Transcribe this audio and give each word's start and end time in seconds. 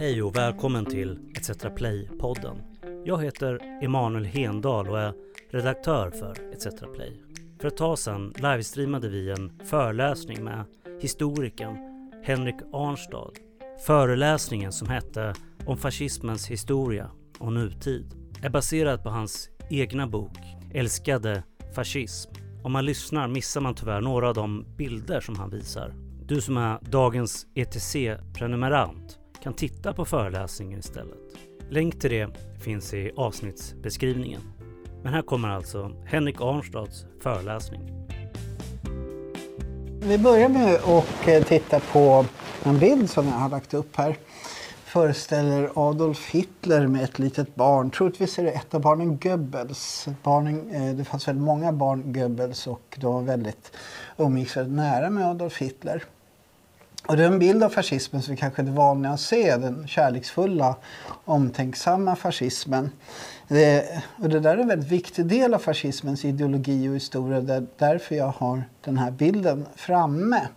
Hej 0.00 0.22
och 0.22 0.36
välkommen 0.36 0.84
till 0.84 1.18
ETC 1.36 1.50
Play-podden. 1.76 2.56
Jag 3.04 3.22
heter 3.22 3.58
Emanuel 3.82 4.24
Hendal 4.24 4.88
och 4.88 5.00
är 5.00 5.14
redaktör 5.50 6.10
för 6.10 6.52
ETC 6.52 6.94
Play. 6.94 7.22
För 7.60 7.68
ett 7.68 7.76
tag 7.76 7.98
sedan 7.98 8.34
livestreamade 8.36 9.08
vi 9.08 9.30
en 9.30 9.52
föreläsning 9.64 10.44
med 10.44 10.64
historikern 11.00 11.76
Henrik 12.24 12.54
Arnstad. 12.72 13.30
Föreläsningen 13.86 14.72
som 14.72 14.88
hette 14.88 15.34
Om 15.66 15.76
fascismens 15.76 16.50
historia 16.50 17.10
och 17.38 17.52
nutid 17.52 18.14
är 18.42 18.50
baserad 18.50 19.02
på 19.02 19.10
hans 19.10 19.50
egna 19.70 20.06
bok 20.06 20.38
Älskade 20.74 21.42
fascism. 21.74 22.30
Om 22.64 22.72
man 22.72 22.84
lyssnar 22.84 23.28
missar 23.28 23.60
man 23.60 23.74
tyvärr 23.74 24.00
några 24.00 24.28
av 24.28 24.34
de 24.34 24.66
bilder 24.76 25.20
som 25.20 25.36
han 25.36 25.50
visar. 25.50 25.94
Du 26.26 26.40
som 26.40 26.56
är 26.56 26.78
dagens 26.90 27.46
ETC-prenumerant 27.54 29.19
kan 29.42 29.54
titta 29.54 29.92
på 29.92 30.04
föreläsningen 30.04 30.78
istället. 30.78 31.18
Länk 31.70 32.00
till 32.00 32.10
det 32.10 32.28
finns 32.60 32.94
i 32.94 33.10
avsnittsbeskrivningen. 33.16 34.40
Men 35.02 35.12
här 35.12 35.22
kommer 35.22 35.48
alltså 35.48 35.92
Henrik 36.06 36.40
Arnstads 36.40 37.06
föreläsning. 37.22 37.80
Vi 40.02 40.18
börjar 40.18 40.48
med 40.48 40.74
att 40.74 41.28
eh, 41.28 41.44
titta 41.44 41.80
på 41.80 42.26
en 42.62 42.78
bild 42.78 43.10
som 43.10 43.26
jag 43.26 43.34
har 43.34 43.48
lagt 43.48 43.74
upp 43.74 43.96
här. 43.96 44.16
Föreställer 44.84 45.70
Adolf 45.74 46.30
Hitler 46.30 46.86
med 46.86 47.04
ett 47.04 47.18
litet 47.18 47.54
barn. 47.54 47.90
Troligtvis 47.90 48.38
är 48.38 48.44
det 48.44 48.50
ett 48.50 48.74
av 48.74 48.80
barnen 48.80 49.18
Goebbels. 49.18 50.08
Barnen, 50.22 50.70
eh, 50.70 50.94
det 50.94 51.04
fanns 51.04 51.28
väldigt 51.28 51.44
många 51.44 51.72
barn 51.72 52.12
Goebbels 52.12 52.66
och 52.66 52.98
de 53.00 53.14
var 53.14 53.22
väldigt, 53.22 53.72
umgicks 54.16 54.56
väldigt 54.56 54.76
nära 54.76 55.10
med 55.10 55.26
Adolf 55.26 55.58
Hitler. 55.58 56.04
Och 57.06 57.16
den 57.16 57.38
bild 57.38 57.62
av 57.62 57.68
fascismen 57.68 58.22
som 58.22 58.34
vi 58.34 58.40
kanske 58.40 58.62
är 58.62 58.66
vanliga 58.66 59.12
att 59.12 59.20
se, 59.20 59.56
den 59.56 59.88
kärleksfulla, 59.88 60.76
omtänksamma 61.24 62.16
fascismen. 62.16 62.90
Det, 63.48 64.02
och 64.22 64.28
det 64.28 64.40
där 64.40 64.56
är 64.56 64.58
en 64.58 64.68
väldigt 64.68 64.92
viktig 64.92 65.26
del 65.26 65.54
av 65.54 65.58
fascismens 65.58 66.24
ideologi 66.24 66.88
och 66.88 66.94
historia. 66.94 67.40
Det 67.40 67.54
är 67.54 67.66
därför 67.78 68.14
jag 68.14 68.26
har 68.26 68.64
den 68.84 68.98
här 68.98 69.10
bilden 69.10 69.66
framme. 69.76 70.48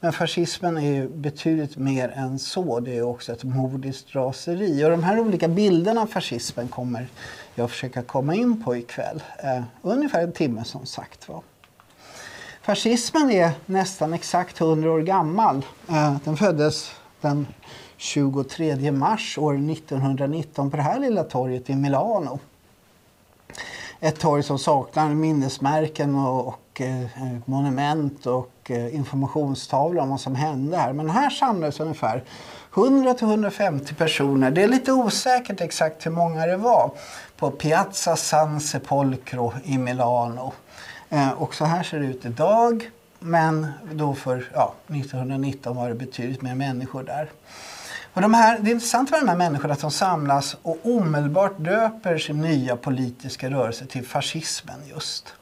Men 0.00 0.12
fascismen 0.12 0.76
är 0.76 0.92
ju 0.92 1.08
betydligt 1.08 1.76
mer 1.76 2.08
än 2.08 2.38
så. 2.38 2.80
Det 2.80 2.96
är 2.96 3.02
också 3.02 3.32
ett 3.32 3.44
modiskt 3.44 4.14
raseri. 4.14 4.84
Och 4.84 4.90
de 4.90 5.02
här 5.02 5.20
olika 5.20 5.48
bilderna 5.48 6.00
av 6.00 6.06
fascismen 6.06 6.68
kommer 6.68 7.08
jag 7.54 7.70
försöka 7.70 8.02
komma 8.02 8.34
in 8.34 8.64
på 8.64 8.76
ikväll. 8.76 9.22
Eh, 9.38 9.62
ungefär 9.82 10.22
en 10.22 10.32
timme 10.32 10.64
som 10.64 10.86
sagt 10.86 11.28
var. 11.28 11.42
Fascismen 12.68 13.30
är 13.30 13.50
nästan 13.66 14.12
exakt 14.12 14.60
100 14.60 14.90
år 14.90 15.00
gammal. 15.00 15.64
Eh, 15.88 16.16
den 16.24 16.36
föddes 16.36 16.90
den 17.20 17.46
23 17.96 18.92
mars 18.92 19.38
år 19.38 19.54
1919 19.70 20.70
på 20.70 20.76
det 20.76 20.82
här 20.82 21.00
lilla 21.00 21.24
torget 21.24 21.70
i 21.70 21.74
Milano. 21.74 22.38
Ett 24.00 24.20
torg 24.20 24.42
som 24.42 24.58
saknar 24.58 25.08
minnesmärken 25.08 26.14
och, 26.14 26.48
och 26.48 26.80
eh, 26.80 27.02
eh 27.02 27.38
monument 27.44 28.26
och 28.26 28.70
eh, 28.70 28.94
informationstavlor 28.94 30.02
om 30.02 30.10
vad 30.10 30.20
som 30.20 30.34
hände 30.34 30.76
här. 30.76 30.92
Men 30.92 31.10
här 31.10 31.30
samlades 31.30 31.80
ungefär 31.80 32.24
100 32.74 33.14
150 33.20 33.94
personer. 33.94 34.50
Det 34.50 34.62
är 34.62 34.68
lite 34.68 34.92
osäkert 34.92 35.60
exakt 35.60 36.06
hur 36.06 36.10
många 36.10 36.46
det 36.46 36.56
var 36.56 36.90
på 37.36 37.50
Piazza 37.50 38.16
San 38.16 38.60
Sepolcro 38.60 39.52
i 39.64 39.78
Milano. 39.78 40.52
Eh, 41.10 41.30
och 41.30 41.54
så 41.54 41.64
här 41.64 41.82
ser 41.82 42.00
det 42.00 42.06
ut 42.06 42.24
idag. 42.24 42.90
Men 43.18 43.66
då 43.92 44.14
för 44.14 44.50
ja, 44.54 44.74
1919 44.86 45.76
var 45.76 45.88
det 45.88 45.94
betydligt 45.94 46.42
mer 46.42 46.54
människor 46.54 47.02
där. 47.02 47.30
Och 48.12 48.22
de 48.22 48.34
här, 48.34 48.58
det 48.58 48.70
är 48.70 48.74
intressant 48.74 49.10
med 49.10 49.20
de 49.20 49.28
här 49.28 49.36
människorna 49.36 49.76
som 49.76 49.90
samlas 49.90 50.56
och 50.62 50.78
omedelbart 50.82 51.58
döper 51.58 52.18
sin 52.18 52.40
nya 52.40 52.76
politiska 52.76 53.50
rörelse 53.50 53.86
till 53.86 54.06
fascismen 54.06 54.80
just. 54.86 55.34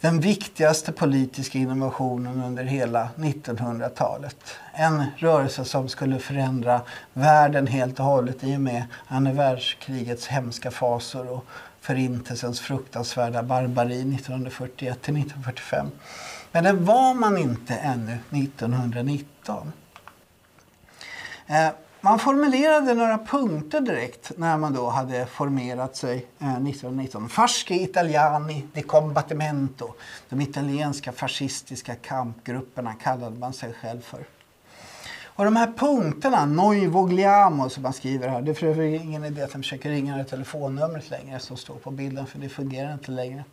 Den 0.00 0.20
viktigaste 0.20 0.92
politiska 0.92 1.58
innovationen 1.58 2.42
under 2.42 2.64
hela 2.64 3.08
1900-talet. 3.16 4.36
En 4.72 5.04
rörelse 5.16 5.64
som 5.64 5.88
skulle 5.88 6.18
förändra 6.18 6.80
världen 7.12 7.66
helt 7.66 8.00
och 8.00 8.06
hållet 8.06 8.44
i 8.44 8.56
och 8.56 8.60
med 8.60 8.84
andra 9.08 9.32
världskrigets 9.32 10.26
hemska 10.26 10.70
fasor 10.70 11.28
och 11.28 11.44
Förintelsens 11.82 12.60
fruktansvärda 12.60 13.42
barbari 13.42 14.00
1941 14.00 15.02
till 15.02 15.16
1945. 15.16 15.86
Men 16.52 16.64
det 16.64 16.72
var 16.72 17.14
man 17.14 17.38
inte 17.38 17.74
ännu 17.74 18.18
1919. 18.30 19.72
Eh, 21.46 21.68
man 22.00 22.18
formulerade 22.18 22.94
några 22.94 23.18
punkter 23.18 23.80
direkt 23.80 24.32
när 24.36 24.56
man 24.56 24.72
då 24.72 24.88
hade 24.88 25.26
formerat 25.26 25.96
sig 25.96 26.26
eh, 26.38 26.48
1919. 26.48 27.28
Fasci 27.28 27.82
Italiani 27.82 28.66
di 28.72 28.82
Combattimento. 28.82 29.94
De 30.28 30.40
italienska 30.40 31.12
fascistiska 31.12 31.94
kampgrupperna 31.94 32.94
kallade 32.94 33.38
man 33.38 33.52
sig 33.52 33.72
själv 33.72 34.00
för. 34.00 34.24
Och 35.34 35.44
de 35.44 35.56
här 35.56 35.72
punkterna, 35.76 36.44
noi 36.44 36.86
vogliamo 36.86 37.68
som 37.68 37.82
man 37.82 37.92
skriver 37.92 38.28
här, 38.28 38.42
det 38.42 38.50
är 38.50 38.54
för 38.54 38.66
övrigt 38.66 39.02
ingen 39.02 39.24
idé 39.24 39.42
att 39.42 39.54
jag 39.54 39.62
försöker 39.62 39.90
ringa 39.90 40.16
det 40.16 40.24
telefonnumret 40.24 41.10
längre 41.10 41.38
som 41.38 41.56
står 41.56 41.74
på 41.74 41.90
bilden 41.90 42.26
för 42.26 42.38
det 42.38 42.48
fungerar 42.48 42.92
inte 42.92 43.10
längre. 43.10 43.44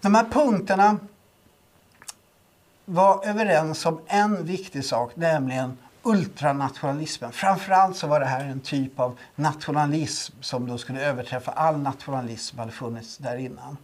De 0.00 0.14
här 0.14 0.24
punkterna 0.24 0.98
var 2.84 3.26
överens 3.26 3.86
om 3.86 4.00
en 4.06 4.44
viktig 4.44 4.84
sak, 4.84 5.16
nämligen 5.16 5.76
ultranationalismen. 6.02 7.32
Framförallt 7.32 7.96
så 7.96 8.06
var 8.06 8.20
det 8.20 8.26
här 8.26 8.44
en 8.44 8.60
typ 8.60 9.00
av 9.00 9.18
nationalism 9.34 10.34
som 10.40 10.68
då 10.68 10.78
skulle 10.78 11.06
överträffa 11.06 11.52
all 11.52 11.78
nationalism 11.78 12.50
som 12.50 12.58
hade 12.58 12.72
funnits 12.72 13.16
där 13.16 13.36
innan. 13.36 13.76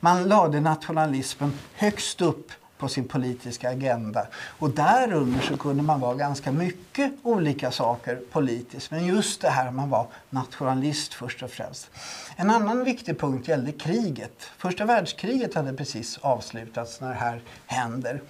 Man 0.00 0.24
lade 0.24 0.60
nationalismen 0.60 1.52
högst 1.74 2.20
upp 2.20 2.52
på 2.78 2.88
sin 2.88 3.08
politiska 3.08 3.70
agenda. 3.70 4.26
Och 4.58 4.70
därunder 4.70 5.40
så 5.40 5.56
kunde 5.56 5.82
man 5.82 6.00
vara 6.00 6.14
ganska 6.14 6.52
mycket 6.52 7.12
olika 7.22 7.70
saker 7.70 8.20
politiskt. 8.32 8.90
Men 8.90 9.06
just 9.06 9.40
det 9.40 9.50
här 9.50 9.70
man 9.70 9.90
var 9.90 10.06
nationalist 10.30 11.14
först 11.14 11.42
och 11.42 11.50
främst. 11.50 11.90
En 12.36 12.50
annan 12.50 12.84
viktig 12.84 13.20
punkt 13.20 13.48
gällde 13.48 13.72
kriget. 13.72 14.50
Första 14.56 14.84
världskriget 14.84 15.54
hade 15.54 15.72
precis 15.72 16.18
avslutats 16.18 17.00
när 17.00 17.08
det 17.08 17.14
här 17.14 17.42
händer. 17.66 18.20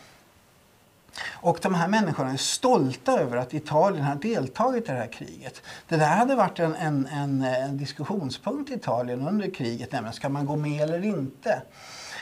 Och 1.32 1.58
de 1.62 1.74
här 1.74 1.88
människorna 1.88 2.32
är 2.32 2.36
stolta 2.36 3.20
över 3.20 3.36
att 3.36 3.54
Italien 3.54 4.04
har 4.04 4.14
deltagit 4.14 4.84
i 4.84 4.86
det 4.86 4.98
här 4.98 5.12
kriget. 5.12 5.62
Det 5.88 5.96
där 5.96 6.16
hade 6.16 6.34
varit 6.34 6.58
en, 6.58 6.74
en, 6.74 7.06
en, 7.06 7.42
en 7.42 7.76
diskussionspunkt 7.76 8.70
i 8.70 8.74
Italien 8.74 9.28
under 9.28 9.50
kriget, 9.50 9.92
nämligen 9.92 10.14
ska 10.14 10.28
man 10.28 10.46
gå 10.46 10.56
med 10.56 10.80
eller 10.80 11.04
inte. 11.04 11.62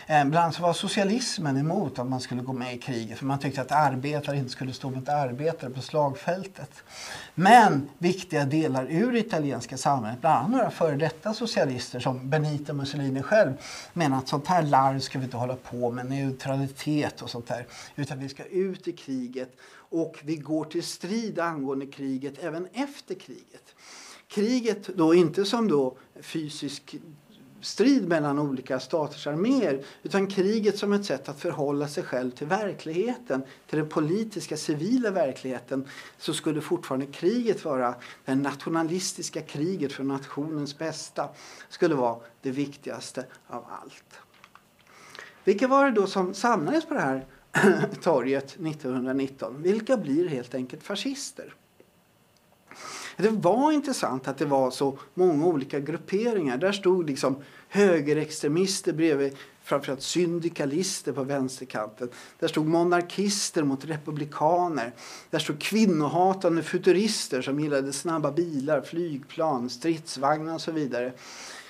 Eh, 0.07 0.25
bland 0.25 0.37
annat 0.37 0.47
alltså 0.47 0.63
var 0.63 0.73
socialismen 0.73 1.57
emot 1.57 1.99
att 1.99 2.07
man 2.07 2.21
skulle 2.21 2.43
gå 2.43 2.53
med 2.53 2.75
i 2.75 2.79
kriget 2.79 3.19
för 3.19 3.27
man 3.27 3.39
tyckte 3.39 3.61
att 3.61 3.73
arbetare 3.73 4.37
inte 4.37 4.51
skulle 4.51 4.73
stå 4.73 4.91
mot 4.91 5.09
arbetare 5.09 5.71
på 5.71 5.81
slagfältet. 5.81 6.71
Men 7.35 7.89
viktiga 7.99 8.45
delar 8.45 8.87
ur 8.91 9.17
italienska 9.17 9.77
samhället, 9.77 10.21
bland 10.21 10.37
annat 10.37 10.51
några 10.51 10.71
före 10.71 10.97
detta 10.97 11.35
socialister 11.35 12.01
som 12.01 12.31
Benito 12.31 12.73
Mussolini 12.73 13.23
själv 13.23 13.53
menar 13.93 14.19
att 14.19 14.29
sånt 14.29 14.47
här 14.47 14.63
larv 14.63 15.01
ska 15.01 15.19
vi 15.19 15.25
inte 15.25 15.37
hålla 15.37 15.57
på 15.57 15.91
med, 15.91 16.07
neutralitet 16.07 17.23
och 17.23 17.31
sånt 17.31 17.47
där. 17.47 17.67
Utan 17.97 18.19
vi 18.19 18.29
ska 18.29 18.45
ut 18.45 18.89
i 18.89 18.93
kriget 18.93 19.57
och 19.77 20.21
vi 20.23 20.37
går 20.37 20.65
till 20.65 20.83
strid 20.83 21.39
angående 21.39 21.87
kriget 21.87 22.45
även 22.45 22.69
efter 22.73 23.15
kriget. 23.15 23.75
Kriget 24.29 24.87
då 24.87 25.15
inte 25.15 25.45
som 25.45 25.69
då 25.69 25.97
fysisk 26.23 26.97
strid 27.65 28.09
mellan 28.09 28.39
olika 28.39 28.81
staters 28.81 29.27
arméer 29.27 29.85
utan 30.03 30.27
kriget 30.27 30.79
som 30.79 30.93
ett 30.93 31.05
sätt 31.05 31.29
att 31.29 31.41
förhålla 31.41 31.89
sig 31.89 32.03
själv 32.03 32.31
till 32.31 32.47
verkligheten, 32.47 33.43
till 33.67 33.79
den 33.79 33.89
politiska 33.89 34.57
civila 34.57 35.11
verkligheten 35.11 35.89
så 36.19 36.35
skulle 36.35 36.61
fortfarande 36.61 37.07
kriget 37.07 37.65
vara 37.65 37.95
det 38.25 38.35
nationalistiska 38.35 39.43
kriget 39.43 39.93
för 39.93 40.05
nationens 40.05 40.79
bästa 40.79 41.29
skulle 41.69 41.95
vara 41.95 42.19
det 42.43 42.51
viktigaste 42.51 43.27
av 43.47 43.65
allt. 43.83 44.19
Vilka 45.45 45.69
var 45.69 45.85
det 45.85 45.91
då 45.91 46.07
som 46.07 46.35
samlades 46.35 46.87
på 46.87 46.95
det 46.95 47.01
här 47.01 47.27
torget 48.03 48.45
1919? 48.45 49.63
Vilka 49.63 49.97
blir 49.97 50.29
helt 50.29 50.55
enkelt 50.55 50.83
fascister? 50.83 51.55
Det 53.17 53.31
var 53.31 53.73
intressant 53.73 54.29
att 54.29 54.39
det 54.39 54.45
var 54.45 54.71
så 54.71 54.99
många 55.15 55.47
olika 55.47 55.81
grupperingar. 55.81 56.57
Där 56.57 56.73
stod 56.73 57.07
liksom 57.07 57.37
högerextremister 57.69 58.93
bredvid 58.93 59.37
framförallt 59.65 60.03
syndikalister 60.03 61.13
på 61.13 61.25
vänsterkanten. 61.25 62.09
Där 62.39 62.49
stod 62.49 62.67
monarkister 62.67 63.63
mot 63.63 63.85
republikaner. 63.85 64.93
Där 65.31 65.39
stod 65.39 65.61
kvinnohatande 65.61 66.63
futurister 66.63 67.43
som 67.43 67.61
gillade 67.61 67.93
snabba 67.93 68.33
bilar, 68.33 68.81
flygplan, 68.81 69.71
stridsvagnar 69.71 70.55
och 70.55 70.61
så 70.61 70.73
vidare 70.73 71.13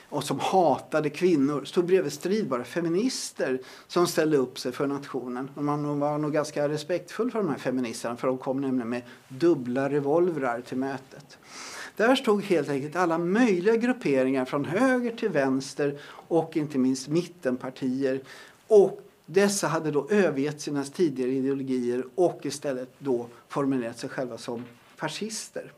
och 0.09 0.25
som 0.25 0.41
hatade 0.41 1.11
kvinnor 1.11 1.65
stod 1.65 1.85
bredvid 1.85 2.13
stridbara 2.13 2.65
feminister 2.65 3.61
som 3.87 4.07
ställde 4.07 4.37
upp 4.37 4.59
sig 4.59 4.73
för 4.73 4.87
nationen. 4.87 5.51
Och 5.55 5.65
man 5.65 6.01
var 6.01 6.19
nog 6.19 6.33
ganska 6.33 6.69
respektfull 6.69 7.31
för 7.31 7.39
de 7.39 7.49
här 7.49 7.59
feministerna 7.59 8.17
för 8.17 8.29
de 8.29 8.39
kom 8.39 8.61
nämligen 8.61 8.89
med 8.89 9.03
dubbla 9.29 9.91
revolvrar 9.91 10.61
till 10.61 10.77
mötet. 10.77 11.39
Där 11.97 12.17
stod 12.17 12.43
helt 12.43 12.69
enkelt 12.69 12.97
alla 12.97 13.19
möjliga 13.19 13.77
grupperingar 13.77 14.45
från 14.45 14.65
höger 14.65 15.17
till 15.17 15.29
vänster 15.29 15.99
och 16.09 16.57
inte 16.57 16.79
minst 16.79 17.09
mittenpartier. 17.09 18.21
Och 18.67 19.01
dessa 19.27 19.69
hade 19.69 19.91
då 19.91 20.09
övergett 20.11 20.61
sina 20.61 20.85
tidigare 20.85 21.31
ideologier 21.31 22.05
och 22.15 22.41
istället 22.43 22.89
då 22.99 23.27
formulerat 23.49 23.99
sig 23.99 24.09
själva 24.11 24.39
som 24.39 24.65
fascister. 24.97 25.73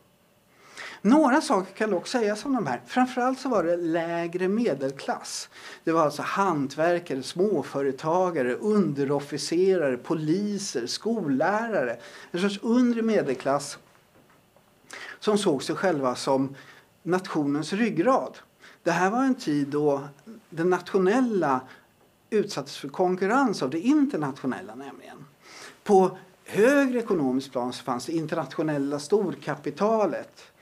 Några 1.07 1.41
saker 1.41 1.75
kan 1.75 1.91
dock 1.91 2.07
sägas 2.07 2.45
om 2.45 2.55
de 2.55 2.67
här. 2.67 2.81
Framförallt 2.87 3.41
så 3.41 3.49
var 3.49 3.65
det 3.65 3.77
lägre 3.77 4.49
medelklass. 4.49 5.49
Det 5.85 5.93
var 5.93 6.03
alltså 6.03 6.23
hantverkare, 6.23 7.23
småföretagare, 7.23 8.55
underofficerare, 8.55 9.97
poliser, 9.97 10.87
skollärare. 10.87 11.97
En 12.31 12.41
sorts 12.41 12.59
undre 12.63 13.03
medelklass 13.03 13.79
som 15.21 15.39
såg 15.39 15.63
sig 15.63 15.77
själva 15.77 16.15
som 16.15 16.55
nationens 17.03 17.73
ryggrad. 17.73 18.39
Det 18.83 18.91
här 18.91 19.11
var 19.11 19.25
en 19.25 19.35
tid 19.35 19.69
då 19.69 20.09
det 20.51 20.65
nationella 20.65 21.61
utsattes 22.31 22.77
för 22.77 22.89
konkurrens 22.89 23.63
av 23.63 23.71
det 23.71 23.81
internationella 23.81 24.75
nämligen. 24.75 25.27
På 25.85 26.19
högre 26.45 26.99
ekonomiskt 26.99 27.53
plan 27.53 27.73
så 27.73 27.85
fanns 27.85 28.07
det 28.07 28.13
internationella 28.13 28.99
storkapitalet 28.99 30.53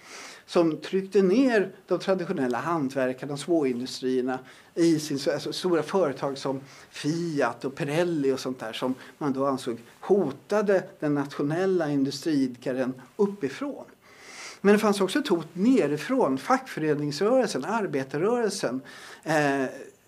som 0.47 0.77
tryckte 0.77 1.23
ner 1.23 1.73
de 1.87 1.99
traditionella 1.99 2.59
hantverkarna 2.59 3.37
småindustrierna 3.37 4.39
i 4.75 4.99
sin, 4.99 5.19
alltså 5.33 5.53
stora 5.53 5.83
företag 5.83 6.39
som 6.39 6.61
Fiat 6.91 7.65
och 7.65 7.75
Pirelli 7.75 8.33
och 8.33 8.41
sånt 8.41 8.61
där 8.61 8.73
som 8.73 8.95
man 9.19 9.33
då 9.33 9.47
ansåg 9.47 9.79
hotade 10.01 10.85
den 11.01 11.15
nationella 11.15 11.91
industriidkaren 11.91 12.95
uppifrån. 13.17 13.85
Men 14.61 14.73
det 14.73 14.79
fanns 14.79 15.01
också 15.01 15.19
ett 15.19 15.29
hot 15.29 15.49
nerifrån. 15.53 16.39
Fackföreningsrörelsen, 16.39 17.65
arbetarrörelsen, 17.65 18.81
eh, 19.23 19.65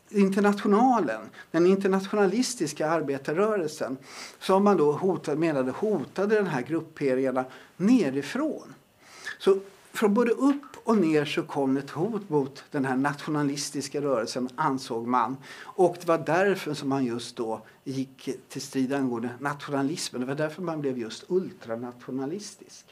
internationalen, 0.09 1.21
den 1.51 1.67
internationalistiska 1.67 2.91
arbetarrörelsen 2.91 3.97
som 4.41 4.65
man 4.65 4.77
då 4.77 4.93
hotade, 4.93 5.37
menade 5.37 5.71
hotade 5.71 6.35
den 6.35 6.47
här 6.47 6.63
grupperingarna 6.63 7.45
nerifrån. 7.77 8.75
Så 9.39 9.59
från 9.97 10.15
både 10.15 10.31
upp 10.31 10.77
och 10.85 10.99
ner 10.99 11.25
så 11.25 11.43
kom 11.43 11.77
ett 11.77 11.91
hot 11.91 12.29
mot 12.29 12.65
den 12.71 12.85
här 12.85 12.97
nationalistiska 12.97 14.01
rörelsen 14.01 14.49
ansåg 14.57 15.07
man. 15.07 15.37
Och 15.63 15.97
det 16.01 16.07
var 16.07 16.19
därför 16.19 16.75
som 16.75 16.89
man 16.89 17.05
just 17.05 17.37
då 17.37 17.63
gick 17.85 18.29
till 18.49 18.63
strid 18.63 18.93
angående 18.93 19.31
nationalismen. 19.41 20.21
Det 20.21 20.27
var 20.27 20.35
därför 20.35 20.63
man 20.63 20.81
blev 20.81 20.99
just 20.99 21.25
ultranationalistisk. 21.29 22.87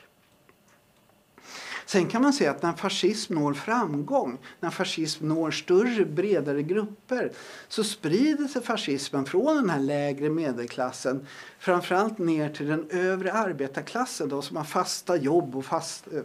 Sen 1.86 2.08
kan 2.08 2.22
man 2.22 2.32
säga 2.32 2.50
att 2.50 2.62
när 2.62 2.72
fascism 2.72 3.34
når 3.34 3.54
framgång, 3.54 4.38
när 4.60 4.70
fascism 4.70 5.28
når 5.28 5.50
större, 5.50 6.04
bredare 6.04 6.62
grupper 6.62 7.32
så 7.68 7.84
sprider 7.84 8.48
sig 8.48 8.62
fascismen 8.62 9.24
från 9.24 9.56
den 9.56 9.70
här 9.70 9.80
lägre 9.80 10.30
medelklassen 10.30 11.26
framförallt 11.58 12.18
ner 12.18 12.48
till 12.48 12.66
den 12.66 12.90
övre 12.90 13.32
arbetarklassen, 13.32 14.28
de 14.28 14.42
som 14.42 14.56
har 14.56 14.64
fasta 14.64 15.16
jobb 15.16 15.56
och 15.56 15.64
fast, 15.64 16.06
eh, 16.12 16.22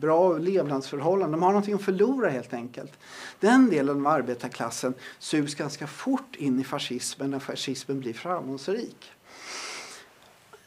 bra 0.00 0.38
levnadsförhållanden. 0.38 1.40
De 1.40 1.42
har 1.42 1.50
någonting 1.50 1.74
att 1.74 1.82
förlora 1.82 2.30
helt 2.30 2.54
enkelt. 2.54 2.92
Den 3.40 3.70
delen 3.70 4.06
av 4.06 4.12
arbetarklassen 4.12 4.94
sugs 5.18 5.54
ganska 5.54 5.86
fort 5.86 6.36
in 6.36 6.60
i 6.60 6.64
fascismen 6.64 7.30
när 7.30 7.38
fascismen 7.38 8.00
blir 8.00 8.14
framgångsrik. 8.14 9.12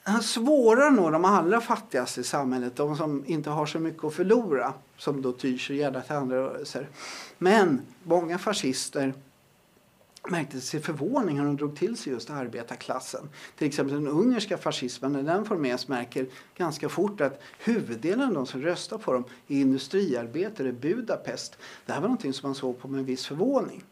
Eh, 0.07 0.19
svårare 0.19 0.89
når 0.89 1.11
de 1.11 1.25
allra 1.25 1.61
fattigaste 1.61 2.21
i 2.21 2.23
samhället, 2.23 2.75
de 2.75 2.97
som 2.97 3.23
inte 3.25 3.49
har 3.49 3.65
så 3.65 3.79
mycket 3.79 4.03
att 4.03 4.13
förlora, 4.13 4.73
som 4.97 5.21
då 5.21 5.31
tyr 5.31 5.57
sig 5.57 5.75
gärna 5.75 6.01
till 6.01 6.15
andra 6.15 6.37
rörelser. 6.37 6.89
Men 7.37 7.81
många 8.03 8.37
fascister 8.37 9.13
märkte 10.29 10.61
sig 10.61 10.81
förvåning 10.81 11.37
när 11.37 11.45
de 11.45 11.57
drog 11.57 11.75
till 11.75 11.97
sig 11.97 12.13
just 12.13 12.29
arbetarklassen. 12.29 13.29
Till 13.57 13.67
exempel 13.67 13.95
den 13.95 14.07
ungerska 14.07 14.57
fascismen, 14.57 15.13
när 15.13 15.23
den 15.23 15.45
formeras 15.45 15.87
märker 15.87 16.27
ganska 16.57 16.89
fort 16.89 17.21
att 17.21 17.41
huvuddelen 17.59 18.27
av 18.27 18.33
de 18.33 18.45
som 18.45 18.61
röstar 18.61 18.97
på 18.97 19.13
dem 19.13 19.23
är 19.47 19.55
industriarbetare 19.55 20.67
i 20.67 20.71
Budapest. 20.71 21.57
Det 21.85 21.93
här 21.93 22.01
var 22.01 22.07
någonting 22.07 22.33
som 22.33 22.49
man 22.49 22.55
såg 22.55 22.79
på 22.79 22.87
med 22.87 22.99
en 22.99 23.05
viss 23.05 23.25
förvåning. 23.25 23.83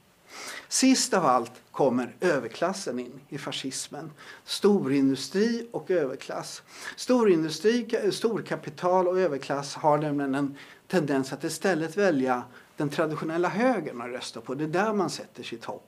Sist 0.67 1.13
av 1.13 1.25
allt 1.25 1.51
kommer 1.71 2.15
överklassen 2.19 2.99
in 2.99 3.19
i 3.29 3.37
fascismen. 3.37 4.11
Storindustri 4.45 5.67
och 5.71 5.91
överklass. 5.91 6.63
Storindustri, 6.95 8.11
storkapital 8.11 9.07
och 9.07 9.19
överklass 9.19 9.75
har 9.75 9.97
nämligen 9.97 10.35
en 10.35 10.57
tendens 10.87 11.33
att 11.33 11.43
istället 11.43 11.97
välja 11.97 12.43
den 12.77 12.89
traditionella 12.89 13.49
högern 13.49 14.01
att 14.01 14.07
rösta 14.07 14.41
på. 14.41 14.55
Det 14.55 14.63
är 14.63 14.67
där 14.67 14.93
man 14.93 15.09
sätter 15.09 15.43
sitt 15.43 15.65
hopp. 15.65 15.86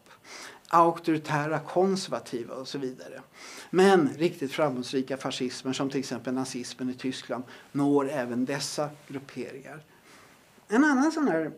Auktoritära, 0.69 1.59
konservativa 1.59 2.55
och 2.55 2.67
så 2.67 2.77
vidare. 2.77 3.21
Men 3.69 4.09
riktigt 4.17 4.51
framgångsrika 4.51 5.17
fascismer 5.17 5.73
som 5.73 5.89
till 5.89 5.99
exempel 5.99 6.33
nazismen 6.33 6.89
i 6.89 6.93
Tyskland 6.93 7.43
når 7.71 8.09
även 8.09 8.45
dessa 8.45 8.89
grupperingar. 9.07 9.83
En 10.67 10.83
annan 10.83 11.11
sån 11.11 11.27
här 11.27 11.51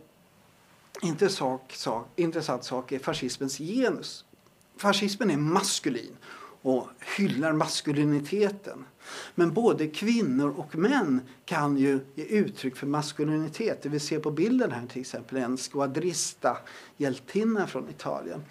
intressant 1.02 1.72
sak, 1.72 2.08
intressant 2.16 2.64
sak 2.64 2.92
är 2.92 3.00
fascismens 3.00 3.58
genus. 3.58 4.26
Fascismen 4.78 5.32
är 5.32 5.38
maskulin 5.38 6.18
och 6.62 6.88
hyllar 7.18 7.54
maskuliniteten. 7.54 8.86
Men 9.36 9.54
både 9.54 9.88
kvinnor 9.88 10.54
och 10.58 10.76
män 10.76 11.22
kan 11.46 11.78
ju 11.78 12.00
ge 12.16 12.24
uttryck 12.24 12.76
för 12.76 12.88
maskulinitet. 12.88 13.82
Det 13.82 13.90
vi 13.90 14.00
ser 14.00 14.20
på 14.20 14.32
bilden 14.32 14.72
här 14.72 14.88
till 14.88 15.02
exempel 15.02 15.38
en 15.38 15.58
squadrista 15.58 16.58
hjältinna 16.98 17.68
från 17.68 17.90
Italien. 17.90 18.44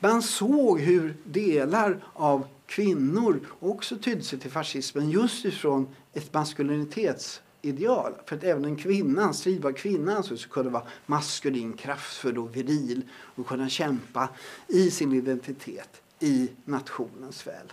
Man 0.00 0.22
såg 0.22 0.80
hur 0.80 1.16
delar 1.24 2.04
av 2.12 2.46
kvinnor 2.66 3.40
också 3.60 3.96
tydde 3.98 4.22
sig 4.22 4.38
till 4.38 4.50
fascismen 4.50 5.10
just 5.10 5.44
ifrån 5.44 5.88
ett 6.12 6.34
maskulinitets 6.34 7.40
ideal. 7.62 8.12
För 8.26 8.36
att 8.36 8.44
även 8.44 8.64
en 8.64 8.76
kvinna, 8.76 9.22
en 9.22 9.34
stridbar 9.34 9.72
kvinna 9.72 10.22
så 10.22 10.36
kunde 10.36 10.70
vara 10.70 10.86
maskulin, 11.06 11.72
kraftfull 11.72 12.38
och 12.38 12.56
viril 12.56 13.02
och 13.12 13.46
kunna 13.46 13.68
kämpa 13.68 14.28
i 14.68 14.90
sin 14.90 15.12
identitet 15.12 16.02
i 16.20 16.50
nationens 16.64 17.46
väl. 17.46 17.72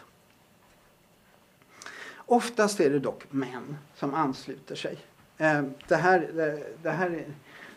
Oftast 2.18 2.80
är 2.80 2.89
det 2.89 3.00
dock 3.00 3.24
män 3.30 3.77
som 3.95 4.13
ansluter 4.13 4.75
sig. 4.75 4.97
Eh, 5.38 5.63
det 5.88 5.95
här, 5.95 6.19
eh, 6.19 6.59
det 6.84 6.89
här, 6.89 7.10
är, 7.10 7.25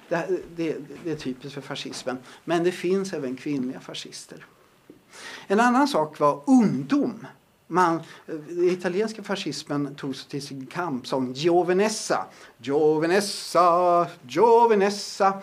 det, 0.09 0.41
det, 0.57 0.77
det 1.05 1.11
är 1.11 1.17
typiskt 1.17 1.55
för 1.55 1.61
fascismen. 1.61 2.19
Men 2.45 2.65
det 2.65 2.73
finns 2.73 3.13
även 3.13 3.37
kvinnliga 3.37 3.81
fascister. 3.81 4.47
En 5.47 5.61
annan 5.61 5.89
sak 5.89 6.19
var 6.19 6.43
ungdom 6.47 7.27
man, 7.69 7.97
eh, 7.97 8.35
den 8.35 8.69
italienska 8.69 9.23
fascismen 9.23 9.95
tog 9.95 10.17
sig 10.17 10.31
till 10.31 10.43
sin 10.43 10.67
kampsång 10.67 11.33
Giovenessa. 11.33 12.27
Giovenessa, 12.59 14.07
Giovenessa. 14.29 15.43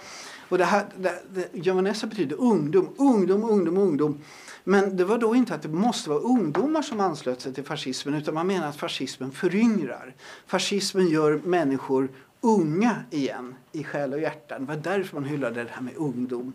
Och 0.49 0.57
det 0.57 0.65
här, 0.65 0.85
det, 0.97 1.21
det, 1.33 1.49
Giovenessa 1.53 2.07
betyder 2.07 2.35
ungdom, 2.39 2.89
ungdom, 2.97 3.43
ungdom, 3.43 3.77
ungdom. 3.77 4.21
Men 4.67 4.97
det 4.97 5.05
var 5.05 5.17
då 5.17 5.35
inte 5.35 5.55
att 5.55 5.61
det 5.61 5.69
måste 5.69 6.09
vara 6.09 6.19
ungdomar 6.19 6.81
som 6.81 6.99
anslöt 6.99 7.41
sig 7.41 7.53
till 7.53 7.63
fascismen 7.63 8.15
utan 8.15 8.33
man 8.33 8.47
menar 8.47 8.67
att 8.67 8.75
fascismen 8.75 9.31
föryngrar. 9.31 10.15
Fascismen 10.47 11.07
gör 11.07 11.41
människor 11.43 12.09
unga 12.41 12.95
igen 13.11 13.55
i 13.71 13.83
själ 13.83 14.13
och 14.13 14.19
hjärta. 14.19 14.59
Det 14.59 14.65
var 14.65 14.75
därför 14.75 15.15
man 15.15 15.25
hyllade 15.25 15.63
det 15.63 15.69
här 15.69 15.81
med 15.81 15.95
ungdom. 15.95 16.53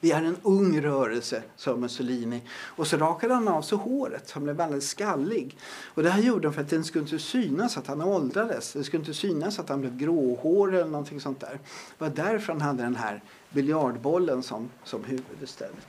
Vi 0.00 0.12
är 0.12 0.22
en 0.22 0.36
ung 0.42 0.80
rörelse, 0.80 1.42
sa 1.56 1.76
Mussolini. 1.76 2.42
Och 2.50 2.86
så 2.86 2.96
rakade 2.96 3.34
han 3.34 3.48
av 3.48 3.62
sig 3.62 3.78
håret, 3.78 4.30
han 4.30 4.44
blev 4.44 4.56
väldigt 4.56 4.84
skallig. 4.84 5.58
Och 5.94 6.02
det 6.02 6.10
här 6.10 6.22
gjorde 6.22 6.48
han 6.48 6.54
för 6.54 6.60
att 6.60 6.68
det 6.68 6.84
skulle 6.84 7.04
inte 7.04 7.18
synas 7.18 7.76
att 7.76 7.86
han 7.86 8.02
åldrades. 8.02 8.72
Det 8.72 8.84
skulle 8.84 9.00
inte 9.00 9.14
synas 9.14 9.58
att 9.58 9.68
han 9.68 9.80
blev 9.80 9.96
gråhårig 9.96 10.74
eller 10.74 10.90
någonting 10.90 11.20
sånt 11.20 11.40
där. 11.40 11.58
Det 11.98 12.04
var 12.04 12.10
därför 12.10 12.52
han 12.52 12.62
hade 12.62 12.82
den 12.82 12.96
här 12.96 13.22
biljardbollen 13.50 14.42
som, 14.42 14.68
som 14.84 15.04
huvud 15.04 15.42
istället. 15.42 15.86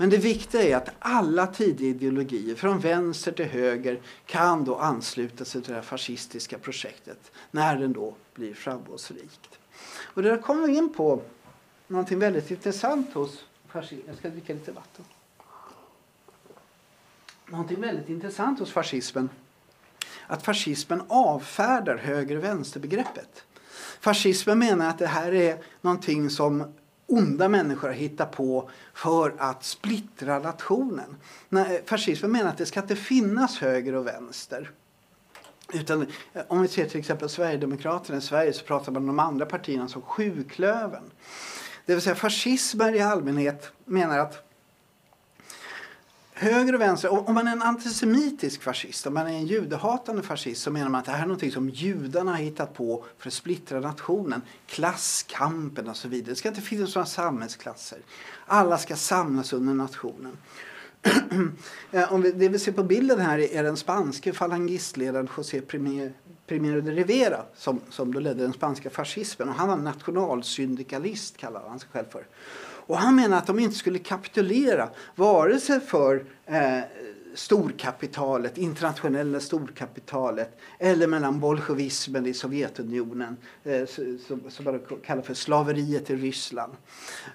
Men 0.00 0.10
det 0.10 0.16
viktiga 0.16 0.62
är 0.62 0.76
att 0.76 0.90
alla 0.98 1.46
tidiga 1.46 1.88
ideologier, 1.88 2.54
från 2.54 2.78
vänster 2.78 3.32
till 3.32 3.44
höger, 3.44 4.00
kan 4.26 4.64
då 4.64 4.76
ansluta 4.76 5.44
sig 5.44 5.62
till 5.62 5.70
det 5.70 5.76
här 5.76 5.82
fascistiska 5.82 6.58
projektet 6.58 7.32
när 7.50 7.78
den 7.78 7.92
då 7.92 8.14
blir 8.34 8.54
framgångsrikt. 8.54 9.58
Och 10.00 10.22
det 10.22 10.28
där 10.30 10.38
kommer 10.38 10.66
vi 10.66 10.76
in 10.76 10.94
på 10.94 11.22
någonting 11.86 12.18
väldigt 12.18 12.50
intressant 12.50 13.14
hos 13.14 13.44
fascismen. 13.68 14.04
Jag 14.06 14.16
ska 14.16 14.28
dricka 14.28 14.52
lite 14.52 14.72
vatten. 14.72 15.04
Någonting 17.46 17.80
väldigt 17.80 18.08
intressant 18.08 18.58
hos 18.58 18.72
fascismen. 18.72 19.30
Att 20.26 20.42
fascismen 20.42 21.02
avfärdar 21.08 21.96
höger-vänster-begreppet. 21.96 23.44
Fascismen 24.00 24.58
menar 24.58 24.88
att 24.88 24.98
det 24.98 25.06
här 25.06 25.34
är 25.34 25.58
någonting 25.80 26.30
som 26.30 26.74
onda 27.08 27.48
människor 27.48 27.88
har 27.88 27.94
hittat 27.94 28.32
på 28.32 28.70
för 28.94 29.34
att 29.38 29.64
splittra 29.64 30.38
nationen. 30.38 31.16
Fascismen 31.84 32.32
menar 32.32 32.50
att 32.50 32.58
det 32.58 32.66
ska 32.66 32.80
inte 32.80 32.96
finnas 32.96 33.58
höger 33.58 33.94
och 33.94 34.06
vänster. 34.06 34.70
Utan, 35.72 36.02
eh, 36.32 36.42
om 36.48 36.62
vi 36.62 36.68
ser 36.68 36.86
till 36.86 37.00
exempel 37.00 37.28
Sverigedemokraterna 37.28 38.18
i 38.18 38.20
Sverige 38.20 38.52
så 38.52 38.64
pratar 38.64 38.92
man 38.92 39.02
om 39.02 39.06
de 39.06 39.18
andra 39.18 39.46
partierna 39.46 39.88
som 39.88 40.02
sjuklöven. 40.02 41.02
Det 41.86 41.94
vill 41.94 42.02
säga 42.02 42.14
fascismer 42.14 42.94
i 42.94 43.00
allmänhet 43.00 43.72
menar 43.84 44.18
att 44.18 44.47
höger 46.38 46.74
och 46.74 46.80
vänster, 46.80 47.28
om 47.28 47.34
man 47.34 47.48
är 47.48 47.52
en 47.52 47.62
antisemitisk 47.62 48.62
fascist, 48.62 49.06
om 49.06 49.14
man 49.14 49.26
är 49.26 49.30
en 49.30 49.46
judehatande 49.46 50.22
fascist 50.22 50.62
så 50.62 50.70
menar 50.70 50.88
man 50.88 50.98
att 50.98 51.04
det 51.04 51.12
här 51.12 51.22
är 51.22 51.26
något 51.26 51.52
som 51.52 51.68
judarna 51.68 52.30
har 52.30 52.38
hittat 52.38 52.74
på 52.74 53.04
för 53.18 53.28
att 53.28 53.34
splittra 53.34 53.80
nationen. 53.80 54.42
Klasskampen 54.66 55.88
och 55.88 55.96
så 55.96 56.08
vidare. 56.08 56.30
Det 56.30 56.36
ska 56.36 56.48
inte 56.48 56.60
finnas 56.60 56.94
några 56.94 57.06
samhällsklasser. 57.06 57.98
Alla 58.46 58.78
ska 58.78 58.96
samlas 58.96 59.52
under 59.52 59.74
nationen. 59.74 60.38
Om 62.08 62.22
vi, 62.22 62.32
det 62.32 62.48
vi 62.48 62.58
ser 62.58 62.72
på 62.72 62.82
bilden 62.82 63.20
här 63.20 63.38
är 63.38 63.62
den 63.62 63.76
spanske 63.76 64.32
falangistledaren 64.32 65.28
José 65.36 65.60
Primero 65.60 66.80
de 66.80 66.90
Rivera 66.90 67.42
som, 67.56 67.80
som 67.90 68.14
då 68.14 68.20
ledde 68.20 68.42
den 68.42 68.52
spanska 68.52 68.90
fascismen. 68.90 69.48
Och 69.48 69.54
han 69.54 69.68
var 69.68 69.76
nationalsyndikalist 69.76 71.36
kallade 71.36 71.68
han 71.68 71.78
sig 71.78 71.88
själv 71.92 72.06
för. 72.10 72.26
Och 72.88 72.98
han 72.98 73.16
menar 73.16 73.38
att 73.38 73.46
de 73.46 73.58
inte 73.58 73.76
skulle 73.76 73.98
kapitulera 73.98 74.88
vare 75.14 75.60
sig 75.60 75.80
för 75.80 76.24
eh, 76.46 76.80
storkapitalet, 77.34 78.58
internationella 78.58 79.40
storkapitalet 79.40 80.58
eller 80.78 81.06
mellan 81.06 81.40
bolsjevismen 81.40 82.26
i 82.26 82.34
Sovjetunionen 82.34 83.36
eh, 83.64 83.86
som 83.86 84.64
man 84.64 84.80
kallar 85.04 85.22
för 85.22 85.34
slaveriet 85.34 86.10
i 86.10 86.16
Ryssland. 86.16 86.72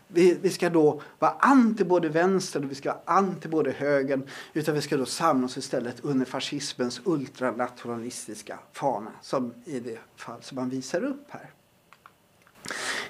Vi, 0.07 0.37
vi, 0.41 0.49
ska 0.49 0.69
då 0.69 1.01
vara 1.19 1.31
anti 1.39 1.83
både 1.83 2.09
vänster 2.09 2.63
och 2.63 2.71
vi 2.71 2.75
ska 2.75 2.89
vara 2.89 3.01
anti 3.05 3.47
både 3.47 3.71
högern 3.71 4.27
utan 4.53 4.75
vi 4.75 4.81
ska 4.81 4.97
då 4.97 5.05
samlas 5.05 5.57
istället 5.57 5.95
under 6.01 6.25
fascismens 6.25 7.01
ultranationalistiska 7.03 8.59
fana 8.71 9.11
som 9.21 9.53
i 9.65 9.79
det 9.79 9.99
fall 10.15 10.41
som 10.41 10.55
man 10.55 10.69
visar 10.69 11.03
upp 11.03 11.25
här. 11.29 11.49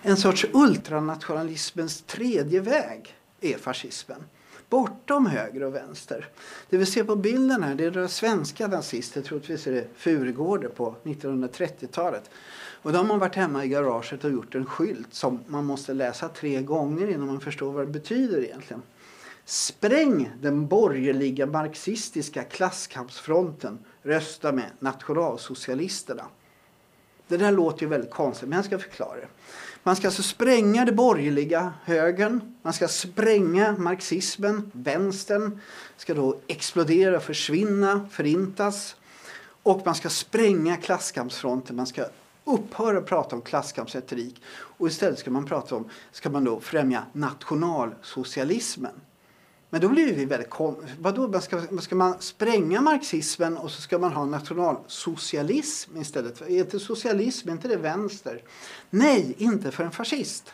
En 0.02 0.18
sorts 0.18 0.46
ultranationalismens 0.54 2.02
tredje 2.02 2.60
väg 2.60 3.16
är 3.42 3.58
fascismen 3.58 4.24
bortom 4.74 5.26
höger 5.26 5.64
och 5.64 5.76
vänster. 5.76 6.30
Det 6.70 6.78
vi 6.78 6.86
ser 6.86 7.04
på 7.04 7.16
bilden 7.16 7.64
här 7.64 7.76
det 7.76 7.86
är 7.86 7.92
några 7.92 8.08
svenska 8.08 8.68
nazister, 8.68 9.22
troligtvis 9.22 9.68
är 9.68 9.72
det 9.72 9.88
Furugårder 9.96 10.70
på 10.70 10.96
1930-talet. 11.04 12.30
Och 12.82 12.92
de 12.92 13.10
har 13.10 13.18
varit 13.18 13.36
hemma 13.36 13.66
i 13.66 13.68
garaget 13.68 14.24
och 14.24 14.32
gjort 14.32 14.56
en 14.56 14.66
skylt 14.66 15.14
som 15.14 15.40
man 15.48 15.66
måste 15.66 15.94
läsa 15.94 16.30
tre 16.30 16.62
gånger 16.62 17.10
innan 17.10 17.28
man 17.28 17.40
förstår 17.40 17.72
vad 17.72 17.88
det 17.88 17.92
betyder 17.92 18.44
egentligen. 18.44 18.82
Spräng 19.46 20.32
den 20.42 20.68
borgerliga 20.68 21.46
marxistiska 21.46 22.44
klasskampsfronten. 22.44 23.80
Rösta 24.04 24.52
med 24.52 24.72
nationalsocialisterna. 24.80 26.26
Det 27.28 27.38
där 27.38 27.52
låter 27.52 27.82
ju 27.82 27.88
väldigt 27.88 28.12
konstigt, 28.12 28.50
men 28.50 28.56
jag 28.56 28.66
ska 28.66 28.80
förklara 28.80 29.16
det. 29.16 29.28
Man 29.84 29.96
ska 29.96 30.08
alltså 30.08 30.24
spränga 30.24 30.86
det 30.86 30.92
borgerliga, 30.92 31.74
högern. 31.84 32.56
Man 32.62 32.74
ska 32.74 32.88
spränga 32.88 33.76
marxismen, 33.78 34.72
vänstern. 34.74 35.60
ska 35.98 36.14
då 36.14 36.40
explodera, 36.48 37.20
försvinna, 37.20 38.08
förintas. 38.12 38.96
Och 39.64 39.82
man 39.86 39.96
ska 39.96 40.10
spränga 40.10 40.78
klasskampsfronten. 40.78 41.76
Man 41.76 41.88
ska 41.88 42.06
upphöra 42.44 42.98
att 42.98 43.06
prata 43.06 43.36
om 43.36 43.42
klasskampsretorik. 43.42 44.42
Och 44.48 44.88
istället 44.88 45.20
ska 45.20 45.32
man 45.32 45.46
prata 45.46 45.76
om, 45.76 45.90
ska 46.12 46.30
man 46.30 46.44
då 46.44 46.60
främja 46.60 47.06
nationalsocialismen. 47.14 48.94
Men 49.74 49.82
då 49.82 49.90
blir 49.90 50.14
vi 50.14 50.26
väldigt 50.26 50.50
Vadå, 51.00 51.42
ska, 51.42 51.62
ska 51.82 51.96
man 51.96 52.22
spränga 52.22 52.82
marxismen 52.82 53.58
och 53.58 53.72
så 53.72 53.82
ska 53.82 54.00
man 54.00 54.14
ha 54.14 54.26
nationalsocialism 54.26 55.98
istället? 55.98 56.42
Är 56.42 56.60
inte 56.60 56.80
socialism, 56.80 57.50
är 57.50 57.54
inte 57.54 57.68
det 57.68 57.78
vänster? 57.78 58.42
Nej, 58.90 59.36
inte 59.38 59.72
för 59.72 59.84
en 59.84 59.92
fascist. 59.92 60.54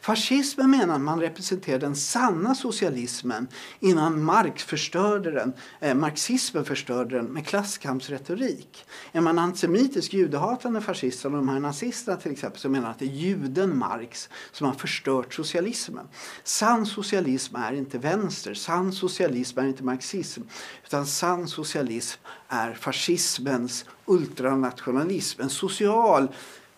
Fascismen 0.00 0.70
menar 0.70 0.98
man 0.98 1.20
representerar 1.20 1.78
den 1.78 1.96
sanna 1.96 2.54
socialismen 2.54 3.48
innan 3.80 4.22
Marx 4.24 4.64
förstörde 4.64 5.30
den, 5.30 5.52
eh, 5.80 5.94
marxismen 5.94 6.64
förstörde 6.64 7.16
den 7.16 7.26
med 7.26 7.46
klasskampsretorik. 7.46 8.84
Är 9.12 9.20
man 9.20 9.38
antisemitisk 9.38 10.12
judehatande 10.12 10.80
fascist 10.80 11.20
som 11.20 11.32
de 11.32 11.48
här 11.48 11.60
nazisterna 11.60 12.16
till 12.16 12.32
exempel 12.32 12.60
så 12.60 12.68
menar 12.68 12.90
att 12.90 12.98
det 12.98 13.04
är 13.04 13.08
juden 13.08 13.78
Marx 13.78 14.28
som 14.52 14.66
har 14.66 14.74
förstört 14.74 15.34
socialismen. 15.34 16.08
Sann 16.44 16.86
socialism 16.86 17.56
är 17.56 17.72
inte 17.72 17.98
vänster, 17.98 18.54
sann 18.60 18.92
socialism 18.92 19.58
är 19.58 19.66
inte 19.66 19.84
marxism 19.84 20.42
utan 20.84 21.06
sann 21.06 21.48
socialism 21.48 22.20
är 22.48 22.74
fascismens 22.74 23.84
ultranationalism, 24.06 25.40
en 25.40 25.50
social 25.50 26.28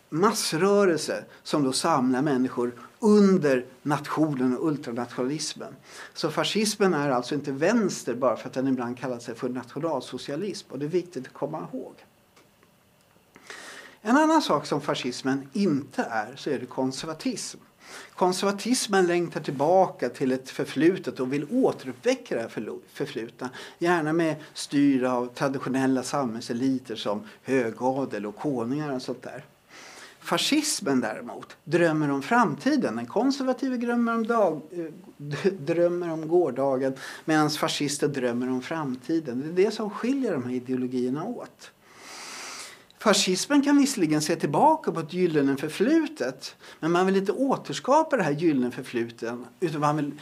massrörelse 0.09 1.25
som 1.43 1.65
då 1.65 1.73
samlar 1.73 2.23
människor 2.23 2.73
under 2.99 3.67
nationen 3.83 4.57
och 4.57 4.69
ultranationalismen. 4.69 5.77
Så 6.15 6.31
fascismen 6.31 6.95
är 6.95 7.11
alltså 7.11 7.35
inte 7.35 7.53
vänster 7.53 8.15
bara 8.15 8.37
för 8.37 8.49
att 8.49 8.55
den 8.55 8.69
ibland 8.69 8.99
kallar 8.99 9.19
sig 9.19 9.35
för 9.35 9.49
nationalsocialism 9.49 10.73
och 10.73 10.79
det 10.79 10.85
är 10.85 10.89
viktigt 10.89 11.27
att 11.27 11.33
komma 11.33 11.69
ihåg. 11.73 11.95
En 14.01 14.17
annan 14.17 14.43
sak 14.43 14.67
som 14.67 14.81
fascismen 14.81 15.49
inte 15.53 16.03
är 16.03 16.37
så 16.37 16.51
är 16.51 16.59
det 16.59 16.67
konservatism. 16.67 17.59
Konservatismen 18.15 19.07
längtar 19.07 19.41
tillbaka 19.41 20.09
till 20.09 20.33
ett 20.33 20.51
förflutet 20.51 21.21
och 21.21 21.33
vill 21.33 21.47
återuppväcka 21.51 22.37
det 22.37 22.49
förflutna. 22.93 23.51
Gärna 23.79 24.13
med 24.13 24.37
styr 24.55 25.05
av 25.05 25.27
traditionella 25.27 26.03
samhällseliter 26.03 26.97
som 26.97 27.23
högadel 27.43 28.27
och 28.27 28.37
konungar 28.37 28.95
och 28.95 29.03
sånt 29.03 29.23
där. 29.23 29.45
Fascismen 30.21 31.01
däremot 31.01 31.57
drömmer 31.65 32.11
om 32.11 32.23
framtiden. 32.23 32.97
Den 32.97 33.07
konservativa 33.07 33.77
drömmer 33.77 34.15
om, 34.15 34.27
dag, 34.27 34.61
eh, 34.71 35.53
drömmer 35.53 36.11
om 36.11 36.29
gårdagen 36.29 36.95
medan 37.25 37.51
fascister 37.51 38.09
drömmer 38.09 38.51
om 38.51 38.63
framtiden. 38.63 39.41
Det 39.41 39.63
är 39.63 39.65
det 39.65 39.71
som 39.71 39.91
skiljer 39.91 40.33
de 40.33 40.45
här 40.45 40.53
ideologierna 40.53 41.25
åt. 41.25 41.71
Fascismen 43.03 43.63
kan 43.63 43.77
visserligen 43.77 44.23
se 44.23 44.37
tillbaka 44.37 44.93
på 44.93 45.01
ett 45.01 45.13
gyllene 45.13 45.57
förflutet 45.57 46.57
men 46.81 46.93
man 46.93 47.07
vill 47.07 47.17
inte 47.17 47.33
återskapa 47.33 48.17
det 48.17 48.23
här 48.23 48.33
gyllene 48.33 48.71
förflutet 48.71 49.35
utan 49.61 49.81
man 49.81 49.97
vill, 49.97 50.13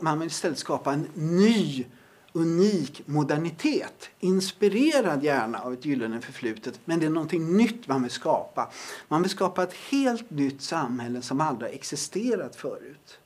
man 0.00 0.18
vill 0.18 0.26
istället 0.26 0.58
skapa 0.58 0.92
en 0.92 1.08
ny 1.14 1.86
unik 2.32 3.02
modernitet. 3.06 4.10
Inspirerad 4.20 5.24
gärna 5.24 5.58
av 5.58 5.72
ett 5.72 5.84
gyllene 5.84 6.20
förflutet. 6.20 6.80
Men 6.84 7.00
det 7.00 7.06
är 7.06 7.10
någonting 7.10 7.56
nytt 7.56 7.88
man 7.88 8.02
vill 8.02 8.10
skapa. 8.10 8.70
Man 9.08 9.22
vill 9.22 9.30
skapa 9.30 9.62
ett 9.62 9.74
helt 9.90 10.30
nytt 10.30 10.62
samhälle 10.62 11.22
som 11.22 11.40
aldrig 11.40 11.74
existerat 11.74 12.56
förut. 12.56 13.18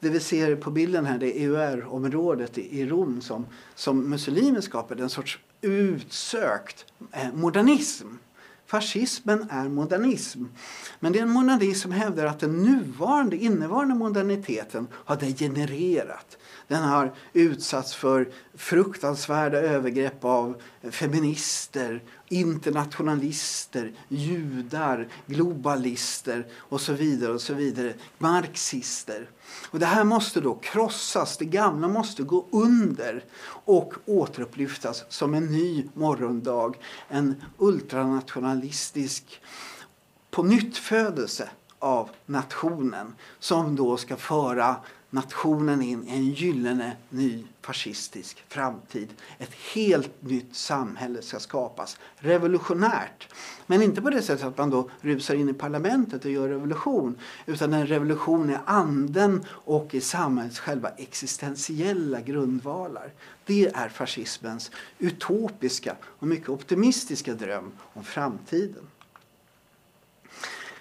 Det 0.00 0.08
vi 0.08 0.20
ser 0.20 0.56
på 0.56 0.70
bilden 0.70 1.06
här 1.06 1.18
det 1.18 1.38
är 1.38 1.48
EUR-området 1.48 2.58
i 2.58 2.86
Rom 2.86 3.20
som, 3.20 3.46
som 3.74 4.10
muslimer 4.10 4.60
skapade. 4.60 5.02
En 5.02 5.10
sorts 5.10 5.38
utsökt 5.60 6.86
eh, 7.12 7.32
modernism. 7.34 8.06
Fascismen 8.68 9.46
är 9.50 9.68
modernism. 9.68 10.44
Men 11.00 11.12
det 11.12 11.18
är 11.18 11.22
en 11.22 11.30
modernism 11.30 11.82
som 11.82 11.92
hävdar 11.92 12.26
att 12.26 12.40
den 12.40 12.62
nuvarande, 12.62 13.36
innevarande 13.36 13.94
moderniteten 13.94 14.86
har 14.92 15.16
degenererat. 15.16 16.38
Den 16.68 16.82
har 16.82 17.14
utsatts 17.32 17.94
för 17.94 18.28
fruktansvärda 18.54 19.58
övergrepp 19.58 20.24
av 20.24 20.62
feminister, 20.90 22.02
internationalister, 22.28 23.92
judar, 24.08 25.08
globalister 25.26 26.46
och 26.56 26.80
så 26.80 26.92
vidare. 26.92 27.32
och 27.32 27.40
så 27.40 27.54
vidare. 27.54 27.94
Marxister. 28.18 29.30
Och 29.70 29.78
det 29.78 29.86
här 29.86 30.04
måste 30.04 30.40
då 30.40 30.54
krossas, 30.54 31.36
det 31.36 31.44
gamla 31.44 31.88
måste 31.88 32.22
gå 32.22 32.46
under 32.50 33.24
och 33.64 33.94
återupplyftas 34.06 35.04
som 35.08 35.34
en 35.34 35.46
ny 35.46 35.88
morgondag. 35.94 36.74
En 37.08 37.42
ultranationalistisk 37.58 39.40
på 40.30 40.42
av 41.78 42.10
nationen 42.26 43.14
som 43.38 43.76
då 43.76 43.96
ska 43.96 44.16
föra 44.16 44.76
nationen 45.10 45.82
in 45.82 46.08
i 46.08 46.10
en 46.10 46.30
gyllene 46.30 46.96
ny 47.08 47.44
fascistisk 47.60 48.44
framtid. 48.48 49.08
Ett 49.38 49.54
helt 49.74 50.22
nytt 50.22 50.54
samhälle 50.54 51.22
ska 51.22 51.40
skapas. 51.40 51.98
Revolutionärt. 52.16 53.34
Men 53.66 53.82
inte 53.82 54.02
på 54.02 54.10
det 54.10 54.22
sättet 54.22 54.46
att 54.46 54.58
man 54.58 54.70
då 54.70 54.90
rusar 55.00 55.34
in 55.34 55.48
i 55.48 55.54
parlamentet 55.54 56.24
och 56.24 56.30
gör 56.30 56.48
revolution. 56.48 57.18
Utan 57.46 57.74
en 57.74 57.86
revolution 57.86 58.50
i 58.50 58.56
anden 58.64 59.44
och 59.48 59.94
i 59.94 60.00
samhällets 60.00 60.58
själva 60.58 60.88
existentiella 60.88 62.20
grundvalar. 62.20 63.12
Det 63.44 63.66
är 63.66 63.88
fascismens 63.88 64.70
utopiska 64.98 65.96
och 66.02 66.26
mycket 66.26 66.48
optimistiska 66.48 67.34
dröm 67.34 67.72
om 67.92 68.04
framtiden. 68.04 68.86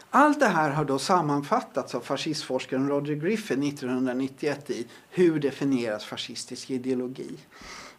Allt 0.09 0.39
det 0.39 0.47
här 0.47 0.69
har 0.69 0.85
då 0.85 0.99
sammanfattats 0.99 1.95
av 1.95 2.01
fascistforskaren 2.01 2.89
Roger 2.89 3.15
Griffin 3.15 3.63
1991 3.63 4.69
i 4.69 4.87
Hur 5.09 5.39
definieras 5.39 6.05
fascistisk 6.05 6.69
ideologi? 6.69 7.37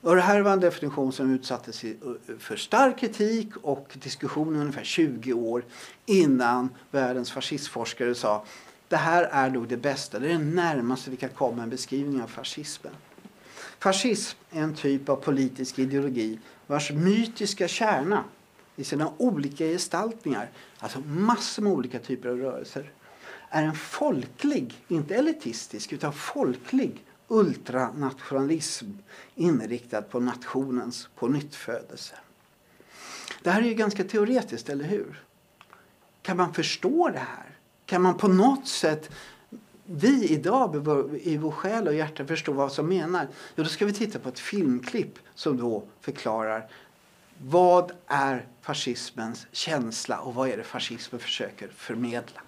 Och 0.01 0.15
det 0.15 0.21
här 0.21 0.41
var 0.41 0.53
en 0.53 0.61
definition 0.61 1.13
som 1.13 1.35
utsattes 1.35 1.85
eh, 1.85 1.93
för 2.39 2.57
stark 2.57 2.99
kritik 2.99 3.57
och 3.63 3.97
diskussion 4.03 4.57
i 4.57 4.59
ungefär 4.59 4.85
20 4.85 5.33
år 5.33 5.65
innan 6.07 6.69
världens 6.91 7.33
fascistforskare 7.33 8.15
sa 8.15 8.45
det 8.89 8.97
här 8.97 9.23
är 9.23 9.51
nog 9.51 9.69
det 9.69 9.77
bästa, 9.77 10.19
det 10.19 10.27
är 10.27 10.33
det 10.33 10.39
närmaste 10.39 11.11
vi 11.11 11.17
kan 11.17 11.29
komma 11.29 11.63
en 11.63 11.71
beskrivning 11.71 12.23
av 12.23 12.27
fascismen. 12.27 12.93
Fascism 13.79 14.39
är 14.51 14.63
en 14.63 14.75
typ 14.75 15.09
av 15.09 15.17
politisk 15.17 15.79
ideologi 15.79 16.39
vars 16.67 16.91
mytiska 16.91 17.69
kärna 17.69 18.25
i 18.79 18.85
sina 18.85 19.13
olika 19.17 19.65
gestaltningar, 19.65 20.51
alltså 20.79 21.01
massor 21.01 21.63
med 21.63 21.73
olika 21.73 21.99
typer 21.99 22.29
av 22.29 22.39
rörelser, 22.39 22.93
är 23.49 23.63
en 23.63 23.75
folklig, 23.75 24.85
inte 24.89 25.15
elitistisk, 25.15 25.93
utan 25.93 26.13
folklig 26.13 27.05
ultranationalism 27.29 28.87
inriktad 29.35 30.03
på 30.03 30.21
nationens 30.21 31.09
på 31.15 31.29
nyttfödelse. 31.29 32.15
Det 33.43 33.51
här 33.51 33.63
är 33.63 33.67
ju 33.67 33.75
ganska 33.75 34.05
teoretiskt, 34.05 34.69
eller 34.69 34.85
hur? 34.85 35.23
Kan 36.23 36.37
man 36.37 36.55
förstå 36.55 37.09
det 37.09 37.19
här? 37.19 37.59
Kan 37.87 38.03
man 38.03 38.15
på 38.15 38.29
något 38.29 38.69
sätt 38.69 39.11
vi 39.85 40.29
idag 40.29 40.77
i 41.23 41.37
vår 41.37 41.51
själ 41.51 41.89
och 41.89 41.95
hjärta 41.95 42.27
förstå 42.27 42.53
vad 42.53 42.73
som 42.73 42.89
menar? 42.89 43.29
Jo, 43.57 43.65
då 43.65 43.71
ska 43.71 43.87
vi 43.87 43.93
titta 43.93 44.19
på 44.19 44.29
ett 44.29 44.39
filmklipp 44.39 45.19
som 45.35 45.57
då 45.57 45.85
förklarar 46.01 46.71
vad 47.41 47.93
är 48.07 48.47
fascismens 48.61 49.47
känsla 49.53 50.21
och 50.21 50.35
vad 50.35 50.49
är 50.49 50.57
det 50.57 50.65
fascismen 50.65 51.21
försöker 51.21 51.69
förmedla? 51.69 52.41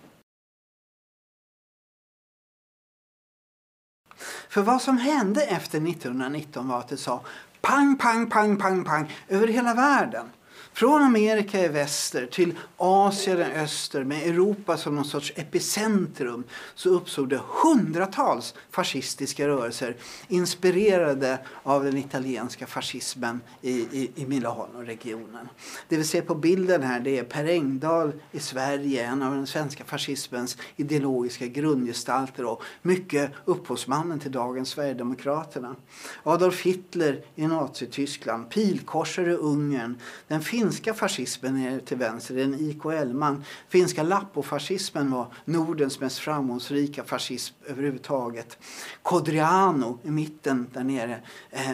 För 4.49 4.63
vad 4.63 4.83
som 4.83 4.99
hände 4.99 5.43
efter 5.43 5.89
1919 5.89 6.69
var 6.69 6.79
att 6.79 6.89
det 6.89 6.97
sa 6.97 7.25
pang, 7.61 7.97
pang, 7.97 8.31
pang, 8.31 8.57
pang, 8.57 8.85
pang 8.85 9.13
över 9.29 9.49
hela 9.49 9.75
världen. 9.75 10.31
Från 10.73 11.03
Amerika 11.03 11.65
i 11.65 11.69
väster 11.69 12.27
till 12.27 12.55
Asien 12.77 13.41
i 13.41 13.45
öster 13.45 14.05
med 14.05 14.29
Europa 14.29 14.77
som 14.77 14.95
någon 14.95 15.05
sorts 15.05 15.33
epicentrum 15.37 16.45
så 16.75 16.89
uppstod 16.89 17.29
det 17.29 17.41
hundratals 17.63 18.55
fascistiska 18.71 19.49
rörelser 19.49 19.97
inspirerade 20.29 21.39
av 21.63 21.85
den 21.85 21.97
italienska 21.97 22.67
fascismen 22.67 23.41
i, 23.63 23.71
i, 23.71 24.11
i 24.15 24.27
Milano-regionen. 24.27 25.49
Det 25.89 25.97
vi 25.97 26.05
ser 26.05 26.23
på 26.23 26.35
bilden 26.35 26.83
här 26.83 27.01
det 27.01 27.19
är 27.19 27.25
Per 27.25 27.45
Engdahl 27.45 28.13
i 28.33 28.39
Sverige, 28.39 29.07
en 29.07 29.23
av 29.23 29.35
den 29.35 29.47
svenska 29.47 29.85
fascismens 29.85 30.57
ideologiska 30.77 31.47
grundgestalter 31.47 32.45
och 32.45 32.63
mycket 32.83 33.31
upphovsmannen 33.45 34.21
till 34.21 34.33
dagens 34.33 34.69
Sverigedemokraterna. 34.69 35.77
Adolf 36.23 36.63
Hitler 36.63 37.25
i 37.35 37.47
Nazityskland, 37.47 38.51
pilkorsare 38.51 39.31
i 39.31 39.35
Ungern, 39.35 39.99
den 40.29 40.43
finska 40.61 40.95
fascismen 40.95 41.57
är 41.57 41.81
till 41.81 41.97
vänster, 41.97 42.37
en 42.37 42.55
IKL-man. 42.55 43.45
Finska 43.69 44.03
lappofascismen 44.03 45.11
var 45.11 45.33
Nordens 45.45 46.01
mest 46.01 46.19
framgångsrika 46.19 47.05
fascism 47.05 47.55
överhuvudtaget. 47.67 48.59
Kodriano 49.03 49.99
i 50.03 50.11
mitten 50.11 50.67
där 50.73 50.85
nere. 50.85 51.21
Eh, 51.51 51.71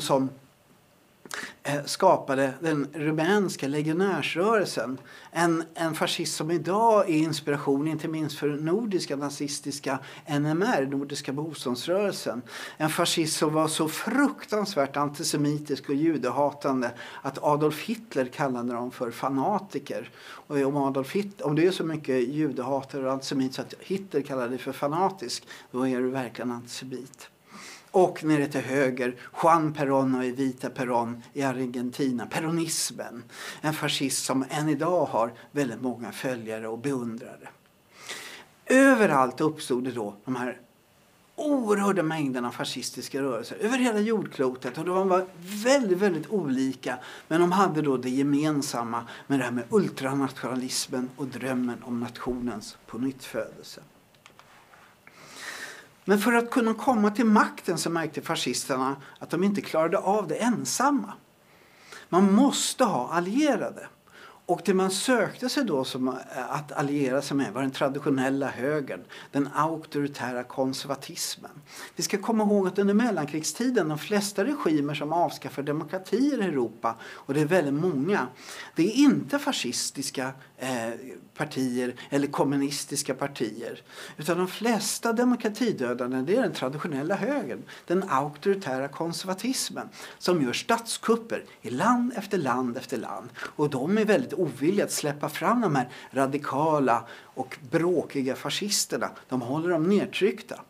som 0.00 0.30
Eh, 1.64 1.84
skapade 1.84 2.54
den 2.60 2.88
rumänska 2.94 3.68
legionärsrörelsen. 3.68 4.98
En, 5.30 5.64
en 5.74 5.94
fascist 5.94 6.36
som 6.36 6.50
idag 6.50 7.10
är 7.10 7.14
inspiration 7.14 7.88
inte 7.88 8.08
minst 8.08 8.38
för 8.38 8.48
nordiska 8.48 9.16
nazistiska 9.16 9.98
NMR, 10.26 10.86
Nordiska 10.86 11.32
motståndsrörelsen. 11.32 12.42
En 12.76 12.88
fascist 12.88 13.36
som 13.36 13.54
var 13.54 13.68
så 13.68 13.88
fruktansvärt 13.88 14.96
antisemitisk 14.96 15.88
och 15.88 15.94
judehatande 15.94 16.90
att 17.22 17.38
Adolf 17.42 17.80
Hitler 17.80 18.26
kallade 18.26 18.72
dem 18.72 18.90
för 18.90 19.10
fanatiker. 19.10 20.10
Och 20.20 20.56
om, 20.56 20.76
Adolf 20.76 21.12
Hitler, 21.12 21.46
om 21.46 21.54
du 21.54 21.66
är 21.66 21.70
så 21.70 21.84
mycket 21.84 22.28
judehatare 22.28 23.06
och 23.06 23.12
antisemit 23.12 23.54
så 23.54 23.62
att 23.62 23.74
Hitler 23.80 24.20
kallar 24.20 24.48
dig 24.48 24.58
för 24.58 24.72
fanatisk, 24.72 25.46
då 25.70 25.88
är 25.88 26.00
du 26.00 26.10
verkligen 26.10 26.50
antisemit. 26.50 27.28
Och 27.92 28.24
nere 28.24 28.46
till 28.46 28.60
höger, 28.60 29.16
Juan 29.42 29.74
Perón 29.74 30.18
och 30.18 30.24
Evita 30.24 30.70
Perón 30.70 31.22
i 31.32 31.42
Argentina. 31.42 32.26
Peronismen, 32.26 33.24
en 33.60 33.74
fascist 33.74 34.24
som 34.24 34.44
än 34.50 34.68
idag 34.68 35.04
har 35.04 35.32
väldigt 35.50 35.82
många 35.82 36.12
följare 36.12 36.68
och 36.68 36.78
beundrare. 36.78 37.48
Överallt 38.66 39.40
uppstod 39.40 39.84
det 39.84 39.92
då 39.92 40.16
de 40.24 40.36
här 40.36 40.60
oerhörda 41.36 42.02
mängderna 42.02 42.50
fascistiska 42.50 43.22
rörelser 43.22 43.56
över 43.56 43.78
hela 43.78 43.98
jordklotet. 43.98 44.78
Och 44.78 44.84
de 44.84 45.08
var 45.08 45.26
väldigt, 45.64 45.98
väldigt 45.98 46.30
olika. 46.30 46.98
Men 47.28 47.40
de 47.40 47.52
hade 47.52 47.82
då 47.82 47.96
det 47.96 48.10
gemensamma 48.10 49.06
med 49.26 49.38
det 49.38 49.44
här 49.44 49.52
med 49.52 49.64
ultranationalismen 49.70 51.10
och 51.16 51.26
drömmen 51.26 51.82
om 51.82 52.00
nationens 52.00 52.76
pånyttfödelse. 52.86 53.80
Men 56.04 56.18
för 56.18 56.32
att 56.32 56.50
kunna 56.50 56.74
komma 56.74 57.10
till 57.10 57.26
makten 57.26 57.78
så 57.78 57.90
märkte 57.90 58.22
fascisterna 58.22 58.96
att 59.18 59.30
de 59.30 59.44
inte 59.44 59.60
klarade 59.60 59.98
av 59.98 60.28
det 60.28 60.34
ensamma. 60.34 61.12
Man 62.08 62.32
måste 62.34 62.84
ha 62.84 63.08
allierade. 63.12 63.88
Och 64.46 64.60
det 64.64 64.74
man 64.74 64.90
sökte 64.90 65.48
sig 65.48 65.64
då 65.64 65.84
som 65.84 66.08
eh, 66.08 66.14
att 66.48 66.72
alliera 66.72 67.22
sig 67.22 67.36
med 67.36 67.52
var 67.52 67.62
den 67.62 67.70
traditionella 67.70 68.48
högern, 68.48 69.00
den 69.30 69.48
auktoritära 69.54 70.44
konservatismen. 70.44 71.50
Vi 71.96 72.02
ska 72.02 72.18
komma 72.18 72.44
ihåg 72.44 72.68
att 72.68 72.78
under 72.78 72.94
mellankrigstiden, 72.94 73.88
de 73.88 73.98
flesta 73.98 74.44
regimer 74.44 74.94
som 74.94 75.12
avskaffar 75.12 75.62
demokratier 75.62 76.42
i 76.42 76.44
Europa, 76.44 76.96
och 77.04 77.34
det 77.34 77.40
är 77.40 77.46
väldigt 77.46 77.74
många, 77.74 78.26
det 78.76 78.82
är 78.82 78.94
inte 78.94 79.38
fascistiska 79.38 80.32
eh, 80.62 80.90
partier 81.34 81.94
eller 82.10 82.26
kommunistiska 82.26 83.14
partier. 83.14 83.82
Utan 84.16 84.38
de 84.38 84.48
flesta 84.48 85.12
demokratidödande 85.12 86.22
det 86.22 86.36
är 86.36 86.42
den 86.42 86.52
traditionella 86.52 87.14
högern, 87.14 87.62
den 87.86 88.04
auktoritära 88.08 88.88
konservatismen 88.88 89.88
som 90.18 90.42
gör 90.42 90.52
statskupper 90.52 91.44
i 91.62 91.70
land 91.70 92.12
efter 92.16 92.38
land 92.38 92.76
efter 92.76 92.96
land. 92.96 93.28
Och 93.38 93.70
de 93.70 93.98
är 93.98 94.04
väldigt 94.04 94.34
ovilliga 94.34 94.84
att 94.84 94.92
släppa 94.92 95.28
fram 95.28 95.60
de 95.60 95.76
här 95.76 95.88
radikala 96.10 97.04
och 97.22 97.58
bråkiga 97.70 98.36
fascisterna. 98.36 99.10
De 99.28 99.40
håller 99.40 99.68
dem 99.68 99.88
nedtryckta. 99.88 100.60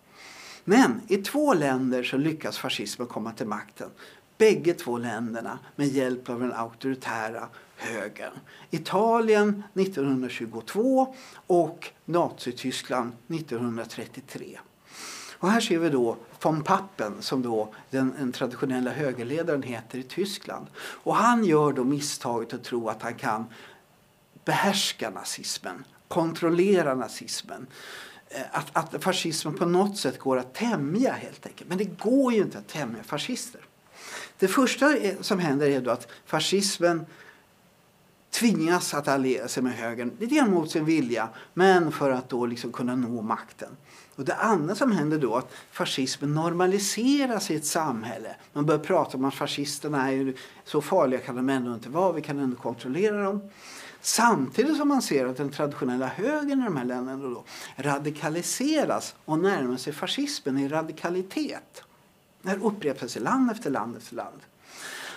Men 0.65 1.01
i 1.09 1.17
två 1.17 1.55
länder 1.55 2.03
så 2.03 2.17
lyckas 2.17 2.59
fascismen 2.59 3.09
komma 3.09 3.33
till 3.33 3.47
makten. 3.47 3.91
Bägge 4.43 4.75
två 4.75 4.99
länderna 4.99 5.59
med 5.77 5.89
hjälp 5.89 6.29
av 6.29 6.41
den 6.41 6.53
auktoritära 6.53 7.49
högern. 7.77 8.33
Italien 8.71 9.63
1922 9.75 11.15
och 11.47 11.91
Nazityskland 12.05 13.13
1933. 13.29 14.59
Och 15.39 15.51
här 15.51 15.61
ser 15.61 15.79
vi 15.79 15.89
då 15.89 16.17
von 16.43 16.63
Pappen 16.63 17.23
som 17.23 17.43
då 17.43 17.75
den, 17.91 18.15
den, 18.19 18.33
traditionella 18.33 18.91
högerledaren 18.91 19.63
heter 19.63 19.99
i 19.99 20.03
Tyskland. 20.03 20.67
Och 20.77 21.17
han 21.17 21.45
gör 21.45 21.73
då 21.73 21.85
misstaget 21.85 22.55
att 22.55 22.65
tro 22.65 22.89
att 22.89 23.03
han 23.03 23.15
kan 23.15 23.45
behärska 24.45 25.11
nazismen, 25.11 25.85
kontrollera 26.09 26.95
nazismen. 26.95 27.67
Eh, 28.29 28.43
att, 28.53 28.95
att 28.95 29.05
fascismen 29.05 29.55
på 29.55 29.65
något 29.65 29.99
sätt 29.99 30.19
går 30.19 30.37
att 30.37 30.55
tämja 30.55 31.13
helt 31.13 31.47
enkelt. 31.47 31.69
Men 31.69 31.79
det 31.79 31.99
går 31.99 32.33
ju 32.33 32.43
inte 32.43 32.59
att 32.59 32.69
tämja 32.69 33.03
fascister. 33.03 33.61
Det 34.43 34.49
första 34.49 34.95
som 35.21 35.39
händer 35.39 35.67
är 35.67 35.81
då 35.81 35.91
att 35.91 36.09
fascismen 36.27 37.07
tvingas 38.31 38.95
att 38.95 39.09
alliera 39.09 39.49
sig 39.49 39.63
med 39.63 39.73
högern, 39.73 40.17
lite 40.19 40.35
grann 40.35 40.51
mot 40.51 40.71
sin 40.71 40.85
vilja, 40.85 41.29
men 41.55 41.93
för 41.93 42.11
att 42.11 42.29
då 42.29 42.47
liksom 42.47 42.73
kunna 42.73 42.97
nå 42.97 43.23
makten. 43.23 43.77
Och 44.17 44.25
det 44.25 44.35
andra 44.35 44.75
som 44.75 44.93
händer 44.93 45.19
då 45.19 45.35
är 45.35 45.39
att 45.39 45.53
fascismen 45.71 46.35
normaliseras 46.35 47.51
i 47.51 47.57
ett 47.57 47.67
samhälle. 47.67 48.37
Man 48.53 48.67
börjar 48.67 48.81
prata 48.81 49.17
om 49.17 49.25
att 49.25 49.35
fascisterna 49.35 50.13
är 50.13 50.35
så 50.65 50.81
farliga 50.81 51.21
kan 51.21 51.37
de 51.37 51.49
ändå 51.49 51.75
inte 51.75 51.89
vara, 51.89 52.13
vi 52.13 52.23
kan 52.23 52.39
ändå 52.39 52.57
kontrollera 52.57 53.25
dem. 53.25 53.51
Samtidigt 54.01 54.77
som 54.77 54.89
man 54.89 55.03
ser 55.03 55.27
att 55.27 55.37
den 55.37 55.51
traditionella 55.51 56.07
högern 56.07 56.61
i 56.61 56.65
de 56.65 56.77
här 56.77 56.85
länderna 56.85 57.29
då 57.29 57.45
radikaliseras 57.77 59.15
och 59.25 59.39
närmar 59.39 59.77
sig 59.77 59.93
fascismen 59.93 60.59
i 60.59 60.69
radikalitet. 60.69 61.83
Det 62.43 62.49
här 62.49 62.59
upprepas 62.63 63.17
i 63.17 63.21
land 63.21 63.51
efter 63.51 63.71
land 63.71 63.97
efter 63.97 64.17
land. 64.17 64.41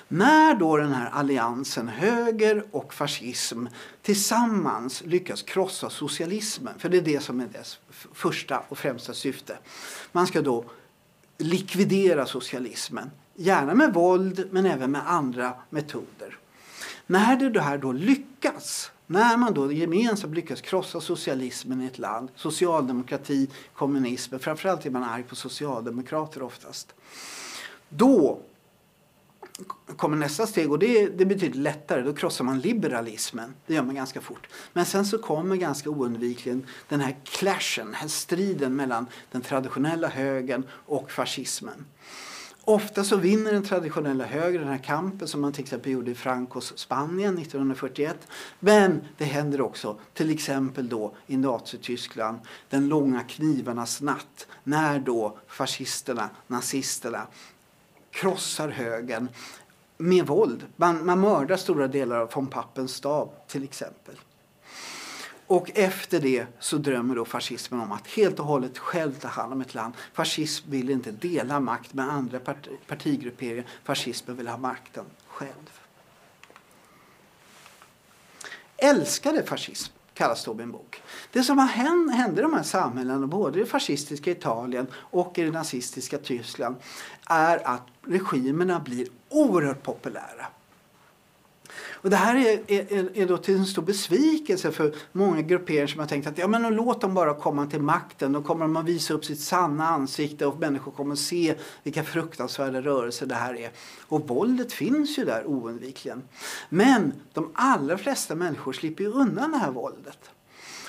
När 0.08 0.56
då 0.56 0.78
den 0.78 0.94
här 0.94 1.10
alliansen 1.10 1.88
höger 1.88 2.66
och 2.72 2.94
fascism 2.94 3.66
tillsammans 4.02 5.04
lyckas 5.06 5.42
krossa 5.42 5.90
socialismen, 5.90 6.80
för 6.80 6.90
det 6.90 6.98
är 6.98 7.02
det 7.02 7.20
som 7.20 7.40
är 7.40 7.46
dess 7.46 7.80
första 8.14 8.64
och 8.70 8.78
främsta 8.78 9.14
syfte. 9.14 9.58
Man 10.12 10.28
ska 10.28 10.42
då 10.42 10.66
likvidera 11.38 12.26
socialismen, 12.26 13.12
gärna 13.36 13.74
med 13.74 13.94
våld 13.94 14.48
men 14.52 14.66
även 14.66 14.92
med 14.92 15.12
andra 15.12 15.54
metoder. 15.70 16.38
När 17.08 17.50
det 17.50 17.62
här 17.62 17.78
då 17.78 17.92
lyckas 17.92 18.92
när 19.08 19.38
man 19.38 19.54
då 19.54 19.72
gemensamt 19.72 20.36
lyckas 20.36 20.62
krossa 20.62 21.02
socialismen 21.02 21.82
i 21.82 21.86
ett 21.86 22.00
land, 22.00 22.30
socialdemokrati, 22.36 23.50
kommunism, 23.74 24.40
framförallt 24.40 24.86
är 24.86 24.90
man 24.90 25.04
arg 25.04 25.24
på 25.24 25.36
socialdemokrater 25.36 26.42
oftast. 26.42 26.94
Då 27.90 28.40
kommer 29.96 30.18
nästa 30.18 30.48
steg 30.48 30.72
och 30.72 30.80
det, 30.80 31.08
det 31.08 31.26
betyder 31.26 31.60
lättare. 31.60 32.02
Då 32.02 32.14
krossar 32.14 32.46
man 32.46 32.60
liberalismen. 32.60 33.54
Det 33.68 33.74
gör 33.74 33.84
man 33.84 33.96
ganska 33.96 34.22
fort. 34.22 34.48
Men 34.74 34.86
sen 34.86 35.06
så 35.06 35.18
kommer 35.18 35.56
ganska 35.56 35.90
oundvikligen 35.90 36.66
den 36.90 37.02
här 37.02 37.16
clashen, 37.24 37.86
den 37.86 37.96
här 37.96 38.08
striden 38.08 38.76
mellan 38.76 39.08
den 39.32 39.42
traditionella 39.42 40.08
högern 40.08 40.64
och 40.86 41.12
fascismen. 41.12 41.86
Ofta 42.68 43.04
så 43.04 43.18
vinner 43.18 43.52
den 43.52 43.64
traditionella 43.64 44.26
högern 44.26 44.62
den 44.62 44.72
här 44.72 44.78
kampen 44.78 45.28
som 45.28 45.42
man 45.42 45.54
till 45.54 45.64
exempel 45.64 45.92
gjorde 45.92 46.12
i 46.12 46.16
Francos 46.16 46.78
Spanien 46.78 47.38
1941. 47.38 48.28
Men 48.60 49.02
det 49.18 49.26
händer 49.26 49.62
också 49.62 49.98
till 50.14 50.32
exempel 50.32 50.90
då 50.90 51.16
i 51.28 51.38
Nazityskland 51.38 52.40
den 52.70 52.88
långa 52.88 53.24
knivarnas 53.24 54.02
natt 54.02 54.48
när 54.64 55.00
då 55.00 55.38
fascisterna, 55.48 56.30
nazisterna 56.48 57.28
krossar 58.12 58.70
högern 58.70 59.30
med 59.98 60.28
våld. 60.28 60.66
Man, 60.76 61.06
man 61.06 61.20
mördar 61.20 61.58
stora 61.58 61.88
delar 61.88 62.20
av 62.20 62.32
von 62.36 62.48
Pappens 62.48 62.96
stab 62.96 63.30
till 63.48 63.64
exempel. 63.64 64.16
Och 65.48 65.72
efter 65.74 66.20
det 66.20 66.46
så 66.60 66.78
drömmer 66.78 67.16
då 67.16 67.26
fascismen 67.26 67.80
om 67.80 67.92
att 67.92 68.08
helt 68.08 68.40
och 68.40 68.46
hållet 68.46 68.78
själv 68.78 69.20
ta 69.20 69.28
hand 69.28 69.54
om 69.54 69.62
ett 69.62 69.74
land. 69.74 69.94
Fascism 70.14 70.72
vill 70.72 70.90
inte 70.90 71.12
dela 71.12 71.60
makt 71.60 71.94
med 71.94 72.12
andra 72.12 72.40
part 72.40 72.68
partigrupperingar. 72.88 73.66
Fascismen 73.84 74.38
vill 74.38 74.48
ha 74.48 74.58
makten 74.58 75.06
själv. 75.28 75.80
Älskade 78.78 79.44
fascism 79.44 79.94
kallas 80.14 80.46
då 80.46 80.54
min 80.54 80.72
bok. 80.72 81.02
Det 81.32 81.44
som 81.44 81.58
har 81.58 81.68
hänt, 81.68 82.14
hände 82.14 82.40
i 82.40 82.44
de 82.44 82.54
här 82.54 82.64
samhällena, 82.64 83.28
både 83.28 83.60
i 83.60 83.62
det 83.62 83.70
fascistiska 83.70 84.32
Italien 84.32 84.88
och 84.94 85.38
i 85.38 85.44
det 85.44 85.52
nazistiska 85.52 86.18
Tyskland, 86.18 86.76
är 87.26 87.68
att 87.68 87.88
regimerna 88.02 88.80
blir 88.80 89.08
oerhört 89.30 89.84
populära. 89.84 90.46
Och 91.92 92.10
det 92.10 92.16
här 92.16 92.36
är, 92.36 92.60
är, 92.68 93.18
är 93.18 93.26
då 93.26 93.38
till 93.38 93.56
en 93.56 93.66
stor 93.66 93.82
besvikelse 93.82 94.72
för 94.72 94.96
många 95.12 95.42
grupperingar 95.42 95.88
som 95.88 96.00
har 96.00 96.08
tänkt 96.08 96.28
att 96.28 96.38
ja, 96.38 96.48
men 96.48 96.76
låt 96.76 97.02
dem 97.02 97.14
bara 97.14 97.34
komma 97.34 97.66
till 97.66 97.82
makten. 97.82 98.32
Då 98.32 98.42
kommer 98.42 98.66
de 98.66 98.78
att 98.78 98.86
visa 98.86 99.14
upp 99.14 99.26
sitt 99.26 99.40
sanna 99.40 99.88
ansikte 99.88 100.46
och 100.46 100.60
människor 100.60 100.92
kommer 100.92 101.14
att 101.14 101.20
se 101.20 101.56
vilka 101.84 102.04
fruktansvärda 102.04 102.82
rörelser 102.82 103.26
det 103.26 103.36
här 103.36 103.56
är. 103.56 103.72
Och 104.08 104.28
våldet 104.28 104.74
finns 104.74 105.18
ju 105.18 105.26
där 105.26 105.48
oundvikligen. 105.48 106.24
Men 106.70 107.14
de 107.34 107.52
allra 107.54 107.98
flesta 107.98 108.36
människor 108.36 108.74
slipper 108.74 109.04
ju 109.04 109.10
undan 109.10 109.52
det 109.52 109.58
här 109.58 109.72
våldet. 109.72 110.20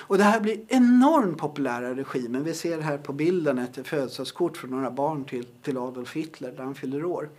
Och 0.07 0.17
det 0.17 0.23
här 0.23 0.39
blir 0.39 0.59
enormt 0.67 1.37
populära 1.37 1.95
regimer. 1.95 2.39
Vi 2.39 2.53
ser 2.53 2.81
här 2.81 2.97
på 2.97 3.13
bilden 3.13 3.57
ett 3.57 3.87
födelsedagskort 3.87 4.57
från 4.57 4.71
några 4.71 4.91
barn 4.91 5.25
till, 5.25 5.45
till 5.45 5.77
Adolf 5.77 6.15
Hitler 6.15 6.51
där 6.51 6.63
han 6.63 6.75
fyller 6.75 7.05
år 7.05 7.29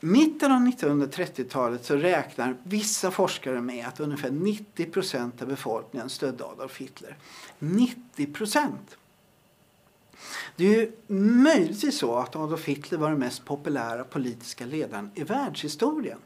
mitten 0.00 0.52
av 0.52 0.60
1930-talet 0.60 1.84
så 1.84 1.96
räknar 1.96 2.56
vissa 2.62 3.10
forskare 3.10 3.60
med 3.60 3.86
att 3.86 4.00
ungefär 4.00 4.30
90 4.30 4.86
procent 4.86 5.42
av 5.42 5.48
befolkningen 5.48 6.08
stödde 6.08 6.44
Adolf 6.44 6.78
Hitler. 6.78 7.16
90 7.58 8.32
procent! 8.32 8.96
Det 10.56 10.64
är 10.64 10.80
ju 10.80 10.92
möjligtvis 11.16 11.98
så 11.98 12.16
att 12.16 12.36
Adolf 12.36 12.64
Hitler 12.64 12.98
var 12.98 13.10
den 13.10 13.18
mest 13.18 13.44
populära 13.44 14.04
politiska 14.04 14.66
ledaren 14.66 15.10
i 15.14 15.24
världshistorien. 15.24 16.18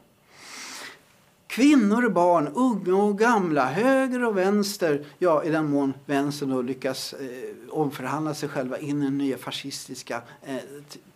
Kvinnor 1.47 2.05
och 2.05 2.11
barn, 2.11 2.47
unga 2.47 3.03
och 3.03 3.19
gamla, 3.19 3.65
höger 3.65 4.23
och 4.23 4.37
vänster, 4.37 5.05
ja 5.17 5.43
i 5.43 5.49
den 5.49 5.69
mån 5.69 5.93
vänstern 6.05 6.49
då 6.49 6.61
lyckas 6.61 7.13
eh, 7.13 7.29
omförhandla 7.69 8.33
sig 8.33 8.49
själva 8.49 8.77
in 8.77 9.01
i 9.01 9.05
den 9.05 9.17
nya 9.17 9.37
fascistiska 9.37 10.21
eh, 10.43 10.57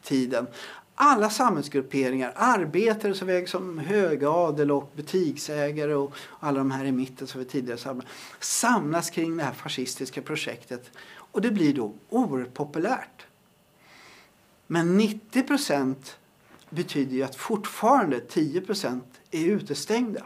tiden 0.03 0.47
alla 1.01 1.29
samhällsgrupperingar, 1.29 2.33
arbetare 2.35 3.13
såväl 3.13 3.47
som 3.47 3.77
högadel 3.77 4.71
och 4.71 4.91
butiksägare 4.95 5.93
och 5.93 6.13
alla 6.39 6.57
de 6.57 6.71
här 6.71 6.85
i 6.85 6.91
mitten 6.91 7.27
som 7.27 7.39
vi 7.39 7.45
tidigare 7.45 7.77
samlade, 7.77 8.09
samlas 8.39 9.09
kring 9.09 9.37
det 9.37 9.43
här 9.43 9.53
fascistiska 9.53 10.21
projektet. 10.21 10.91
Och 11.31 11.41
det 11.41 11.51
blir 11.51 11.73
då 11.73 11.93
oerhört 12.09 12.53
populärt. 12.53 13.25
Men 14.67 14.97
90 14.97 15.43
procent 15.43 16.17
betyder 16.69 17.15
ju 17.15 17.23
att 17.23 17.35
fortfarande 17.35 18.19
10 18.19 18.61
procent 18.61 19.05
är 19.31 19.45
utestängda. 19.45 20.25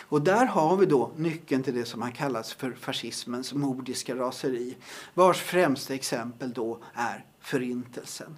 Och 0.00 0.22
där 0.22 0.46
har 0.46 0.76
vi 0.76 0.86
då 0.86 1.10
nyckeln 1.16 1.62
till 1.62 1.74
det 1.74 1.84
som 1.84 2.02
har 2.02 2.10
kallats 2.10 2.54
för 2.54 2.72
fascismens 2.72 3.52
modiska 3.52 4.14
raseri. 4.14 4.76
Vars 5.14 5.40
främsta 5.42 5.94
exempel 5.94 6.52
då 6.52 6.78
är 6.94 7.24
Förintelsen. 7.40 8.36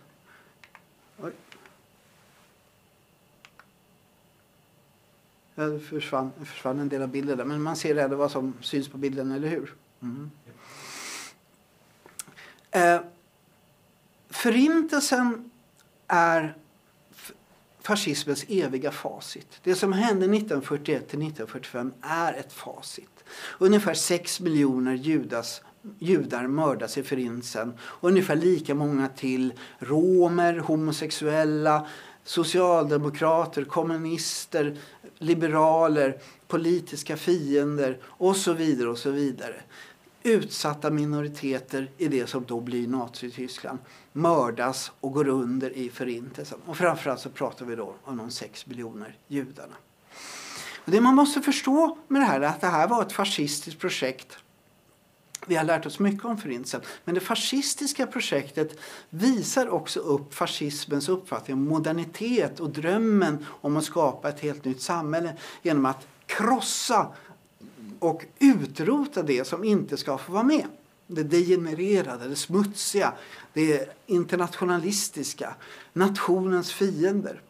Oj. 1.23 1.33
Det 5.55 5.81
försvann, 5.81 6.33
försvann 6.45 6.79
en 6.79 6.89
del 6.89 7.03
av 7.03 7.09
bilden 7.09 7.39
där. 7.39 7.45
Men 7.45 7.63
man 7.63 7.77
ser 7.77 7.97
ändå 7.97 8.17
vad 8.17 8.31
som 8.31 8.55
syns 8.61 8.89
på 8.89 8.99
bilden, 8.99 9.33
eller 9.33 9.49
hur? 9.49 9.75
Mm. 10.03 10.31
Eh, 12.71 13.01
förintelsen 14.29 15.51
är 16.07 16.57
fascismens 17.81 18.45
eviga 18.49 18.91
facit. 18.91 19.61
Det 19.63 19.75
som 19.75 19.93
hände 19.93 20.25
1941 20.25 21.09
till 21.09 21.19
1945 21.19 21.93
är 22.01 22.33
ett 22.33 22.53
facit. 22.53 23.25
Ungefär 23.59 23.95
6 23.95 24.41
miljoner 24.41 24.95
judas 24.95 25.63
judar 25.99 26.47
mördas 26.47 26.99
i 26.99 27.03
Förintelsen 27.03 27.75
och 27.81 28.09
ungefär 28.09 28.37
lika 28.37 28.75
många 28.75 29.09
till 29.09 29.53
romer, 29.79 30.59
homosexuella, 30.59 31.87
socialdemokrater, 32.25 33.65
kommunister, 33.65 34.79
liberaler, 35.19 36.19
politiska 36.49 37.17
fiender 37.17 37.99
och 38.05 38.37
så 38.37 38.53
vidare 38.53 38.89
och 38.89 38.99
så 38.99 39.11
vidare. 39.11 39.63
Utsatta 40.23 40.91
minoriteter 40.91 41.91
i 41.99 42.09
det 42.09 42.27
som 42.27 42.45
då 42.45 42.61
blir 42.61 42.89
Nazityskland 42.89 43.79
mördas 44.13 44.93
och 45.01 45.13
går 45.13 45.29
under 45.29 45.71
i 45.71 45.91
Förintelsen. 45.91 46.59
Och 46.67 46.77
framförallt 46.77 47.21
så 47.21 47.31
pratar 47.31 47.67
vi 47.67 47.77
då 47.77 47.95
om 48.05 48.17
de 48.17 48.31
sex 48.31 48.67
miljoner 48.67 49.17
judarna. 49.29 49.75
Och 50.85 50.91
det 50.91 51.01
man 51.01 51.15
måste 51.15 51.41
förstå 51.41 51.99
med 52.09 52.23
det 52.23 52.27
här 52.27 52.41
är 52.41 52.47
att 52.47 52.61
det 52.61 52.67
här 52.67 52.89
var 52.89 53.03
ett 53.03 53.13
fascistiskt 53.13 53.81
projekt 53.81 54.39
vi 55.47 55.55
har 55.55 55.65
lärt 55.65 55.87
oss 55.87 55.99
mycket 55.99 56.25
om 56.25 56.39
Förintelsen. 56.39 56.81
Men 57.05 57.15
det 57.15 57.21
fascistiska 57.21 58.07
projektet 58.07 58.79
visar 59.11 59.69
också 59.69 60.01
upp 60.01 60.35
fascismens 60.35 61.09
uppfattning 61.09 61.57
om 61.57 61.65
modernitet 61.65 62.61
och 62.61 62.71
drömmen 62.71 63.47
om 63.49 63.77
att 63.77 63.85
skapa 63.85 64.29
ett 64.29 64.41
helt 64.41 64.65
nytt 64.65 64.83
samhälle 64.83 65.37
genom 65.63 65.87
att 65.87 66.07
krossa 66.27 67.07
och 67.99 68.25
utrota 68.39 69.23
det 69.23 69.47
som 69.47 69.65
inte 69.65 69.97
ska 69.97 70.19
få 70.19 70.33
vara 70.33 70.43
med. 70.43 70.67
Det 71.07 71.23
degenererade, 71.23 72.29
det 72.29 72.37
smutsiga, 72.37 73.13
det 73.53 73.97
internationalistiska, 74.07 75.55
nationens 75.93 76.73
fiender. 76.73 77.41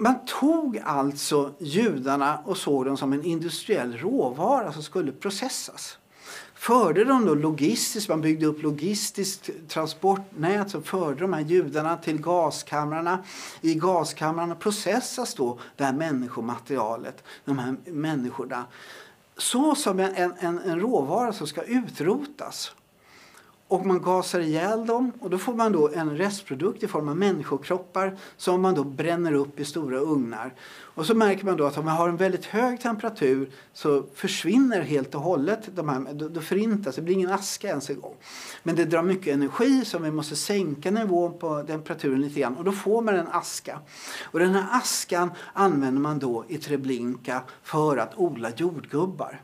Man 0.00 0.24
tog 0.26 0.78
alltså 0.84 1.54
judarna 1.58 2.38
och 2.44 2.56
såg 2.56 2.84
dem 2.84 2.96
som 2.96 3.12
en 3.12 3.24
industriell 3.24 3.96
råvara 3.96 4.72
som 4.72 4.82
skulle 4.82 5.12
processas. 5.12 5.98
Förde 6.54 7.04
de 7.04 7.26
då 7.26 7.34
logistiskt, 7.34 8.08
man 8.08 8.20
byggde 8.20 8.46
upp 8.46 8.62
logistiskt 8.62 9.50
transportnät 9.68 10.70
som 10.70 10.82
förde 10.82 11.20
de 11.20 11.32
här 11.32 11.40
judarna 11.40 11.96
till 11.96 12.20
gaskamrarna. 12.20 13.24
I 13.60 13.74
gaskamrarna 13.74 14.54
processas 14.54 15.34
då 15.34 15.58
det 15.76 15.84
här 15.84 15.92
människomaterialet, 15.92 17.24
de 17.44 17.58
här 17.58 17.76
människorna. 17.84 18.64
Så 19.36 19.74
som 19.74 20.00
en, 20.00 20.34
en, 20.40 20.58
en 20.58 20.80
råvara 20.80 21.32
som 21.32 21.46
ska 21.46 21.62
utrotas. 21.62 22.72
Och 23.68 23.86
man 23.86 24.02
gasar 24.02 24.40
ihjäl 24.40 24.86
dem 24.86 25.12
och 25.20 25.30
då 25.30 25.38
får 25.38 25.54
man 25.54 25.72
då 25.72 25.90
en 25.94 26.16
restprodukt 26.18 26.82
i 26.82 26.88
form 26.88 27.08
av 27.08 27.16
människokroppar 27.16 28.18
som 28.36 28.62
man 28.62 28.74
då 28.74 28.84
bränner 28.84 29.32
upp 29.32 29.60
i 29.60 29.64
stora 29.64 29.98
ugnar. 29.98 30.54
Och 30.98 31.06
så 31.06 31.14
märker 31.14 31.44
man 31.44 31.56
då 31.56 31.66
att 31.66 31.78
om 31.78 31.84
man 31.84 31.96
har 31.96 32.08
en 32.08 32.16
väldigt 32.16 32.44
hög 32.44 32.80
temperatur 32.80 33.50
så 33.72 34.04
försvinner 34.14 34.80
helt 34.80 35.14
och 35.14 35.20
hållet 35.20 35.76
de 35.76 35.88
här, 35.88 36.12
då, 36.12 36.28
då 36.28 36.40
förintas, 36.40 36.96
det 36.96 37.02
blir 37.02 37.14
ingen 37.14 37.30
aska 37.30 37.68
ens 37.68 37.90
en 37.90 38.00
gång. 38.00 38.14
Men 38.62 38.76
det 38.76 38.84
drar 38.84 39.02
mycket 39.02 39.34
energi 39.34 39.84
så 39.84 39.98
vi 39.98 40.10
måste 40.10 40.36
sänka 40.36 40.90
nivån 40.90 41.38
på 41.38 41.62
temperaturen 41.62 42.20
lite 42.20 42.40
grann 42.40 42.56
och 42.56 42.64
då 42.64 42.72
får 42.72 43.02
man 43.02 43.14
en 43.14 43.28
aska. 43.28 43.80
Och 44.22 44.38
den 44.38 44.54
här 44.54 44.66
askan 44.70 45.30
använder 45.52 46.00
man 46.00 46.18
då 46.18 46.44
i 46.48 46.58
Treblinka 46.58 47.42
för 47.62 47.96
att 47.96 48.12
odla 48.16 48.50
jordgubbar. 48.56 49.40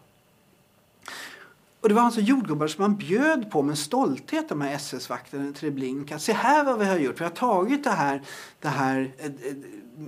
Och 1.85 1.89
det 1.89 1.95
var 1.95 2.03
alltså 2.03 2.21
jordgubbar 2.21 2.67
som 2.67 2.83
man 2.83 2.97
bjöd 2.97 3.51
på 3.51 3.63
med 3.63 3.79
stolthet, 3.79 4.49
de 4.49 4.61
här 4.61 4.75
SS-vakterna 4.75 5.53
Treblinka. 5.53 6.19
Se 6.19 6.33
här 6.33 6.65
vad 6.65 6.79
vi 6.79 6.85
har 6.85 6.99
gjort. 6.99 7.21
Vi 7.21 7.25
har 7.25 7.31
tagit 7.31 7.85
det 7.85 7.91
här, 7.91 8.23
det 8.61 8.69
här 8.69 9.15
äh, 9.19 9.27
äh, 9.27 9.33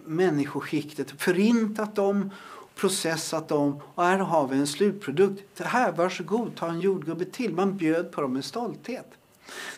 människoskiktet, 0.05 1.23
förintat 1.23 1.95
dem 1.95 2.31
processat 2.75 3.49
dem 3.49 3.81
och 3.95 4.05
här 4.05 4.19
har 4.19 4.49
vi 4.49 4.57
en 4.57 4.67
slutprodukt. 4.67 5.61
Här, 5.61 5.93
varsågod, 5.93 6.55
ta 6.55 6.69
en 6.69 6.81
jordgubbe 6.81 7.25
till. 7.25 7.55
Man 7.55 7.77
bjöd 7.77 8.12
på 8.12 8.21
dem 8.21 8.33
med 8.33 8.45
stolthet. 8.45 9.11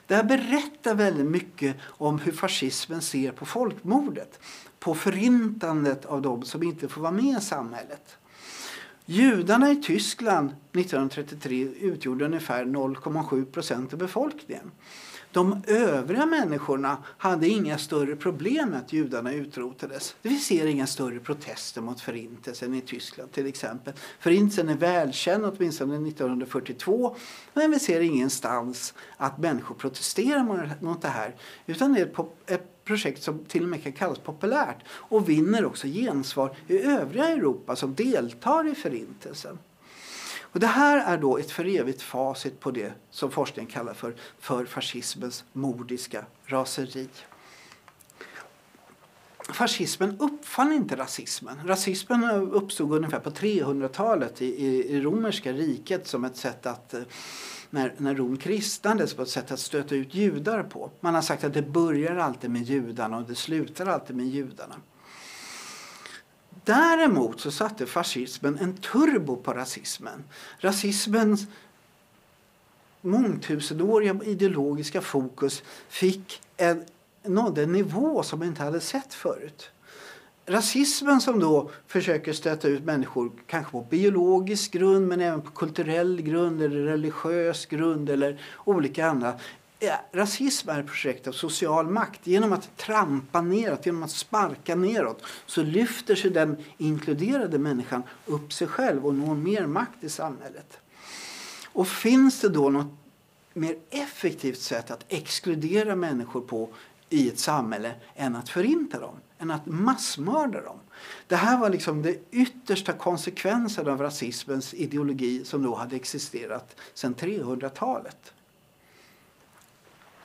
Det 0.07 0.15
här 0.15 0.25
berättar 0.25 0.95
väldigt 0.95 1.27
mycket 1.27 1.77
om 1.87 2.19
hur 2.19 2.33
fascismen 2.33 3.03
ser 3.03 3.33
på 3.33 3.47
folkmordet. 3.47 4.41
På 4.79 4.95
förintandet 4.95 6.07
av 6.07 6.23
dem. 6.23 6.43
som 6.43 6.63
inte 6.63 6.89
får 6.89 7.01
vara 7.01 7.13
med 7.13 7.39
i 7.39 7.41
samhället. 7.41 8.18
Judarna 9.11 9.71
i 9.71 9.77
Tyskland 9.77 10.51
1933 10.73 11.68
utgjorde 11.81 12.25
ungefär 12.25 12.64
0,7 12.64 13.44
procent 13.44 13.92
av 13.92 13.99
befolkningen. 13.99 14.71
De 15.33 15.62
övriga 15.66 16.27
människorna 16.27 16.97
hade 17.05 17.49
inga 17.49 17.79
större 17.79 18.16
problem 18.16 18.68
med 18.68 18.79
att 18.79 18.92
judarna 18.92 19.33
utrotades. 19.33 20.16
Vi 20.23 20.37
ser 20.37 20.66
inga 20.66 20.87
större 20.87 21.21
protester 21.21 21.81
mot 21.81 22.01
förintelsen 22.01 22.75
i 22.75 22.81
Tyskland 22.81 23.33
till 23.33 23.47
exempel. 23.47 23.94
Förintelsen 24.21 24.68
är 24.68 24.77
välkänd 24.77 25.44
åtminstone 25.44 26.09
1942 26.09 27.16
men 27.55 27.71
vi 27.71 27.79
ser 27.79 28.01
ingenstans 28.01 28.94
att 29.16 29.38
människor 29.38 29.75
protesterar 29.75 30.83
mot 30.85 31.03
det 31.03 31.09
här. 31.09 31.35
Utan 31.66 31.92
det 31.92 32.01
är 32.01 32.27
ett 32.47 32.78
projekt 32.88 33.22
som 33.22 33.44
till 33.44 33.62
och 33.62 33.68
med 33.68 33.83
kan 33.83 33.92
kallas 33.92 34.18
populärt 34.18 34.79
och 34.88 35.29
vinner 35.29 35.64
också 35.64 35.87
gensvar 35.87 36.57
i 36.66 36.79
övriga 36.79 37.29
Europa 37.29 37.77
som 37.77 37.94
deltar 37.94 38.68
i 38.68 38.74
förintelsen. 38.74 39.59
Och 40.40 40.61
det 40.61 40.66
här 40.66 41.14
är 41.14 41.18
då 41.18 41.38
ett 41.38 41.51
för 41.51 41.64
evigt 41.64 42.03
facit 42.03 42.61
på 42.61 42.70
det 42.70 42.92
som 43.11 43.31
forskningen 43.31 43.72
kallar 43.72 43.94
för, 43.94 44.14
för 44.38 44.64
fascismens 44.64 45.44
mordiska 45.53 46.24
raseri. 46.44 47.09
Fascismen 49.53 50.16
uppfann 50.20 50.72
inte 50.72 50.96
rasismen. 50.96 51.57
Rasismen 51.66 52.24
uppstod 52.53 52.92
ungefär 52.92 53.20
på 53.20 53.31
300-talet 53.31 54.42
i, 54.42 54.46
i, 54.46 54.96
i 54.96 55.01
romerska 55.01 55.53
riket 55.53 56.07
som 56.07 56.24
ett 56.24 56.37
sätt 56.37 56.66
att 56.66 56.94
eh, 56.94 57.01
när, 57.71 57.95
när 57.97 58.15
Rom 58.15 58.37
kristnades 58.37 59.15
på 59.15 59.23
ett 59.23 59.29
sätt 59.29 59.51
att 59.51 59.61
stöta 59.61 59.95
ut 59.95 60.15
judar 60.15 60.63
på. 60.63 60.91
Man 61.01 61.15
har 61.15 61.23
sagt 61.23 61.45
att 61.45 61.55
det 61.55 61.63
börjar 61.63 62.17
alltid 62.17 62.51
med 62.51 62.63
judarna 62.63 63.17
och 63.17 63.23
det 63.23 63.35
slutar 63.35 63.87
alltid 63.87 64.17
med 64.17 64.27
judarna. 64.27 64.75
Däremot 66.65 67.41
så 67.41 67.51
satte 67.51 67.87
fascismen 67.87 68.59
en 68.59 68.77
turbo 68.77 69.37
på 69.37 69.53
rasismen. 69.53 70.25
Rasismens 70.59 71.47
mångtusenåriga 73.01 74.21
ideologiska 74.25 75.01
fokus 75.01 75.63
fick 75.89 76.43
en, 76.57 76.85
nådde 77.23 77.63
en 77.63 77.73
nivå 77.73 78.23
som 78.23 78.39
man 78.39 78.49
inte 78.49 78.63
hade 78.63 78.81
sett 78.81 79.15
förut. 79.15 79.71
Rasismen 80.49 81.21
som 81.21 81.41
då 81.41 81.71
försöker 81.87 82.33
stöta 82.33 82.69
ut 82.69 82.85
människor 82.85 83.33
kanske 83.47 83.73
på 83.73 83.87
biologisk 83.91 84.73
grund 84.73 85.09
men 85.09 85.21
även 85.21 85.43
på 85.43 85.51
kulturell 85.51 86.23
grund 86.23 86.63
eller 86.63 86.81
religiös 86.81 87.67
grund 87.67 88.11
eller 88.11 88.41
olika 88.65 89.07
andra 89.07 89.35
rasism 90.13 90.69
är 90.69 90.81
ett 90.81 90.87
projekt 90.87 91.27
av 91.29 91.33
social 91.33 91.89
makt. 91.89 92.27
Genom 92.27 92.53
att 92.53 92.77
trampa 92.77 93.41
neråt, 93.41 93.87
genom 93.87 94.03
att 94.03 94.11
sparka 94.11 94.75
neråt 94.75 95.23
så 95.47 95.63
lyfter 95.63 96.15
sig 96.15 96.31
den 96.31 96.57
inkluderade 96.79 97.59
människan 97.59 98.03
upp 98.27 98.53
sig 98.53 98.67
själv 98.67 99.07
och 99.07 99.15
når 99.15 99.35
mer 99.35 99.67
makt 99.67 100.05
i 100.05 100.09
samhället. 100.09 100.79
Och 101.73 101.89
finns 101.89 102.41
det 102.41 102.49
då 102.49 102.71
något 102.71 102.93
mer 103.53 103.77
effektivt 103.91 104.61
sätt 104.61 104.91
att 104.91 105.05
exkludera 105.09 105.97
människor 105.97 106.41
på 106.41 106.69
i 107.09 107.29
ett 107.29 107.39
samhälle 107.39 107.95
än 108.15 108.37
att 108.37 108.49
förinta 108.49 109.01
dem, 109.01 109.15
än 109.38 109.51
att 109.51 109.66
massmörda 109.66 110.61
dem. 110.61 110.79
Det 111.27 111.37
här 111.37 111.59
var 111.59 111.70
liksom 111.70 112.03
den 112.03 112.16
yttersta 112.31 112.92
konsekvensen 112.92 113.88
av 113.88 114.01
rasismens 114.01 114.74
ideologi 114.74 115.44
som 115.44 115.62
då 115.62 115.74
hade 115.74 115.96
existerat 115.96 116.77
sedan 116.94 117.14
300-talet. 117.14 118.33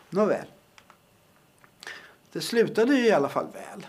Nåväl. 0.10 0.48
Det 2.32 2.42
slutade 2.42 2.96
ju 2.96 3.06
i 3.06 3.12
alla 3.12 3.30
fall 3.30 3.48
väl. 3.54 3.88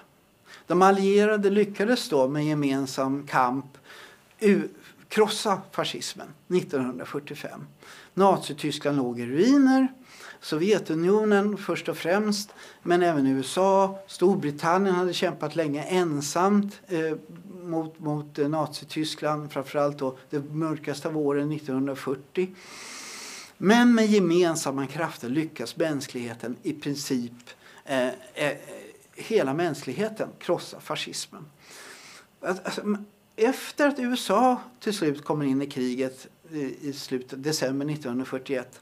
De 0.66 0.82
allierade 0.82 1.50
lyckades 1.50 2.08
då 2.08 2.28
med 2.28 2.46
gemensam 2.46 3.26
kamp 3.26 3.78
krossa 5.08 5.62
fascismen 5.72 6.28
1945. 6.48 7.66
Nazityskland 8.14 8.96
låg 8.96 9.20
i 9.20 9.26
ruiner. 9.26 9.88
Sovjetunionen 10.44 11.57
först 11.57 11.88
och 11.88 11.96
främst, 11.96 12.54
men 12.83 13.02
även 13.02 13.26
USA. 13.26 13.98
Storbritannien 14.07 14.94
hade 14.94 15.12
kämpat 15.12 15.57
länge 15.57 15.83
ensamt 15.83 16.80
eh, 16.87 17.16
mot, 17.62 17.98
mot 17.98 18.38
eh, 18.38 18.48
Nazityskland, 18.48 19.52
framförallt 19.52 19.98
då 19.98 20.16
det 20.30 20.40
mörkaste 20.40 21.09
av 21.09 21.18
åren 21.18 21.52
1940. 21.52 22.54
Men 23.59 23.94
med 23.94 24.07
gemensamma 24.07 24.87
krafter 24.87 25.28
lyckas 25.28 25.76
mänskligheten 25.76 26.57
i 26.62 26.72
princip, 26.72 27.33
eh, 27.85 28.09
eh, 28.35 28.57
hela 29.12 29.54
mänskligheten, 29.54 30.28
krossa 30.38 30.80
fascismen. 30.80 31.46
Alltså, 32.40 32.96
efter 33.37 33.88
att 33.88 33.98
USA 33.98 34.61
till 34.80 34.94
slut 34.94 35.24
kommer 35.24 35.44
in 35.44 35.62
i 35.62 35.66
kriget 35.66 36.26
i, 36.50 36.88
i 36.88 36.92
slutet 36.92 37.42
december 37.42 37.87
1941 37.87 38.80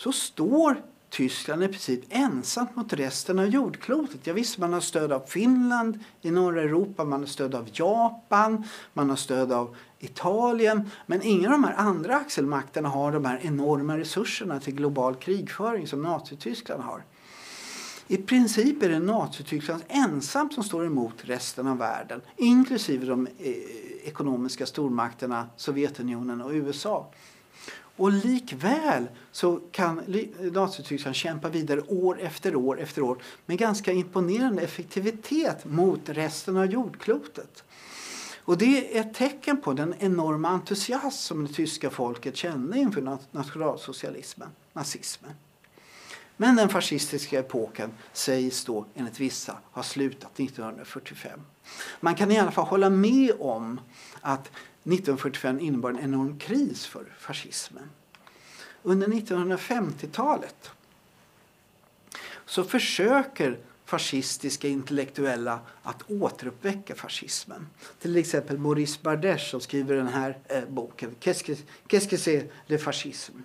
så 0.00 0.12
står 0.12 0.82
Tyskland 1.10 1.64
i 1.64 1.68
princip 1.68 2.00
ensamt 2.08 2.76
mot 2.76 2.92
resten 2.92 3.38
av 3.38 3.46
jordklotet. 3.46 4.26
Jag 4.26 4.34
visste 4.34 4.60
man 4.60 4.72
har 4.72 4.80
stöd 4.80 5.12
av 5.12 5.20
Finland 5.20 5.98
i 6.22 6.30
norra 6.30 6.62
Europa, 6.62 7.04
man 7.04 7.20
har 7.20 7.26
stöd 7.26 7.54
av 7.54 7.68
Japan, 7.72 8.64
man 8.92 9.10
har 9.10 9.16
stöd 9.16 9.52
av 9.52 9.76
Italien. 9.98 10.90
Men 11.06 11.22
ingen 11.22 11.52
av 11.52 11.60
de 11.60 11.64
här 11.64 11.74
andra 11.74 12.16
axelmakterna 12.16 12.88
har 12.88 13.12
de 13.12 13.24
här 13.24 13.40
enorma 13.42 13.98
resurserna 13.98 14.60
till 14.60 14.74
global 14.74 15.14
krigföring 15.14 15.86
som 15.86 16.02
Nazityskland 16.02 16.82
har. 16.82 17.04
I 18.06 18.16
princip 18.16 18.82
är 18.82 18.88
det 18.88 18.98
Nazityskland 18.98 19.82
ensamt 19.88 20.54
som 20.54 20.64
står 20.64 20.86
emot 20.86 21.14
resten 21.20 21.66
av 21.66 21.78
världen 21.78 22.20
inklusive 22.36 23.06
de 23.06 23.26
eh, 23.26 23.52
ekonomiska 24.04 24.66
stormakterna 24.66 25.46
Sovjetunionen 25.56 26.40
och 26.40 26.50
USA. 26.50 27.12
Och 28.00 28.12
likväl 28.12 29.06
så 29.32 29.60
kan 29.70 30.02
Nazityskland 30.52 31.16
kämpa 31.16 31.48
vidare 31.48 31.80
år 31.80 32.20
efter 32.20 32.56
år 32.56 32.80
efter 32.80 33.02
år 33.02 33.22
med 33.46 33.58
ganska 33.58 33.92
imponerande 33.92 34.62
effektivitet 34.62 35.64
mot 35.64 36.08
resten 36.08 36.56
av 36.56 36.66
jordklotet. 36.66 37.64
Och 38.44 38.58
det 38.58 38.96
är 38.96 39.00
ett 39.00 39.14
tecken 39.14 39.60
på 39.60 39.72
den 39.72 39.94
enorma 39.98 40.48
entusiasm 40.48 41.10
som 41.10 41.46
det 41.46 41.52
tyska 41.52 41.90
folket 41.90 42.36
kände 42.36 42.78
inför 42.78 43.18
nationalsocialismen, 43.30 44.48
nazismen. 44.72 45.32
Men 46.36 46.56
den 46.56 46.68
fascistiska 46.68 47.38
epoken 47.38 47.92
sägs 48.12 48.64
då 48.64 48.86
enligt 48.94 49.20
vissa 49.20 49.56
ha 49.70 49.82
slutat 49.82 50.40
1945. 50.40 51.40
Man 52.00 52.14
kan 52.14 52.30
i 52.30 52.38
alla 52.38 52.50
fall 52.50 52.66
hålla 52.66 52.90
med 52.90 53.32
om 53.40 53.80
att 54.20 54.50
1945 54.84 55.60
innebar 55.60 55.90
en 55.90 55.98
enorm 55.98 56.38
kris 56.38 56.86
för 56.86 57.04
fascismen. 57.18 57.90
Under 58.82 59.06
1950-talet 59.06 60.70
så 62.46 62.64
försöker 62.64 63.58
fascistiska 63.84 64.68
intellektuella 64.68 65.60
att 65.82 66.10
återuppväcka 66.10 66.94
fascismen. 66.94 67.66
Till 67.98 68.16
exempel 68.16 68.58
Maurice 68.58 68.98
Bardesh 69.02 69.50
som 69.50 69.60
skriver 69.60 69.96
den 69.96 70.08
här 70.08 70.38
eh, 70.48 70.64
boken 70.68 71.14
Qu'est-ce 71.20 72.08
que 72.08 72.16
c'est 72.16 72.48
le 72.66 72.78
fascisme? 72.78 73.42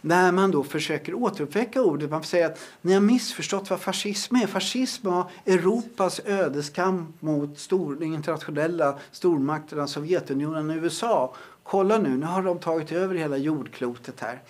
Där 0.00 0.32
man 0.32 0.50
då 0.50 0.64
försöker 0.64 1.14
återuppväcka 1.14 1.82
ordet. 1.82 2.10
Man 2.10 2.24
säger 2.24 2.46
att 2.46 2.58
ni 2.82 2.92
har 2.92 3.00
missförstått 3.00 3.70
vad 3.70 3.80
fascism 3.80 4.36
är. 4.36 4.46
Fascism 4.46 5.08
var 5.08 5.30
Europas 5.46 6.20
ödeskamp 6.24 7.22
mot 7.22 7.58
stor, 7.58 7.96
de 7.96 8.04
internationella 8.04 8.98
stormakterna 9.12 9.86
Sovjetunionen 9.86 10.70
och 10.70 10.76
USA. 10.76 11.34
Kolla 11.62 11.98
nu, 11.98 12.16
nu 12.16 12.26
har 12.26 12.42
de 12.42 12.58
tagit 12.58 12.92
över 12.92 13.14
hela 13.14 13.36
jordklotet 13.36 14.20
här. 14.20 14.42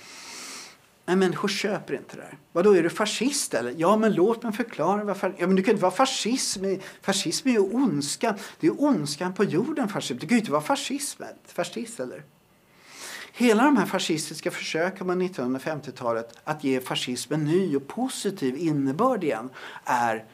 Men 1.06 1.18
människor 1.18 1.48
köper 1.48 1.94
inte 1.94 2.16
det 2.16 2.22
här. 2.22 2.38
Vadå, 2.52 2.76
är 2.76 2.82
du 2.82 2.90
fascist 2.90 3.54
eller? 3.54 3.74
Ja, 3.76 3.96
men 3.96 4.14
låt 4.14 4.42
mig 4.42 4.52
förklara. 4.52 5.04
Varför. 5.04 5.34
Ja, 5.38 5.46
men 5.46 5.56
du 5.56 5.62
kan 5.62 5.72
inte 5.72 5.82
vara 5.82 5.92
fascism. 5.92 6.64
Fascism 7.02 7.48
är 7.48 7.52
ju 7.52 7.58
ondskan. 7.60 8.34
Det 8.60 8.66
är 8.66 8.82
ondskan 8.82 9.34
på 9.34 9.44
jorden, 9.44 9.88
fascism. 9.88 10.18
Du 10.18 10.26
kan 10.26 10.36
ju 10.36 10.40
inte 10.40 10.52
vara 10.52 10.62
fascism, 10.62 11.22
fascist 11.46 12.00
eller? 12.00 12.22
Hela 13.38 13.64
de 13.64 13.76
här 13.76 13.86
fascistiska 13.86 14.50
försöken 14.50 15.06
på 15.06 15.12
1950-talet 15.12 16.38
att 16.44 16.64
ge 16.64 16.80
fascismen 16.80 17.44
ny 17.44 17.76
och 17.76 17.88
positiv 17.88 18.56
innebörd 18.56 19.24
igen 19.24 19.50
är 19.84 20.24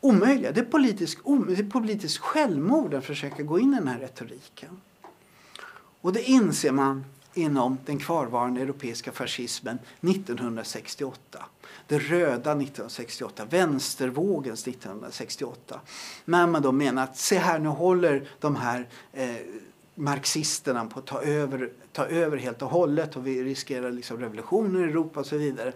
omöjliga. 0.00 0.52
Det 0.52 0.60
är 0.60 0.64
politiskt, 0.64 1.20
det 1.48 1.64
politisk 1.64 2.20
självmord 2.20 2.94
att 2.94 3.04
försöka 3.04 3.42
gå 3.42 3.58
in 3.58 3.72
i 3.72 3.76
den 3.76 3.88
här 3.88 3.98
retoriken. 3.98 4.80
Och 6.00 6.12
det 6.12 6.22
inser 6.22 6.72
man 6.72 7.04
inom 7.34 7.78
den 7.86 7.98
kvarvarande 7.98 8.60
europeiska 8.60 9.12
fascismen 9.12 9.78
1968. 10.00 11.44
Det 11.86 11.98
röda 11.98 12.50
1968, 12.50 13.44
vänstervågens 13.50 14.66
1968. 14.66 15.80
När 16.24 16.46
man 16.46 16.62
då 16.62 16.72
menar 16.72 17.04
att 17.04 17.18
se 17.18 17.38
här 17.38 17.58
nu 17.58 17.68
håller 17.68 18.28
de 18.40 18.56
här 18.56 18.88
eh, 19.12 19.36
marxisterna 19.94 20.86
på 20.86 20.98
att 20.98 21.06
ta 21.06 21.22
över, 21.22 21.72
ta 21.92 22.06
över 22.06 22.36
helt 22.36 22.62
och 22.62 22.70
hållet 22.70 23.16
och 23.16 23.26
vi 23.26 23.44
riskerar 23.44 23.90
liksom 23.90 24.20
revolutioner 24.20 24.80
i 24.80 24.82
Europa 24.82 25.20
och 25.20 25.26
så 25.26 25.36
vidare. 25.36 25.72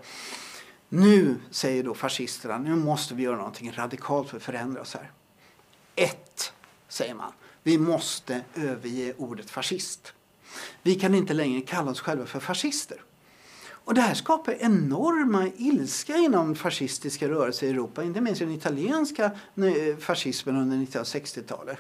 Nu 0.89 1.37
säger 1.51 1.85
då 1.85 1.95
fascisterna, 1.95 2.59
nu 2.59 2.77
måste 2.77 3.15
vi 3.15 3.23
göra 3.23 3.37
någonting 3.37 3.73
radikalt 3.73 4.29
för 4.29 4.37
att 4.37 4.43
förändra 4.43 4.81
oss 4.81 4.95
här. 4.95 5.11
Ett, 5.97 6.53
säger 6.89 7.15
man, 7.15 7.33
vi 7.63 7.79
måste 7.79 8.41
överge 8.55 9.15
ordet 9.19 9.51
fascist. 9.51 10.13
Vi 10.83 10.95
kan 10.95 11.15
inte 11.15 11.35
längre 11.35 11.61
kalla 11.61 11.91
oss 11.91 12.01
själva 12.01 12.27
för 12.27 12.41
fascister. 12.41 13.03
Och 13.89 13.95
det 13.95 14.01
här 14.01 14.15
skapar 14.15 14.53
enorma 14.61 15.49
ilska 15.57 16.17
inom 16.17 16.55
fascistiska 16.55 17.29
rörelser 17.29 17.67
i 17.67 17.71
Europa, 17.71 18.05
inte 18.05 18.21
minst 18.21 18.41
den 18.41 18.51
italienska 18.51 19.31
fascismen 19.99 20.57
under 20.57 20.77
1960-talet. 20.77 21.79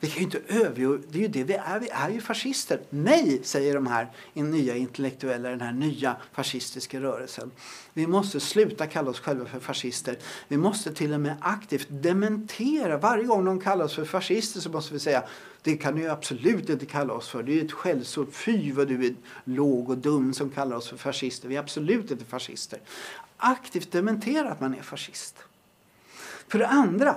Vi 0.00 0.08
kan 0.08 0.18
ju 0.18 0.24
inte 0.24 0.40
överge, 0.48 0.98
det 1.08 1.18
är 1.18 1.22
ju 1.22 1.28
det 1.28 1.44
vi 1.44 1.54
är, 1.54 1.80
vi 1.80 1.88
är 1.88 2.10
ju 2.10 2.20
fascister. 2.20 2.80
Nej, 2.90 3.40
säger 3.42 3.74
de 3.74 3.86
här 3.86 4.08
nya 4.34 4.76
intellektuella, 4.76 5.48
den 5.48 5.60
här 5.60 5.72
nya 5.72 6.16
fascistiska 6.32 7.00
rörelsen. 7.00 7.50
Vi 7.92 8.06
måste 8.06 8.40
sluta 8.40 8.86
kalla 8.86 9.10
oss 9.10 9.20
själva 9.20 9.44
för 9.44 9.60
fascister. 9.60 10.16
Vi 10.48 10.56
måste 10.56 10.94
till 10.94 11.12
och 11.12 11.20
med 11.20 11.36
aktivt 11.40 11.86
dementera. 11.90 12.98
Varje 12.98 13.24
gång 13.24 13.44
de 13.44 13.60
kallar 13.60 13.84
oss 13.84 13.94
för 13.94 14.04
fascister 14.04 14.60
så 14.60 14.70
måste 14.70 14.92
vi 14.92 15.00
säga 15.00 15.22
det 15.62 15.76
kan 15.76 15.96
du 15.96 16.08
absolut 16.08 16.68
inte 16.68 16.86
kalla 16.86 17.12
oss 17.12 17.28
för. 17.28 17.42
Det 17.42 17.60
är 17.60 17.64
ett 17.64 17.72
skällsord. 17.72 18.32
Fy 18.32 18.72
vad 18.72 18.88
du 18.88 19.06
är 19.06 19.14
låg 19.44 19.90
och 19.90 19.98
dum 19.98 20.34
som 20.34 20.50
kallar 20.50 20.76
oss 20.76 20.88
för 20.88 20.96
fascister. 20.96 21.48
Vi 21.48 21.56
är 21.56 21.60
absolut 21.60 22.10
inte 22.10 22.24
fascister. 22.24 22.80
Aktivt 23.36 23.92
dementera 23.92 24.50
att 24.50 24.60
man 24.60 24.74
är 24.74 24.82
fascist. 24.82 25.36
För 26.48 26.58
det 26.58 26.66
andra, 26.66 27.16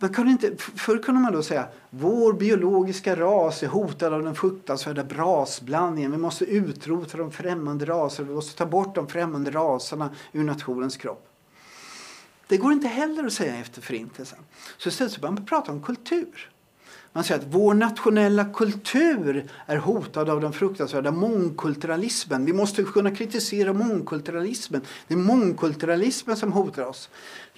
man 0.00 0.14
kunde 0.14 0.32
inte, 0.32 0.56
förr 0.56 0.98
kunde 0.98 1.20
man 1.20 1.32
då 1.32 1.42
säga 1.42 1.68
vår 1.90 2.32
biologiska 2.32 3.16
ras 3.16 3.62
är 3.62 3.66
hotad 3.66 4.12
av 4.12 4.22
den 4.22 4.34
fruktansvärda 4.34 5.04
brasblandningen. 5.04 6.10
Vi 6.10 6.18
måste 6.18 6.44
utrota 6.44 7.18
de 7.18 7.32
främmande 7.32 7.84
raserna. 7.84 8.28
Vi 8.28 8.34
måste 8.34 8.58
ta 8.58 8.66
bort 8.66 8.94
de 8.94 9.08
främmande 9.08 9.50
raserna 9.50 10.10
ur 10.32 10.44
nationens 10.44 10.96
kropp. 10.96 11.26
Det 12.46 12.56
går 12.56 12.72
inte 12.72 12.88
heller 12.88 13.24
att 13.24 13.32
säga 13.32 13.56
efter 13.56 13.82
Förintelsen. 13.82 14.38
Så 14.78 14.88
istället 14.88 15.12
så 15.12 15.20
börjar 15.20 15.32
man 15.32 15.46
prata 15.46 15.72
om 15.72 15.82
kultur. 15.82 16.50
Man 17.12 17.24
säger 17.24 17.40
att 17.40 17.46
vår 17.50 17.74
nationella 17.74 18.44
kultur 18.44 19.48
är 19.66 19.76
hotad 19.76 20.30
av 20.30 20.40
den 20.40 20.52
fruktansvärda 20.52 21.10
mångkulturalismen. 21.10 22.44
Vi 22.44 22.52
måste 22.52 22.82
kunna 22.82 23.10
kritisera 23.10 23.72
mångkulturalismen. 23.72 24.80
Det 25.08 25.14
är 25.14 25.18
mångkulturalismen 25.18 26.36
som 26.36 26.52
hotar 26.52 26.86
oss. 26.86 27.08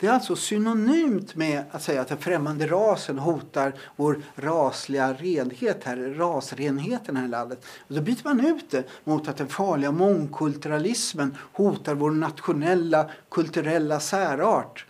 Det 0.01 0.07
är 0.07 0.13
alltså 0.13 0.37
synonymt 0.37 1.37
med 1.37 1.65
att 1.71 1.83
säga 1.83 2.01
att 2.01 2.09
den 2.09 2.19
främmande 2.19 2.67
rasen 2.67 3.19
hotar 3.19 3.75
vår 3.97 4.23
rasliga 4.37 5.13
renhet 5.13 5.85
här, 5.85 5.97
rasrenheten 5.97 7.17
här 7.17 7.25
i 7.25 7.29
landet. 7.29 7.65
Och 7.89 7.95
då 7.95 8.01
byter 8.01 8.25
man 8.25 8.47
ut 8.47 8.71
det 8.71 8.85
mot 9.05 9.29
att 9.29 9.37
den 9.37 9.49
farliga 9.49 9.93
mångkulturalismen 9.93 11.37
hotar 11.53 11.95
vår 11.95 12.11
nationella 12.11 13.11
kulturella 13.31 14.01
särart. 14.01 14.87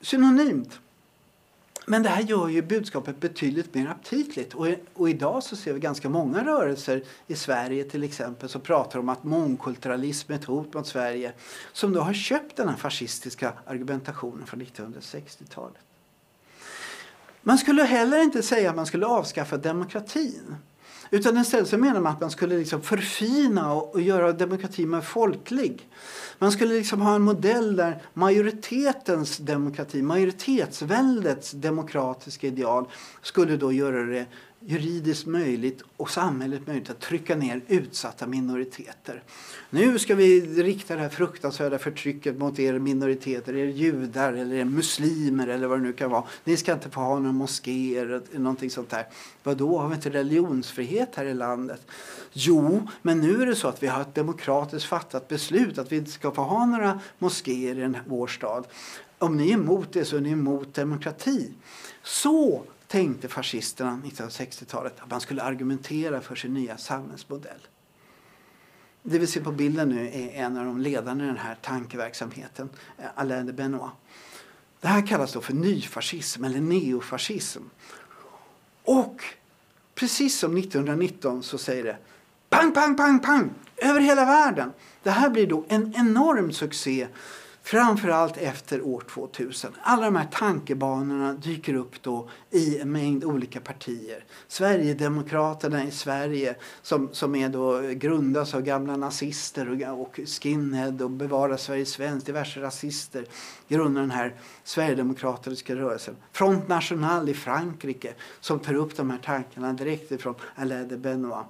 Synonymt. 0.00 0.78
Men 1.90 2.02
det 2.02 2.08
här 2.08 2.22
gör 2.22 2.48
ju 2.48 2.62
budskapet 2.62 3.20
betydligt 3.20 3.74
mer 3.74 3.88
aptitligt. 3.88 4.54
Och, 4.54 4.66
och 4.94 5.10
idag 5.10 5.42
så 5.42 5.56
ser 5.56 5.72
vi 5.72 5.80
ganska 5.80 6.08
många 6.08 6.44
rörelser 6.44 7.02
i 7.26 7.34
Sverige 7.34 7.84
till 7.84 8.04
exempel 8.04 8.48
som 8.48 8.60
pratar 8.60 8.98
om 8.98 9.08
att 9.08 9.24
mångkulturalism 9.24 10.32
är 10.32 10.36
ett 10.36 10.44
hot 10.44 10.74
mot 10.74 10.86
Sverige. 10.86 11.32
Som 11.72 11.92
då 11.92 12.00
har 12.00 12.12
köpt 12.12 12.56
den 12.56 12.68
här 12.68 12.76
fascistiska 12.76 13.52
argumentationen 13.66 14.46
från 14.46 14.62
1960-talet. 14.62 15.82
Man 17.42 17.58
skulle 17.58 17.82
heller 17.82 18.22
inte 18.22 18.42
säga 18.42 18.70
att 18.70 18.76
man 18.76 18.86
skulle 18.86 19.06
avskaffa 19.06 19.56
demokratin. 19.56 20.56
Utan 21.10 21.38
istället 21.38 21.68
så 21.68 21.78
menar 21.78 22.00
man 22.00 22.12
att 22.12 22.20
man 22.20 22.30
skulle 22.30 22.58
liksom 22.58 22.82
förfina 22.82 23.72
och, 23.72 23.94
och 23.94 24.00
göra 24.00 24.32
demokratin 24.32 24.90
mer 24.90 25.00
folklig. 25.00 25.88
Man 26.38 26.52
skulle 26.52 26.74
liksom 26.74 27.00
ha 27.00 27.14
en 27.14 27.22
modell 27.22 27.76
där 27.76 28.02
majoritetens 28.14 29.36
demokrati, 29.36 30.02
majoritetsväldets 30.02 31.50
demokratiska 31.50 32.46
ideal 32.46 32.88
skulle 33.22 33.56
då 33.56 33.72
göra 33.72 34.02
det 34.02 34.26
juridiskt 34.60 35.26
möjligt 35.26 35.82
och 35.96 36.10
samhället 36.10 36.66
möjligt 36.66 36.90
att 36.90 37.00
trycka 37.00 37.36
ner 37.36 37.60
utsatta 37.68 38.26
minoriteter. 38.26 39.22
Nu 39.70 39.98
ska 39.98 40.14
vi 40.14 40.40
rikta 40.62 40.94
det 40.94 41.00
här 41.00 41.08
fruktansvärda 41.08 41.78
förtrycket 41.78 42.38
mot 42.38 42.58
er 42.58 42.78
minoriteter, 42.78 43.56
er 43.56 43.66
judar 43.66 44.32
eller 44.32 44.56
er 44.56 44.64
muslimer 44.64 45.48
eller 45.48 45.66
vad 45.66 45.78
det 45.78 45.82
nu 45.82 45.92
kan 45.92 46.10
vara. 46.10 46.24
Ni 46.44 46.56
ska 46.56 46.72
inte 46.72 46.90
få 46.90 47.00
ha 47.00 47.18
några 47.18 47.32
moskéer 47.32 48.06
eller 48.06 48.38
någonting 48.38 48.70
sånt 48.70 48.90
där. 48.90 49.06
Vadå, 49.42 49.78
har 49.78 49.88
vi 49.88 49.94
inte 49.94 50.10
religionsfrihet 50.10 51.14
här 51.14 51.24
i 51.24 51.34
landet? 51.34 51.86
Jo, 52.32 52.88
men 53.02 53.20
nu 53.20 53.42
är 53.42 53.46
det 53.46 53.56
så 53.56 53.68
att 53.68 53.82
vi 53.82 53.86
har 53.86 54.00
ett 54.00 54.14
demokratiskt 54.14 54.88
fattat 54.88 55.28
beslut 55.28 55.78
att 55.78 55.92
vi 55.92 55.96
inte 55.96 56.10
ska 56.10 56.30
få 56.30 56.42
ha 56.42 56.66
några 56.66 57.00
moskéer 57.18 57.78
i 57.78 57.94
vår 58.06 58.26
stad. 58.26 58.66
Om 59.18 59.36
ni 59.36 59.50
är 59.50 59.54
emot 59.54 59.92
det 59.92 60.04
så 60.04 60.16
är 60.16 60.20
ni 60.20 60.30
emot 60.30 60.74
demokrati. 60.74 61.50
Så 62.02 62.62
tänkte 62.88 63.28
fascisterna 63.28 64.00
1960-talet 64.04 65.00
att 65.00 65.10
man 65.10 65.20
skulle 65.20 65.42
argumentera 65.42 66.20
för 66.20 66.34
sin 66.34 66.54
nya 66.54 66.78
samhällsmodell. 66.78 67.66
Det 69.02 69.18
vi 69.18 69.26
ser 69.26 69.40
på 69.40 69.52
bilden 69.52 69.88
nu 69.88 70.06
är 70.08 70.44
en 70.44 70.56
av 70.56 70.64
de 70.64 70.80
ledande 70.80 71.24
i 71.24 71.26
den 71.26 71.36
här 71.36 71.54
tankeverksamheten, 71.62 72.68
eh, 72.98 73.04
Alain 73.14 73.46
de 73.46 73.52
Benoit. 73.52 73.92
Det 74.80 74.88
här 74.88 75.06
kallas 75.06 75.32
då 75.32 75.40
för 75.40 75.54
nyfascism 75.54 76.44
eller 76.44 76.60
neofascism. 76.60 77.62
Och 78.84 79.24
precis 79.94 80.38
som 80.38 80.56
1919 80.56 81.42
så 81.42 81.58
säger 81.58 81.84
det 81.84 81.96
pang, 82.48 82.72
pang, 82.72 82.96
pang, 82.96 83.20
pang 83.20 83.50
över 83.76 84.00
hela 84.00 84.24
världen. 84.24 84.72
Det 85.02 85.10
här 85.10 85.30
blir 85.30 85.46
då 85.46 85.64
en 85.68 85.94
enorm 85.96 86.52
succé 86.52 87.08
Framförallt 87.70 88.36
efter 88.36 88.82
år 88.82 89.04
2000. 89.10 89.72
Alla 89.82 90.04
de 90.04 90.16
här 90.16 90.28
tankebanorna 90.32 91.32
dyker 91.32 91.74
upp 91.74 92.02
då 92.02 92.28
i 92.50 92.78
en 92.78 92.92
mängd 92.92 93.24
olika 93.24 93.60
partier. 93.60 94.24
Sverigedemokraterna 94.46 95.84
i 95.84 95.90
Sverige 95.90 96.56
som, 96.82 97.08
som 97.12 97.34
är 97.34 97.48
då 97.48 97.80
grundas 97.80 98.54
av 98.54 98.62
gamla 98.62 98.96
nazister 98.96 99.90
och, 99.90 100.00
och 100.00 100.20
skinhead 100.26 101.02
och 101.02 101.10
Bevara 101.10 101.58
Sverige 101.58 101.86
svenskt, 101.86 102.26
diverse 102.26 102.60
rasister 102.60 103.24
grundar 103.68 104.00
den 104.00 104.10
här 104.10 104.34
sverigedemokratiska 104.64 105.76
rörelsen. 105.76 106.16
Front 106.32 106.68
National 106.68 107.28
i 107.28 107.34
Frankrike 107.34 108.14
som 108.40 108.58
tar 108.58 108.74
upp 108.74 108.96
de 108.96 109.10
här 109.10 109.18
tankarna 109.18 109.72
direkt 109.72 110.12
ifrån 110.12 110.34
Alain 110.54 110.88
de 110.88 110.96
Benoit. 110.96 111.46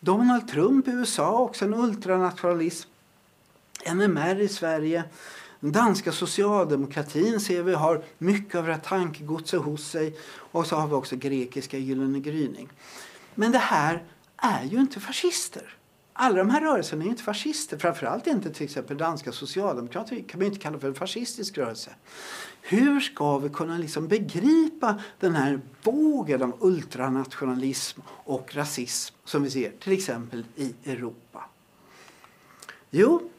Donald 0.00 0.48
Trump 0.48 0.88
i 0.88 0.90
USA 0.90 1.38
också 1.38 1.64
en 1.64 1.74
ultranationalism 1.74 2.91
NMR 3.86 4.40
i 4.40 4.48
Sverige. 4.48 5.04
Den 5.60 5.72
danska 5.72 6.12
socialdemokratin 6.12 7.40
ser 7.40 7.62
vi 7.62 7.74
har 7.74 8.04
mycket 8.18 8.54
av 8.54 8.66
det 8.66 8.72
här 8.72 8.80
tankegodset 8.80 9.60
hos 9.60 9.90
sig. 9.90 10.16
Och 10.34 10.66
så 10.66 10.76
har 10.76 10.88
vi 10.88 10.94
också 10.94 11.16
grekiska 11.16 11.78
Gyllene 11.78 12.20
gryning. 12.20 12.68
Men 13.34 13.52
det 13.52 13.58
här 13.58 14.02
är 14.36 14.64
ju 14.64 14.80
inte 14.80 15.00
fascister. 15.00 15.76
Alla 16.12 16.36
de 16.36 16.50
här 16.50 16.60
rörelserna 16.60 17.04
är 17.04 17.08
inte 17.08 17.22
fascister. 17.22 17.78
Framförallt 17.78 18.26
inte 18.26 18.50
till 18.50 18.64
exempel 18.64 18.96
danska 18.96 19.32
socialdemokrater. 19.32 20.24
kan 20.28 20.40
man 20.40 20.46
inte 20.46 20.58
kalla 20.58 20.78
för 20.78 20.88
en 20.88 20.94
fascistisk 20.94 21.58
rörelse. 21.58 21.90
Hur 22.60 23.00
ska 23.00 23.38
vi 23.38 23.48
kunna 23.48 23.78
liksom 23.78 24.08
begripa 24.08 25.00
den 25.20 25.34
här 25.34 25.60
vågen 25.82 26.42
av 26.42 26.56
ultranationalism 26.60 28.00
och 28.06 28.54
rasism 28.54 29.14
som 29.24 29.42
vi 29.42 29.50
ser 29.50 29.70
till 29.70 29.92
exempel 29.92 30.44
i 30.56 30.74
Europa? 30.84 31.44
Jo, 32.90 33.31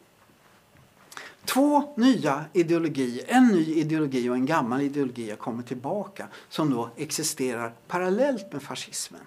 Två 1.46 1.94
nya 1.98 2.46
ideologier, 2.54 3.26
en 3.28 3.48
ny 3.48 3.74
ideologi 3.74 4.30
och 4.30 4.36
en 4.36 4.46
gammal 4.46 4.82
ideologi 4.82 5.30
har 5.30 5.38
kommit 5.38 5.68
tillbaka 5.68 6.28
som 6.50 6.70
då 6.70 6.90
existerar 6.98 7.74
parallellt 7.88 8.54
med 8.54 8.64
fascismen. 8.64 9.22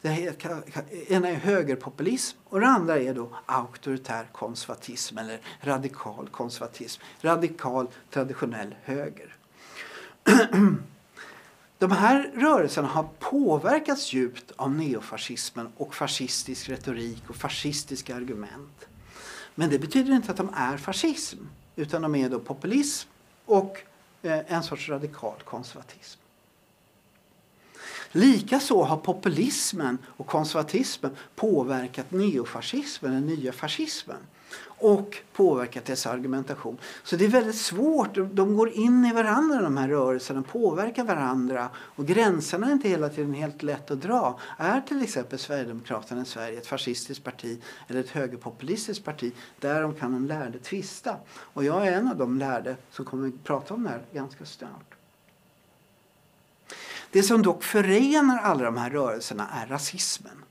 Det 0.00 0.44
ena 1.08 1.28
är 1.28 1.34
högerpopulism 1.34 2.38
och 2.44 2.60
det 2.60 2.66
andra 2.66 2.98
är 2.98 3.14
då 3.14 3.30
auktoritär 3.46 4.28
konservatism 4.32 5.18
eller 5.18 5.40
radikal 5.60 6.28
konservatism. 6.28 7.02
Radikal 7.20 7.88
traditionell 8.10 8.74
höger. 8.82 9.34
De 11.78 11.90
här 11.90 12.30
rörelserna 12.34 12.88
har 12.88 13.08
påverkats 13.18 14.12
djupt 14.12 14.52
av 14.56 14.70
neofascismen 14.70 15.68
och 15.76 15.94
fascistisk 15.94 16.68
retorik 16.68 17.22
och 17.28 17.36
fascistiska 17.36 18.16
argument. 18.16 18.88
Men 19.58 19.70
det 19.70 19.78
betyder 19.78 20.12
inte 20.12 20.30
att 20.30 20.36
de 20.36 20.50
är 20.54 20.76
fascism 20.76 21.38
utan 21.76 22.02
de 22.02 22.14
är 22.14 22.28
då 22.28 22.38
populism 22.38 23.08
och 23.44 23.82
eh, 24.22 24.52
en 24.52 24.62
sorts 24.62 24.88
radikal 24.88 25.34
konservatism. 25.44 26.20
Likaså 28.12 28.82
har 28.82 28.96
populismen 28.96 29.98
och 30.06 30.26
konservatismen 30.26 31.16
påverkat 31.34 32.10
neofascismen, 32.10 33.12
den 33.12 33.26
nya 33.26 33.52
fascismen 33.52 34.16
och 34.78 35.16
påverkat 35.32 35.84
dess 35.84 36.06
argumentation. 36.06 36.78
Så 37.04 37.16
det 37.16 37.24
är 37.24 37.28
väldigt 37.28 37.56
svårt. 37.56 38.14
De 38.14 38.56
går 38.56 38.70
in 38.70 39.04
i 39.04 39.12
varandra 39.12 39.62
de 39.62 39.76
här 39.76 39.88
rörelserna, 39.88 40.42
påverkar 40.42 41.04
varandra 41.04 41.68
och 41.76 42.06
gränserna 42.06 42.66
är 42.66 42.72
inte 42.72 42.88
hela 42.88 43.08
tiden 43.08 43.34
helt 43.34 43.62
lätt 43.62 43.90
att 43.90 44.00
dra. 44.00 44.40
Är 44.58 44.80
till 44.80 45.02
exempel 45.02 45.38
Sverigedemokraterna 45.38 46.22
i 46.22 46.24
Sverige 46.24 46.58
ett 46.58 46.66
fascistiskt 46.66 47.24
parti 47.24 47.62
eller 47.88 48.00
ett 48.00 48.10
högerpopulistiskt 48.10 49.04
parti? 49.04 49.32
Därom 49.60 49.94
kan 49.94 50.12
de 50.12 50.26
lärde 50.26 50.58
tvista. 50.58 51.16
Och 51.30 51.64
jag 51.64 51.86
är 51.86 51.92
en 51.92 52.08
av 52.08 52.16
de 52.16 52.38
lärde 52.38 52.76
som 52.90 53.04
kommer 53.04 53.28
att 53.28 53.44
prata 53.44 53.74
om 53.74 53.82
det 53.82 53.88
här 53.88 54.02
ganska 54.12 54.44
snart. 54.44 54.94
Det 57.10 57.22
som 57.22 57.42
dock 57.42 57.62
förenar 57.62 58.38
alla 58.38 58.64
de 58.64 58.76
här 58.76 58.90
rörelserna 58.90 59.48
är 59.48 59.66
rasismen. 59.66 60.44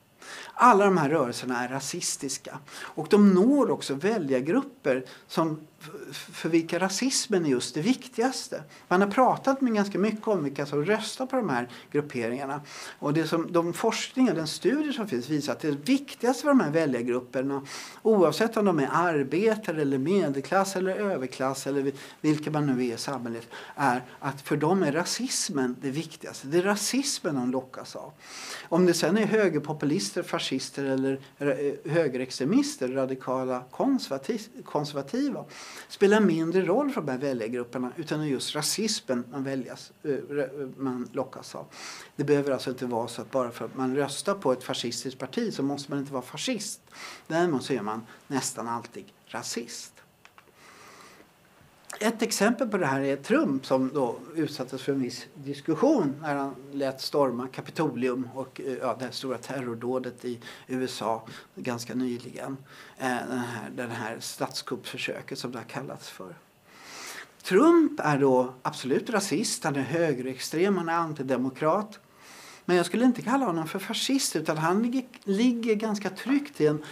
Alla 0.59 0.85
de 0.85 0.97
här 0.97 1.09
rörelserna 1.09 1.63
är 1.63 1.67
rasistiska. 1.67 2.59
Och 2.79 3.07
de 3.09 3.33
når 3.33 3.71
också 3.71 3.93
väljargrupper 3.93 5.05
som 5.27 5.67
för 6.11 6.49
vilka 6.49 6.79
rasismen 6.79 7.45
är 7.45 7.49
just 7.49 7.75
det 7.75 7.81
viktigaste. 7.81 8.63
Man 8.87 9.01
har 9.01 9.07
pratat 9.07 9.61
med 9.61 9.73
ganska 9.73 9.99
mycket 9.99 10.27
om 10.27 10.43
vilka 10.43 10.65
som 10.65 10.85
röstar 10.85 11.25
på 11.25 11.35
de 11.35 11.49
här 11.49 11.69
grupperingarna. 11.91 12.61
Och 12.99 13.13
det 13.13 13.27
som, 13.27 13.51
de 13.51 13.73
forskningar, 13.73 14.35
den 14.35 14.47
studier 14.47 14.91
som 14.91 15.07
finns 15.07 15.29
visar 15.29 15.53
att 15.53 15.59
det 15.59 15.71
viktigaste 15.71 16.41
för 16.41 16.49
de 16.49 16.59
här 16.59 16.71
väljargrupperna 16.71 17.61
oavsett 18.01 18.57
om 18.57 18.65
de 18.65 18.79
är 18.79 18.89
arbetare 18.91 19.81
eller 19.81 19.97
medelklass 19.97 20.75
eller 20.75 20.95
överklass 20.95 21.67
eller 21.67 21.91
vilka 22.21 22.51
man 22.51 22.65
nu 22.65 22.85
är 22.85 22.93
i 22.93 22.97
samhället 22.97 23.47
är 23.75 24.03
att 24.19 24.41
för 24.41 24.57
dem 24.57 24.83
är 24.83 24.91
rasismen 24.91 25.75
det 25.81 25.89
viktigaste. 25.89 26.47
Det 26.47 26.57
är 26.57 26.63
rasismen 26.63 27.35
de 27.35 27.51
lockas 27.51 27.95
av. 27.95 28.11
Om 28.69 28.85
det 28.85 28.93
sen 28.93 29.17
är 29.17 29.25
högerpopulister, 29.25 30.23
fascister 30.23 30.83
eller 30.83 31.19
eh, 31.37 31.91
högerextremister, 31.91 32.87
radikala 32.87 33.63
konservativa 34.65 35.45
spelar 35.87 36.19
mindre 36.19 36.61
roll 36.61 36.91
för 36.91 37.01
de 37.01 37.11
här 37.11 37.17
väljargrupperna 37.17 37.91
utan 37.97 38.19
det 38.19 38.25
är 38.25 38.29
just 38.29 38.55
rasismen 38.55 39.23
man, 39.31 39.43
väljas, 39.43 39.91
eh, 40.03 40.17
man 40.77 41.09
lockas 41.11 41.55
av. 41.55 41.65
Det 42.15 42.23
behöver 42.23 42.51
alltså 42.51 42.69
inte 42.69 42.85
vara 42.85 43.07
så 43.07 43.21
att 43.21 43.31
bara 43.31 43.51
för 43.51 43.65
att 43.65 43.75
man 43.75 43.95
röstar 43.95 44.33
på 44.33 44.51
ett 44.51 44.63
fascistiskt 44.63 45.19
parti 45.19 45.53
så 45.53 45.63
måste 45.63 45.91
man 45.91 45.99
inte 45.99 46.13
vara 46.13 46.23
fascist. 46.23 46.81
Däremot 47.27 47.63
så 47.63 47.73
är 47.73 47.81
man 47.81 48.05
nästan 48.27 48.67
alltid 48.67 49.05
rasist. 49.25 49.96
Ett 51.99 52.21
exempel 52.21 52.67
på 52.67 52.77
det 52.77 52.85
här 52.85 53.01
är 53.01 53.15
Trump 53.15 53.65
som 53.65 53.91
då 53.93 54.15
utsattes 54.35 54.81
för 54.81 54.91
en 54.91 55.01
viss 55.01 55.25
diskussion 55.33 56.15
när 56.21 56.35
han 56.35 56.55
lät 56.71 57.01
storma 57.01 57.47
Kapitolium 57.47 58.29
och 58.35 58.61
eh, 58.61 58.73
ja, 58.81 58.97
det 58.99 59.11
stora 59.11 59.37
terrordådet 59.37 60.25
i 60.25 60.39
USA 60.67 61.27
ganska 61.55 61.95
nyligen. 61.95 62.57
Eh, 62.97 63.07
den 63.29 63.39
här, 63.39 63.69
den 63.75 63.91
här 63.91 64.19
statskuppförsöket 64.19 65.39
som 65.39 65.51
det 65.51 65.57
har 65.57 65.65
kallats 65.65 66.09
för. 66.09 66.35
Trump 67.43 67.99
är 67.99 68.17
då 68.17 68.53
absolut 68.61 69.09
rasist, 69.09 69.63
han 69.63 69.75
är 69.75 69.81
högerextrem, 69.81 70.77
han 70.77 70.89
är 70.89 70.93
antidemokrat. 70.93 71.99
Men 72.65 72.77
jag 72.77 72.85
skulle 72.85 73.05
inte 73.05 73.21
kalla 73.21 73.45
honom 73.45 73.67
för 73.67 73.79
fascist 73.79 74.35
utan 74.35 74.57
han 74.57 74.83
ligger, 74.83 75.05
ligger 75.23 75.75
ganska 75.75 76.09
tryggt 76.09 76.61
i 76.61 76.67
en 76.67 76.83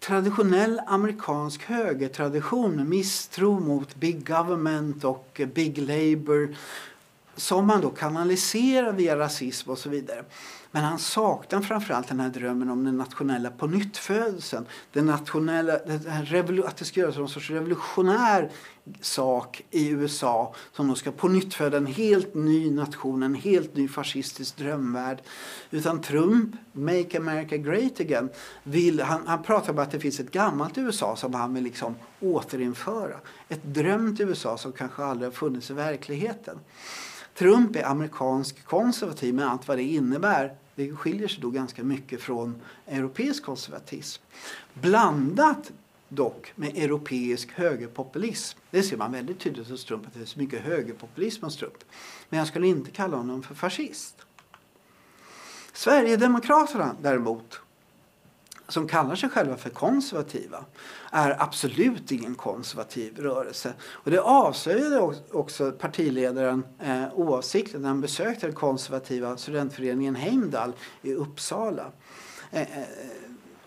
traditionell 0.00 0.80
amerikansk 0.86 1.62
högertradition 1.62 2.76
med 2.76 2.86
misstro 2.86 3.60
mot 3.60 3.96
big 3.96 4.26
government 4.26 5.04
och 5.04 5.40
big 5.54 5.78
labour 5.78 6.56
som 7.38 7.66
man 7.66 7.80
då 7.80 7.90
kanaliserar 7.90 8.92
via 8.92 9.18
rasism 9.18 9.70
och 9.70 9.78
så 9.78 9.88
vidare. 9.88 10.24
Men 10.70 10.84
han 10.84 10.98
saknar 10.98 11.60
framförallt 11.60 12.08
den 12.08 12.20
här 12.20 12.28
drömmen 12.28 12.70
om 12.70 12.84
den 12.84 12.96
nationella 12.96 13.50
pånyttfödelsen. 13.50 14.66
Den 14.92 15.06
nationella, 15.06 15.78
den 15.78 16.06
här 16.06 16.66
att 16.66 16.76
det 16.76 16.84
ska 16.84 17.00
göras 17.00 17.16
någon 17.16 17.28
sorts 17.28 17.50
revolutionär 17.50 18.50
sak 19.00 19.62
i 19.70 19.88
USA 19.88 20.54
som 20.72 20.88
då 20.88 20.94
ska 20.94 21.10
pånyttföda 21.10 21.76
en 21.76 21.86
helt 21.86 22.34
ny 22.34 22.70
nation, 22.70 23.22
en 23.22 23.34
helt 23.34 23.76
ny 23.76 23.88
fascistisk 23.88 24.56
drömvärld. 24.56 25.18
Utan 25.70 26.00
Trump, 26.00 26.54
Make 26.72 27.18
America 27.18 27.56
Great 27.56 28.00
Again, 28.00 28.28
vill, 28.62 29.00
han, 29.00 29.26
han 29.26 29.42
pratar 29.42 29.72
om 29.72 29.78
att 29.78 29.90
det 29.90 30.00
finns 30.00 30.20
ett 30.20 30.30
gammalt 30.30 30.78
USA 30.78 31.16
som 31.16 31.34
han 31.34 31.54
vill 31.54 31.64
liksom 31.64 31.94
återinföra. 32.20 33.16
Ett 33.48 33.64
drömt 33.64 34.20
USA 34.20 34.58
som 34.58 34.72
kanske 34.72 35.04
aldrig 35.04 35.26
har 35.26 35.34
funnits 35.34 35.70
i 35.70 35.74
verkligheten. 35.74 36.58
Trump 37.38 37.76
är 37.76 37.86
amerikansk 37.86 38.64
konservativ 38.64 39.34
med 39.34 39.48
allt 39.50 39.68
vad 39.68 39.78
det 39.78 39.82
innebär. 39.82 40.54
Det 40.74 40.92
skiljer 40.92 41.28
sig 41.28 41.40
då 41.40 41.50
ganska 41.50 41.84
mycket 41.84 42.20
från 42.20 42.62
europeisk 42.86 43.44
konservatism. 43.44 44.22
Blandat 44.74 45.72
dock 46.08 46.52
med 46.54 46.76
europeisk 46.76 47.52
högerpopulism. 47.52 48.58
Det 48.70 48.82
ser 48.82 48.96
man 48.96 49.12
väldigt 49.12 49.40
tydligt 49.40 49.68
hos 49.68 49.84
Trump 49.84 50.06
att 50.06 50.14
det 50.14 50.20
är 50.20 50.24
så 50.24 50.38
mycket 50.38 50.60
högerpopulism 50.60 51.44
hos 51.44 51.56
Trump. 51.56 51.84
Men 52.28 52.38
jag 52.38 52.48
skulle 52.48 52.66
inte 52.66 52.90
kalla 52.90 53.16
honom 53.16 53.42
för 53.42 53.54
fascist. 53.54 54.16
Sverigedemokraterna 55.72 56.96
däremot 57.02 57.60
som 58.68 58.88
kallar 58.88 59.16
sig 59.16 59.28
själva 59.28 59.56
för 59.56 59.70
konservativa 59.70 60.64
är 61.12 61.42
absolut 61.42 62.12
ingen 62.12 62.34
konservativ 62.34 63.18
rörelse. 63.18 63.74
Och 63.80 64.10
det 64.10 64.20
avslöjade 64.20 65.14
också 65.30 65.72
partiledaren 65.72 66.64
eh, 66.78 67.14
oavsiktligt 67.14 67.80
när 67.80 67.88
han 67.88 68.00
besökte 68.00 68.46
den 68.46 68.54
konservativa 68.54 69.36
studentföreningen 69.36 70.14
Heimdall 70.14 70.72
i 71.02 71.14
Uppsala. 71.14 71.92
Eh, 72.50 72.62
eh, 72.62 72.86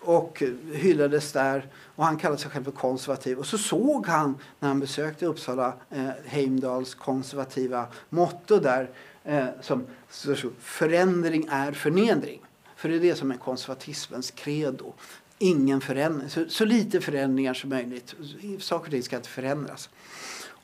och 0.03 0.43
hyllades 0.71 1.31
där 1.31 1.69
och 1.95 2.05
han 2.05 2.17
kallade 2.17 2.41
sig 2.41 2.51
själv 2.51 2.63
för 2.63 2.71
konservativ. 2.71 3.37
Och 3.37 3.45
så 3.45 3.57
såg 3.57 4.07
han 4.07 4.37
när 4.59 4.67
han 4.67 4.79
besökte 4.79 5.25
Uppsala 5.25 5.73
eh, 5.89 6.09
Heimdals 6.25 6.95
konservativa 6.95 7.85
motto 8.09 8.59
där 8.59 8.89
eh, 9.23 9.45
som 9.61 9.85
förändring 10.59 11.47
är 11.51 11.71
förnedring. 11.71 12.41
För 12.75 12.89
det 12.89 12.95
är 12.95 12.99
det 12.99 13.15
som 13.15 13.31
är 13.31 13.37
konservatismens 13.37 14.31
credo. 14.31 14.93
Ingen 15.43 15.81
förändring, 15.81 16.29
så, 16.29 16.45
så 16.49 16.65
lite 16.65 17.01
förändringar 17.01 17.53
som 17.53 17.69
möjligt. 17.69 18.15
Saker 18.59 18.85
och 18.85 18.91
ting 18.91 19.03
ska 19.03 19.15
inte 19.15 19.29
förändras. 19.29 19.89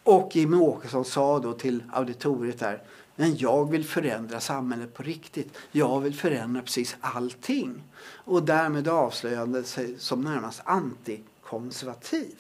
Och 0.03 0.35
Jimmie 0.35 0.59
Åkesson 0.59 1.05
sa 1.05 1.39
då 1.39 1.53
till 1.53 1.83
auditoriet 1.91 2.59
där 2.59 2.83
men 3.15 3.37
jag 3.37 3.71
vill 3.71 3.85
förändra 3.85 4.39
samhället 4.39 4.93
på 4.93 5.03
riktigt. 5.03 5.57
Jag 5.71 5.99
vill 5.99 6.15
förändra 6.15 6.61
precis 6.61 6.97
allting. 7.01 7.83
Och 8.01 8.43
därmed 8.43 8.87
avslöjade 8.87 9.63
sig 9.63 9.95
som 9.99 10.21
närmast 10.21 10.61
antikonservativ. 10.65 12.35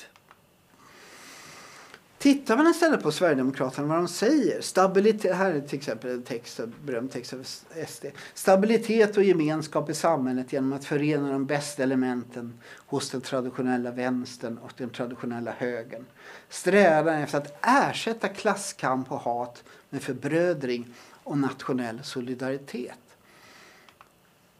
Tittar 2.17 2.57
man 2.57 2.67
istället 2.67 3.03
på 3.03 3.11
Sverigedemokraterna 3.11 3.87
vad 3.87 3.97
de 3.97 4.07
säger. 4.07 4.61
Stabilitet, 4.61 5.35
här 5.35 5.51
är 5.51 5.61
till 5.61 5.77
exempel 5.77 6.11
en 6.11 6.23
text, 6.23 6.59
en 6.59 6.73
berömd 6.85 7.11
text 7.11 7.33
av 7.33 7.43
SD. 7.87 8.05
Stabilitet 8.33 9.17
och 9.17 9.23
gemenskap 9.23 9.89
i 9.89 9.93
samhället 9.93 10.53
genom 10.53 10.73
att 10.73 10.85
förena 10.85 11.31
de 11.31 11.45
bästa 11.45 11.83
elementen 11.83 12.59
hos 12.75 13.09
den 13.09 13.21
traditionella 13.21 13.91
vänstern 13.91 14.57
och 14.57 14.71
den 14.77 14.89
traditionella 14.89 15.51
högern. 15.51 16.05
Strävan 16.49 17.15
efter 17.15 17.37
att 17.37 17.57
ersätta 17.61 18.27
klasskamp 18.27 19.11
och 19.11 19.19
hat 19.19 19.63
med 19.89 20.01
förbrödring 20.01 20.93
och 21.23 21.37
nationell 21.37 22.03
solidaritet. 22.03 22.99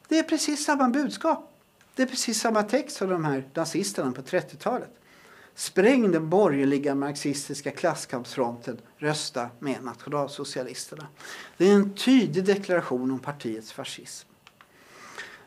Det 0.07 0.19
är 0.19 0.23
precis 0.23 0.65
samma 0.65 0.89
budskap. 0.89 1.53
Det 1.95 2.03
är 2.03 2.07
precis 2.07 2.41
samma 2.41 2.63
text 2.63 2.97
som 2.97 3.09
de 3.09 3.25
här 3.25 3.43
nazisterna 3.53 4.11
på 4.11 4.21
30-talet. 4.21 4.89
Spräng 5.57 6.11
den 6.11 6.29
borgerliga 6.29 6.95
marxistiska 6.95 7.71
klasskampsfronten. 7.71 8.77
Rösta 8.97 9.49
med 9.59 9.83
nationalsocialisterna. 9.83 11.07
Det 11.57 11.69
är 11.69 11.73
en 11.73 11.93
tydlig 11.93 12.45
deklaration 12.45 13.11
om 13.11 13.19
partiets 13.19 13.71
fascism. 13.71 14.27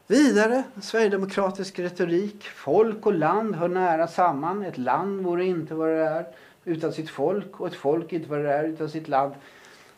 Vidare, 0.07 0.63
sverigedemokratisk 0.83 1.79
retorik. 1.79 2.45
Folk 2.45 3.07
och 3.07 3.15
land 3.15 3.55
hör 3.55 3.69
nära 3.69 4.09
samman. 4.09 4.63
Ett 4.63 4.79
land 4.79 5.21
vore 5.21 5.45
inte 5.45 5.75
vad 5.75 5.89
det 5.89 6.09
är 6.09 6.27
utan 6.65 6.93
sitt 6.93 7.11
folk 7.11 7.61
och 7.61 7.67
ett 7.67 7.75
folk 7.75 8.13
inte 8.13 8.29
vad 8.29 8.39
det 8.39 8.53
är 8.53 8.65
utan 8.65 8.91
sitt 8.91 9.09
land. 9.09 9.35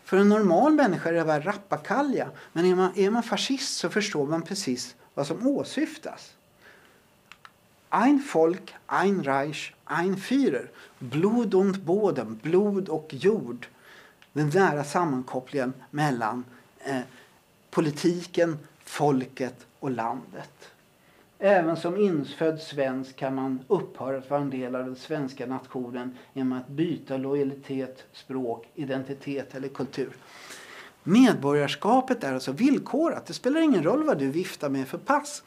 För 0.05 0.17
en 0.17 0.29
normal 0.29 0.73
människa 0.73 1.09
är 1.09 1.13
det 1.13 1.25
bara 1.25 1.41
rappakalja. 1.41 2.29
Men 2.53 2.65
är 2.65 2.75
man, 2.75 2.91
är 2.97 3.11
man 3.11 3.23
fascist 3.23 3.79
så 3.79 3.89
förstår 3.89 4.27
man 4.27 4.43
precis 4.43 4.97
vad 5.15 5.27
som 5.27 5.47
åsyftas. 5.47 6.33
Ein 7.95 8.21
Volk, 8.21 8.75
ein 8.87 9.21
Reich, 9.21 9.75
ein 9.85 10.17
Führer. 10.17 10.69
Blod 10.99 11.55
und 11.55 11.85
Boden, 11.85 12.41
blod 12.43 12.89
och 12.89 13.15
jord. 13.15 13.69
Den 14.33 14.49
nära 14.49 14.85
sammankopplingen 14.85 15.73
mellan 15.91 16.45
eh, 16.85 17.01
politiken, 17.71 18.59
folket 18.85 19.67
och 19.81 19.91
landet. 19.91 20.71
Även 21.39 21.77
som 21.77 21.97
infödd 21.97 22.61
svensk 22.61 23.17
kan 23.17 23.35
man 23.35 23.61
upphöra 23.69 24.19
att 24.19 24.31
vara 24.31 24.41
en 24.41 24.51
del 24.51 24.75
av 24.75 24.85
den 24.85 24.97
svenska 24.97 25.47
nationen 25.47 26.19
genom 26.33 26.53
att 26.53 26.69
byta 26.69 27.17
lojalitet, 27.17 28.05
språk, 28.13 28.69
identitet 28.75 29.55
eller 29.55 29.69
kultur. 29.69 30.17
Medborgarskapet 31.03 32.25
är 32.25 32.35
alltså 32.35 32.53
villkorat. 32.53 33.27
Det 33.27 33.33
spelar 33.33 33.61
ingen 33.61 33.83
roll 33.83 34.05
vad 34.05 34.19
du 34.19 34.31
viftar 34.31 34.69
med 34.69 34.89
för 34.89 34.99
pass. 34.99 35.43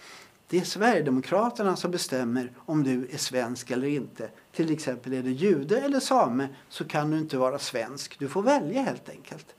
Det 0.55 0.61
är 0.61 0.65
Sverigedemokraterna 0.65 1.75
som 1.75 1.91
bestämmer 1.91 2.51
om 2.57 2.83
du 2.83 3.07
är 3.11 3.17
svensk 3.17 3.71
eller 3.71 3.87
inte. 3.87 4.29
Till 4.51 4.71
exempel 4.71 5.13
är 5.13 5.23
du 5.23 5.31
jude 5.31 5.79
eller 5.79 5.99
same 5.99 6.47
så 6.69 6.85
kan 6.85 7.11
du 7.11 7.17
inte 7.17 7.37
vara 7.37 7.59
svensk. 7.59 8.19
Du 8.19 8.27
får 8.27 8.41
välja 8.41 8.81
helt 8.81 9.09
enkelt. 9.09 9.55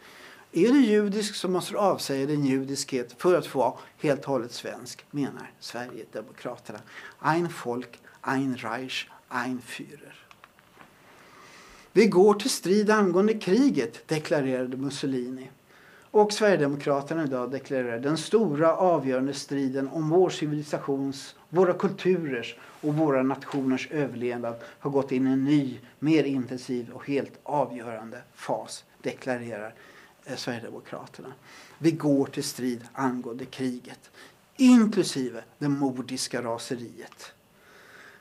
Är 0.53 0.69
du 0.73 0.85
judisk 0.85 1.35
så 1.35 1.49
måste 1.49 1.73
du 1.73 1.79
avsäga 1.79 2.27
din 2.27 2.45
judiskhet 2.45 3.15
för 3.19 3.39
att 3.39 3.47
få 3.47 3.59
vara 3.59 3.75
helt 3.99 4.21
och 4.21 4.27
hållet 4.27 4.53
svensk, 4.53 5.05
menar 5.11 5.51
Sverigedemokraterna. 5.61 6.79
Ein 7.19 7.49
Volk, 7.65 8.01
ein 8.21 8.57
Reich, 8.57 9.09
ein 9.29 9.63
Führer. 9.67 10.27
Vi 11.93 12.07
går 12.07 12.35
till 12.35 12.51
strid 12.51 12.91
angående 12.91 13.35
kriget, 13.35 14.09
deklarerade 14.09 14.77
Mussolini. 14.77 15.51
Och 16.17 16.33
Sverigedemokraterna 16.33 17.25
idag 17.25 17.51
deklarerar 17.51 17.99
den 17.99 18.17
stora 18.17 18.77
avgörande 18.77 19.35
striden 19.35 19.89
om 19.89 20.11
vår 20.11 20.31
civilisations, 20.31 21.35
våra 21.49 21.73
kulturers 21.73 22.57
och 22.81 22.95
våra 22.95 23.23
nationers 23.23 23.89
överlevnad 23.91 24.55
har 24.63 24.91
gått 24.91 25.13
in 25.13 25.27
i 25.27 25.31
en 25.31 25.45
ny, 25.45 25.79
mer 25.99 26.25
intensiv 26.25 26.91
och 26.91 27.07
helt 27.07 27.33
avgörande 27.43 28.23
fas, 28.35 28.85
deklarerar 29.03 29.75
eh, 30.25 30.37
Sverigedemokraterna. 30.37 31.33
Vi 31.79 31.91
går 31.91 32.27
till 32.27 32.45
strid 32.45 32.85
angående 32.93 33.45
kriget, 33.45 34.11
inklusive 34.57 35.45
det 35.59 35.69
mordiska 35.69 36.43
raseriet 36.43 37.33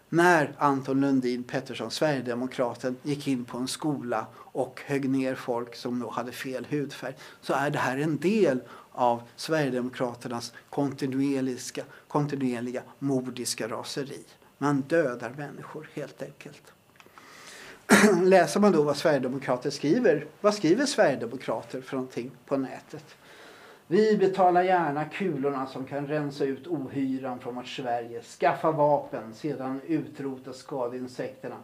när 0.09 0.55
Anton 0.57 1.01
Lundin 1.01 1.43
Pettersson, 1.43 1.91
Sverigedemokraten, 1.91 2.97
gick 3.03 3.27
in 3.27 3.45
på 3.45 3.57
en 3.57 3.67
skola 3.67 4.25
och 4.35 4.81
högg 4.85 5.09
ner 5.09 5.35
folk 5.35 5.75
som 5.75 5.99
då 5.99 6.09
hade 6.09 6.31
fel 6.31 6.67
hudfärg 6.69 7.15
så 7.41 7.53
är 7.53 7.69
det 7.69 7.79
här 7.79 7.97
en 7.97 8.17
del 8.17 8.61
av 8.91 9.21
Sverigedemokraternas 9.35 10.53
kontinuerliga, 10.69 11.83
kontinuerliga 12.07 12.81
mordiska 12.99 13.67
raseri. 13.67 14.23
Man 14.57 14.81
dödar 14.81 15.33
människor 15.37 15.89
helt 15.93 16.21
enkelt. 16.21 16.73
Läser 18.23 18.59
man 18.59 18.71
då 18.71 18.83
vad 18.83 18.97
Sverigedemokrater 18.97 19.69
skriver, 19.69 20.25
vad 20.41 20.53
skriver 20.53 20.85
Sverigedemokrater 20.85 21.81
för 21.81 21.95
någonting 21.95 22.31
på 22.45 22.57
nätet? 22.57 23.05
Vi 23.87 24.17
betalar 24.17 24.63
gärna 24.63 25.05
kulorna 25.05 25.67
som 25.67 25.85
kan 25.85 26.07
rensa 26.07 26.45
ut 26.45 26.67
ohyran 26.67 27.39
från 27.39 27.55
vårt 27.55 27.67
Sverige. 27.67 28.21
Skaffa 28.21 28.71
vapen, 28.71 29.33
sedan 29.33 29.81
utrota 29.87 30.53
skadeinsekterna. 30.53 31.55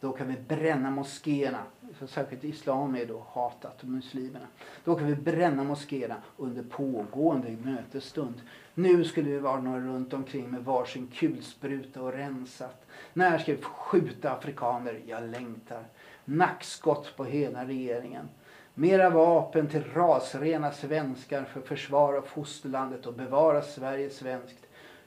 Då 0.00 0.12
kan 0.12 0.28
vi 0.28 0.36
bränna 0.48 0.90
moskéerna. 0.90 1.62
Särskilt 2.08 2.44
islam 2.44 2.94
är 2.94 3.06
då 3.06 3.26
hatat, 3.32 3.82
muslimerna. 3.82 4.46
Då 4.84 4.94
kan 4.94 5.06
vi 5.06 5.14
bränna 5.14 5.64
moskéerna 5.64 6.16
under 6.36 6.62
pågående 6.62 7.56
mötesstund. 7.62 8.40
Nu 8.74 9.04
skulle 9.04 9.30
vi 9.30 9.38
vara 9.38 9.60
några 9.60 9.80
runt 9.80 10.12
omkring 10.12 10.50
med 10.50 10.64
varsin 10.64 11.10
kulspruta 11.14 12.02
och 12.02 12.12
rensat. 12.12 12.86
När 13.12 13.38
ska 13.38 13.52
vi 13.52 13.62
skjuta 13.62 14.32
afrikaner? 14.32 15.00
Jag 15.06 15.22
längtar. 15.22 15.84
Nackskott 16.24 17.16
på 17.16 17.24
hela 17.24 17.64
regeringen. 17.64 18.28
Mera 18.76 19.10
vapen 19.10 19.68
till 19.68 19.84
rasrena 19.94 20.72
svenskar 20.72 21.44
för 21.44 21.60
försvar 21.60 22.14
av 22.14 22.22
fosterlandet 22.22 23.06
och 23.06 23.14
bevara 23.14 23.62
Sverige 23.62 24.10
svenskt. 24.10 24.66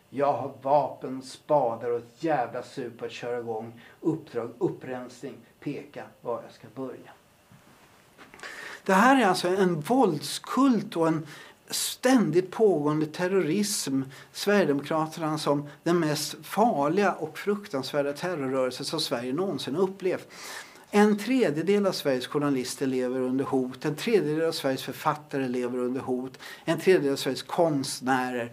Jag 0.10 0.34
har 0.34 0.52
vapen, 0.62 1.22
spadar 1.22 1.90
och 1.92 1.98
ett 1.98 2.24
jävla 2.24 2.64
sug 2.64 3.00
på 3.00 3.06
att 3.06 3.12
köra 3.12 3.40
igång. 3.40 3.82
Uppdrag, 4.02 4.50
upprensning, 4.58 5.34
peka 5.60 6.04
var 6.22 6.42
jag 6.44 6.54
ska 6.54 6.68
börja. 6.76 7.12
Det 8.84 8.94
här 8.94 9.22
är 9.22 9.26
alltså 9.26 9.48
en 9.48 9.80
våldskult 9.80 10.96
och 10.96 11.08
en 11.08 11.28
ständigt 11.70 12.52
pågående 12.52 13.06
terrorism. 13.06 14.02
Sverigedemokraterna 14.32 15.38
som 15.38 15.70
den 15.84 16.00
mest 16.00 16.36
farliga 16.46 17.14
och 17.14 17.38
fruktansvärda 17.38 18.14
terrorrörelse 18.14 18.84
som 18.84 19.00
Sverige 19.00 19.34
någonsin 19.34 19.76
upplevt. 19.76 20.28
En 20.92 21.18
tredjedel 21.18 21.86
av 21.86 21.92
Sveriges 21.92 22.28
journalister 22.28 22.88
lever 22.88 23.22
under 23.22 23.46
hot. 23.46 23.86
En 23.86 23.96
tredjedel 23.96 24.48
av 24.48 24.52
Sveriges 24.52 24.84
författare 24.84 25.48
lever 25.48 25.78
under 25.80 26.02
hot. 26.02 26.40
En 26.66 26.80
tredjedel 26.80 27.12
av 27.12 27.16
Sveriges 27.16 27.44
konstnärer. 27.44 28.52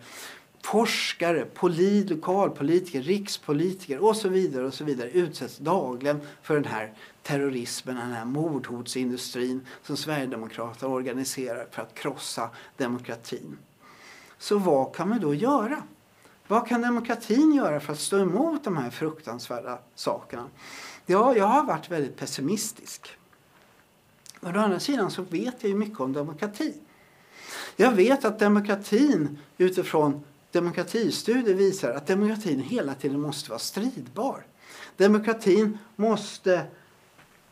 Forskare, 0.62 1.44
polit, 1.44 2.10
lokalpolitiker, 2.10 3.02
rikspolitiker 3.02 4.04
och 4.04 4.16
så 4.16 4.28
vidare 4.28 4.66
och 4.66 4.74
så 4.74 4.84
vidare 4.84 5.10
utsätts 5.10 5.58
dagligen 5.58 6.20
för 6.42 6.54
den 6.54 6.64
här 6.64 6.92
terrorismen, 7.22 7.96
den 7.96 8.12
här 8.12 8.24
mordhotsindustrin 8.24 9.66
som 9.82 9.96
Sverigedemokraterna 9.96 10.92
organiserar 10.92 11.66
för 11.70 11.82
att 11.82 11.94
krossa 11.94 12.50
demokratin. 12.76 13.58
Så 14.38 14.58
vad 14.58 14.94
kan 14.94 15.08
man 15.08 15.20
då 15.20 15.34
göra? 15.34 15.82
Vad 16.48 16.68
kan 16.68 16.82
demokratin 16.82 17.54
göra 17.54 17.80
för 17.80 17.92
att 17.92 18.00
stå 18.00 18.18
emot 18.18 18.64
de 18.64 18.76
här 18.76 18.90
fruktansvärda 18.90 19.78
sakerna? 19.94 20.48
Ja, 21.06 21.36
jag 21.36 21.46
har 21.46 21.64
varit 21.64 21.90
väldigt 21.90 22.16
pessimistisk. 22.16 23.08
å 24.40 24.48
andra 24.48 24.80
sidan 24.80 25.10
så 25.10 25.22
vet 25.22 25.54
jag 25.60 25.68
ju 25.68 25.76
mycket 25.76 26.00
om 26.00 26.12
demokrati. 26.12 26.74
Jag 27.76 27.92
vet 27.92 28.24
att 28.24 28.38
demokratin 28.38 29.38
utifrån 29.58 30.24
demokratistudier 30.50 31.54
visar 31.54 31.90
att 31.90 32.06
demokratin 32.06 32.60
hela 32.60 32.94
tiden 32.94 33.20
måste 33.20 33.50
vara 33.50 33.58
stridbar. 33.58 34.46
Demokratin 34.96 35.78
måste 35.96 36.66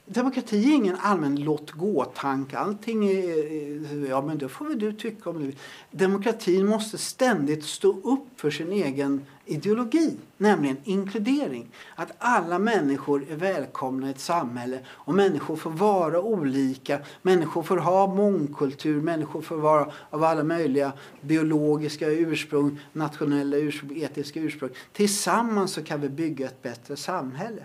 Demokrati 0.06 0.72
är 0.72 0.74
ingen 0.74 0.96
allmän 1.00 1.36
låt 1.36 1.70
gå-tanke. 1.70 2.58
Allting 2.58 3.08
är, 3.08 3.52
eh, 3.92 4.08
ja 4.08 4.22
men 4.22 4.38
då 4.38 4.48
får 4.48 4.64
väl 4.64 4.78
du 4.78 4.92
tycka 4.92 5.30
om 5.30 5.38
du 5.38 5.52
Demokratin 5.90 6.66
måste 6.66 6.98
ständigt 6.98 7.64
stå 7.64 7.88
upp 7.88 8.40
för 8.40 8.50
sin 8.50 8.72
egen 8.72 9.26
ideologi, 9.46 10.16
nämligen 10.36 10.76
inkludering. 10.84 11.70
Att 11.94 12.12
alla 12.18 12.58
människor 12.58 13.24
är 13.30 13.36
välkomna 13.36 14.08
i 14.08 14.10
ett 14.10 14.20
samhälle 14.20 14.78
och 14.88 15.14
människor 15.14 15.56
får 15.56 15.70
vara 15.70 16.20
olika. 16.20 16.98
Människor 17.22 17.62
får 17.62 17.76
ha 17.76 18.14
mångkultur, 18.14 19.00
människor 19.00 19.42
får 19.42 19.56
vara 19.56 19.92
av 20.10 20.24
alla 20.24 20.44
möjliga 20.44 20.92
biologiska 21.20 22.08
ursprung, 22.08 22.80
nationella 22.92 23.56
ursprung, 23.56 24.02
etiska 24.02 24.40
ursprung. 24.40 24.70
Tillsammans 24.92 25.72
så 25.72 25.82
kan 25.82 26.00
vi 26.00 26.08
bygga 26.08 26.46
ett 26.46 26.62
bättre 26.62 26.96
samhälle. 26.96 27.64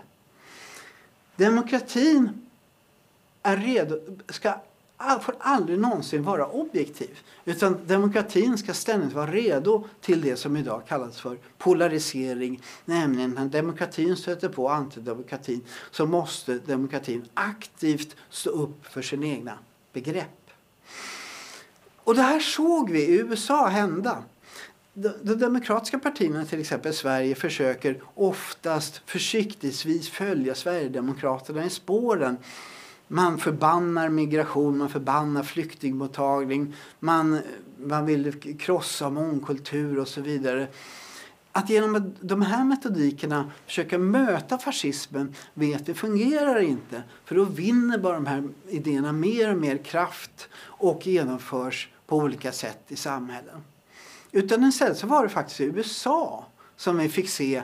Demokratin 1.38 2.46
är 3.42 3.56
redo, 3.56 4.00
ska, 4.28 4.54
får 5.22 5.34
aldrig 5.38 5.78
någonsin 5.78 6.22
vara 6.22 6.46
objektiv. 6.46 7.18
Utan 7.44 7.86
demokratin 7.86 8.58
ska 8.58 8.74
ständigt 8.74 9.12
vara 9.12 9.30
redo 9.30 9.84
till 10.00 10.20
det 10.20 10.36
som 10.36 10.56
idag 10.56 10.82
kallas 10.88 11.20
för 11.20 11.38
polarisering. 11.58 12.62
Nämligen 12.84 13.30
när 13.30 13.44
demokratin 13.44 14.16
stöter 14.16 14.48
på 14.48 14.68
antidemokratin 14.68 15.64
så 15.90 16.06
måste 16.06 16.58
demokratin 16.58 17.28
aktivt 17.34 18.16
stå 18.30 18.50
upp 18.50 18.86
för 18.86 19.02
sina 19.02 19.26
egna 19.26 19.58
begrepp. 19.92 20.50
Och 21.96 22.14
det 22.14 22.22
här 22.22 22.40
såg 22.40 22.90
vi 22.90 23.02
i 23.02 23.18
USA 23.18 23.66
hända 23.66 24.22
de 25.22 25.34
demokratiska 25.34 25.98
partierna, 25.98 26.44
till 26.44 26.60
exempel 26.60 26.94
Sverige, 26.94 27.34
försöker 27.34 28.02
oftast 28.14 29.02
försiktigtvis 29.06 30.08
följa 30.08 30.54
Sverigedemokraterna 30.54 31.64
i 31.64 31.70
spåren. 31.70 32.36
Man 33.08 33.38
förbannar 33.38 34.08
migration, 34.08 34.78
man 34.78 34.88
förbannar 34.88 35.42
flyktingmottagning, 35.42 36.74
man, 37.00 37.40
man 37.76 38.06
vill 38.06 38.56
krossa 38.58 39.10
mångkultur 39.10 39.98
och 39.98 40.08
så 40.08 40.20
vidare. 40.20 40.68
Att 41.52 41.70
genom 41.70 42.14
de 42.20 42.42
här 42.42 42.64
metodikerna 42.64 43.50
försöka 43.66 43.98
möta 43.98 44.58
fascismen 44.58 45.34
vet 45.54 45.88
vi 45.88 45.94
fungerar 45.94 46.60
inte. 46.60 47.02
För 47.24 47.34
då 47.34 47.44
vinner 47.44 47.98
bara 47.98 48.14
de 48.14 48.26
här 48.26 48.48
idéerna 48.68 49.12
mer 49.12 49.50
och 49.50 49.60
mer 49.60 49.76
kraft 49.76 50.48
och 50.58 51.06
genomförs 51.06 51.88
på 52.06 52.16
olika 52.16 52.52
sätt 52.52 52.84
i 52.88 52.96
samhällen. 52.96 53.62
Utan 54.32 54.64
istället 54.64 54.98
så 54.98 55.06
var 55.06 55.22
det 55.22 55.28
faktiskt 55.28 55.60
i 55.60 55.64
USA 55.64 56.46
som 56.76 56.98
vi 56.98 57.08
fick 57.08 57.28
se 57.28 57.62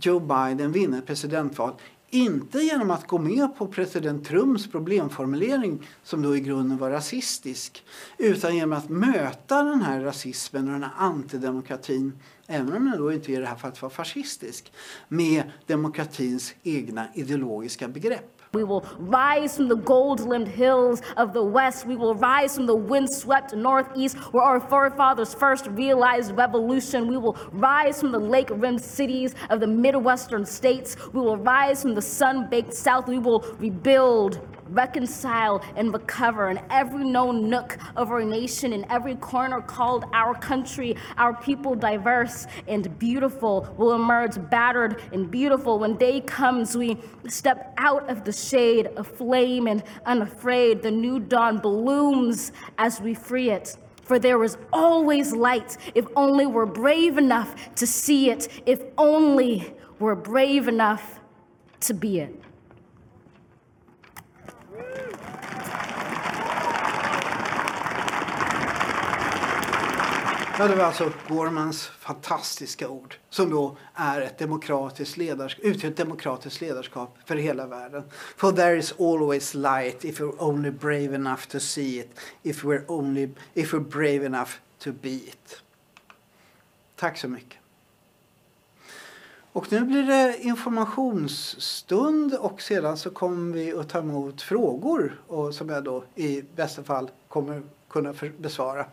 Joe 0.00 0.20
Biden 0.20 0.72
vinna 0.72 0.98
ett 0.98 1.06
presidentval. 1.06 1.74
Inte 2.10 2.58
genom 2.58 2.90
att 2.90 3.06
gå 3.06 3.18
med 3.18 3.56
på 3.56 3.66
president 3.66 4.26
Trumps 4.26 4.70
problemformulering 4.70 5.88
som 6.02 6.22
då 6.22 6.36
i 6.36 6.40
grunden 6.40 6.78
var 6.78 6.90
rasistisk. 6.90 7.84
Utan 8.18 8.56
genom 8.56 8.78
att 8.78 8.88
möta 8.88 9.62
den 9.62 9.82
här 9.82 10.00
rasismen 10.00 10.66
och 10.66 10.72
den 10.72 10.82
här 10.82 10.92
antidemokratin, 10.96 12.12
även 12.46 12.72
om 12.72 12.90
den 12.90 12.98
då 12.98 13.12
inte 13.12 13.32
i 13.32 13.36
det 13.36 13.46
här 13.46 13.56
fallet 13.56 13.82
var 13.82 13.90
fascistisk, 13.90 14.72
med 15.08 15.42
demokratins 15.66 16.54
egna 16.62 17.06
ideologiska 17.14 17.88
begrepp. 17.88 18.41
We 18.54 18.64
will 18.64 18.84
rise 18.98 19.56
from 19.56 19.68
the 19.68 19.76
gold 19.76 20.20
limbed 20.20 20.46
hills 20.46 21.00
of 21.16 21.32
the 21.32 21.42
west. 21.42 21.86
We 21.86 21.96
will 21.96 22.14
rise 22.14 22.54
from 22.54 22.66
the 22.66 22.76
windswept 22.76 23.54
northeast 23.54 24.18
where 24.34 24.42
our 24.44 24.60
forefathers 24.60 25.32
first 25.32 25.68
realized 25.68 26.36
revolution. 26.36 27.06
We 27.06 27.16
will 27.16 27.38
rise 27.52 28.00
from 28.00 28.12
the 28.12 28.18
lake 28.18 28.50
rimmed 28.50 28.82
cities 28.82 29.34
of 29.48 29.60
the 29.60 29.66
Midwestern 29.66 30.44
states. 30.44 30.96
We 31.14 31.22
will 31.22 31.38
rise 31.38 31.80
from 31.80 31.94
the 31.94 32.02
sun 32.02 32.50
baked 32.50 32.74
south. 32.74 33.08
We 33.08 33.18
will 33.18 33.40
rebuild 33.58 34.46
reconcile 34.68 35.62
and 35.76 35.92
recover 35.92 36.50
in 36.50 36.60
every 36.70 37.04
known 37.04 37.48
nook 37.48 37.78
of 37.96 38.10
our 38.10 38.24
nation, 38.24 38.72
in 38.72 38.90
every 38.90 39.16
corner 39.16 39.60
called 39.60 40.04
our 40.12 40.34
country, 40.34 40.96
our 41.18 41.34
people 41.34 41.74
diverse 41.74 42.46
and 42.68 42.98
beautiful 42.98 43.72
will 43.76 43.94
emerge 43.94 44.36
battered 44.50 45.02
and 45.12 45.30
beautiful. 45.30 45.78
When 45.78 45.96
day 45.96 46.20
comes, 46.20 46.76
we 46.76 46.98
step 47.28 47.74
out 47.78 48.08
of 48.08 48.24
the 48.24 48.32
shade 48.32 48.86
of 48.96 49.06
flame 49.06 49.66
and 49.66 49.82
unafraid. 50.06 50.82
The 50.82 50.90
new 50.90 51.20
dawn 51.20 51.58
blooms 51.58 52.52
as 52.78 53.00
we 53.00 53.14
free 53.14 53.50
it. 53.50 53.76
For 54.02 54.18
there 54.18 54.42
is 54.42 54.58
always 54.72 55.32
light 55.32 55.76
if 55.94 56.06
only 56.16 56.44
we're 56.46 56.66
brave 56.66 57.18
enough 57.18 57.74
to 57.76 57.86
see 57.86 58.30
it, 58.30 58.48
if 58.66 58.82
only 58.98 59.74
we're 59.98 60.16
brave 60.16 60.68
enough 60.68 61.20
to 61.80 61.94
be 61.94 62.20
it. 62.20 62.51
Ja, 70.62 70.68
det 70.68 70.74
var 70.74 70.84
alltså 70.84 71.12
Gormans 71.28 71.86
fantastiska 71.86 72.88
ord 72.88 73.16
som 73.30 73.50
då 73.50 73.76
är 73.94 74.20
ett 74.20 74.38
demokratiskt 74.38 75.16
ledarskap, 75.16 75.64
utgör 75.64 75.90
ett 75.90 75.96
demokratiskt 75.96 76.60
ledarskap 76.60 77.18
för 77.24 77.36
hela 77.36 77.66
världen. 77.66 78.02
For 78.36 78.52
there 78.52 78.76
is 78.76 78.94
always 78.98 79.54
light 79.54 80.04
if 80.04 80.20
you're 80.20 80.34
only 80.38 80.70
brave 80.70 81.14
enough 81.14 81.46
to 81.48 81.60
see 81.60 81.98
it, 81.98 82.20
if 82.42 82.64
we're, 82.64 82.84
only, 82.88 83.28
if 83.54 83.74
we're 83.74 83.90
brave 83.90 84.26
enough 84.26 84.50
to 84.78 84.92
be 84.92 85.10
it. 85.10 85.62
Tack 86.96 87.18
så 87.18 87.28
mycket. 87.28 87.58
Och 89.52 89.72
nu 89.72 89.80
blir 89.80 90.02
det 90.02 90.36
informationsstund 90.40 92.34
och 92.34 92.62
sedan 92.62 92.96
så 92.96 93.10
kommer 93.10 93.54
vi 93.54 93.72
att 93.72 93.88
ta 93.88 93.98
emot 93.98 94.42
frågor 94.42 95.20
och 95.26 95.54
som 95.54 95.68
jag 95.68 95.84
då 95.84 96.04
i 96.14 96.42
bästa 96.56 96.84
fall 96.84 97.10
kommer 97.28 97.62
kunna 97.88 98.14
besvara. 98.38 98.86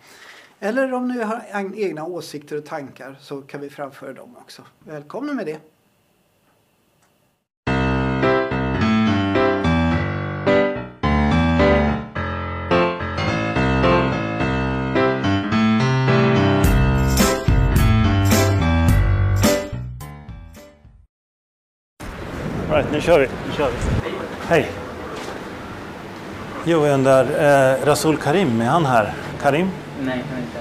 Eller 0.61 0.93
om 0.93 1.07
ni 1.07 1.23
har 1.23 1.41
egna 1.75 2.05
åsikter 2.05 2.57
och 2.57 2.65
tankar 2.65 3.17
så 3.19 3.41
kan 3.41 3.61
vi 3.61 3.69
framföra 3.69 4.13
dem 4.13 4.37
också. 4.37 4.61
Välkomna 4.79 5.33
med 5.33 5.45
det. 5.45 5.59
Right, 22.69 22.91
nu 22.91 23.01
kör 23.01 23.19
vi. 23.19 23.27
Nu 23.47 23.53
kör 23.57 23.71
vi. 23.71 23.77
Hej. 24.47 24.71
Jo, 26.65 26.85
jag 26.85 26.93
undrar, 26.93 27.23
eh, 27.23 27.85
Rasul 27.85 28.17
Karim, 28.17 28.61
är 28.61 28.65
han 28.65 28.85
här? 28.85 29.13
Karim? 29.41 29.71
Nej, 30.05 30.23
han 30.29 30.37
är 30.37 30.41
inte 30.41 30.59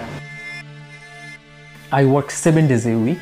I 2.02 2.04
work 2.04 2.30
seven 2.30 2.68
days 2.68 2.86
a 2.86 3.04
week, 3.04 3.18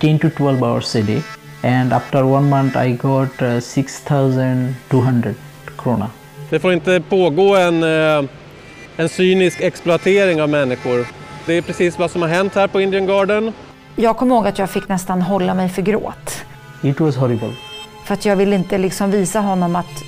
10 0.00 0.18
to 0.18 0.30
12 0.30 0.62
hours 0.62 0.96
a 0.96 1.00
day, 1.02 1.22
and 1.62 1.92
after 1.92 2.22
one 2.24 2.48
month 2.48 2.76
I 2.76 2.92
got 2.92 3.42
uh, 3.42 3.60
6,200 3.60 5.34
krona. 5.78 6.10
Det 6.50 6.60
får 6.60 6.72
inte 6.72 7.00
pågå 7.08 7.56
en, 7.56 7.82
eh, 7.82 8.24
en 8.96 9.08
cynisk 9.08 9.60
exploatering 9.60 10.42
av 10.42 10.48
människor. 10.48 11.06
Det 11.46 11.54
är 11.54 11.62
precis 11.62 11.98
vad 11.98 12.10
som 12.10 12.22
har 12.22 12.28
hänt 12.28 12.54
här 12.54 12.68
på 12.68 12.80
Indian 12.80 13.06
Garden. 13.06 13.52
Jag 13.96 14.16
kommer 14.16 14.34
ihåg 14.34 14.46
att 14.46 14.58
jag 14.58 14.70
fick 14.70 14.88
nästan 14.88 15.22
hålla 15.22 15.54
mig 15.54 15.68
för 15.68 15.82
gråt. 15.82 16.44
It 16.82 17.00
was 17.00 17.16
horrible. 17.16 17.52
För 18.04 18.14
att 18.14 18.24
jag 18.24 18.36
ville 18.36 18.56
inte 18.56 18.78
liksom 18.78 19.10
visa 19.10 19.40
honom 19.40 19.76
att 19.76 20.02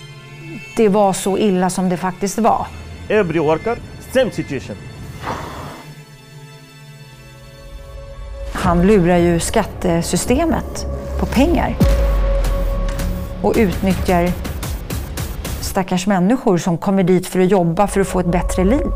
det 0.76 0.88
var 0.88 1.12
så 1.12 1.38
illa 1.38 1.70
som 1.70 1.88
det 1.88 1.96
faktiskt 1.96 2.38
var. 2.38 2.66
Every 3.08 3.38
worker, 3.38 3.76
same 4.12 4.30
situation. 4.30 4.76
Han 8.64 8.86
lurar 8.86 9.16
ju 9.16 9.40
skattesystemet 9.40 10.86
på 11.20 11.26
pengar 11.26 11.76
och 13.42 13.54
utnyttjar 13.56 14.30
stackars 15.60 16.06
människor 16.06 16.58
som 16.58 16.78
kommer 16.78 17.02
dit 17.02 17.26
för 17.26 17.40
att 17.40 17.50
jobba 17.50 17.86
för 17.86 18.00
att 18.00 18.08
få 18.08 18.20
ett 18.20 18.26
bättre 18.26 18.64
liv. 18.64 18.86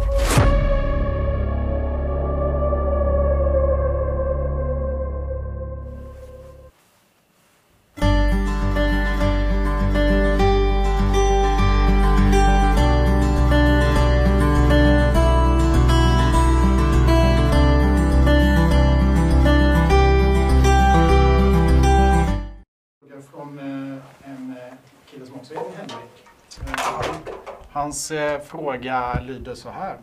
Hans 27.99 28.11
eh, 28.11 28.41
fråga 28.41 29.21
lyder 29.21 29.55
så 29.55 29.71
här. 29.71 29.97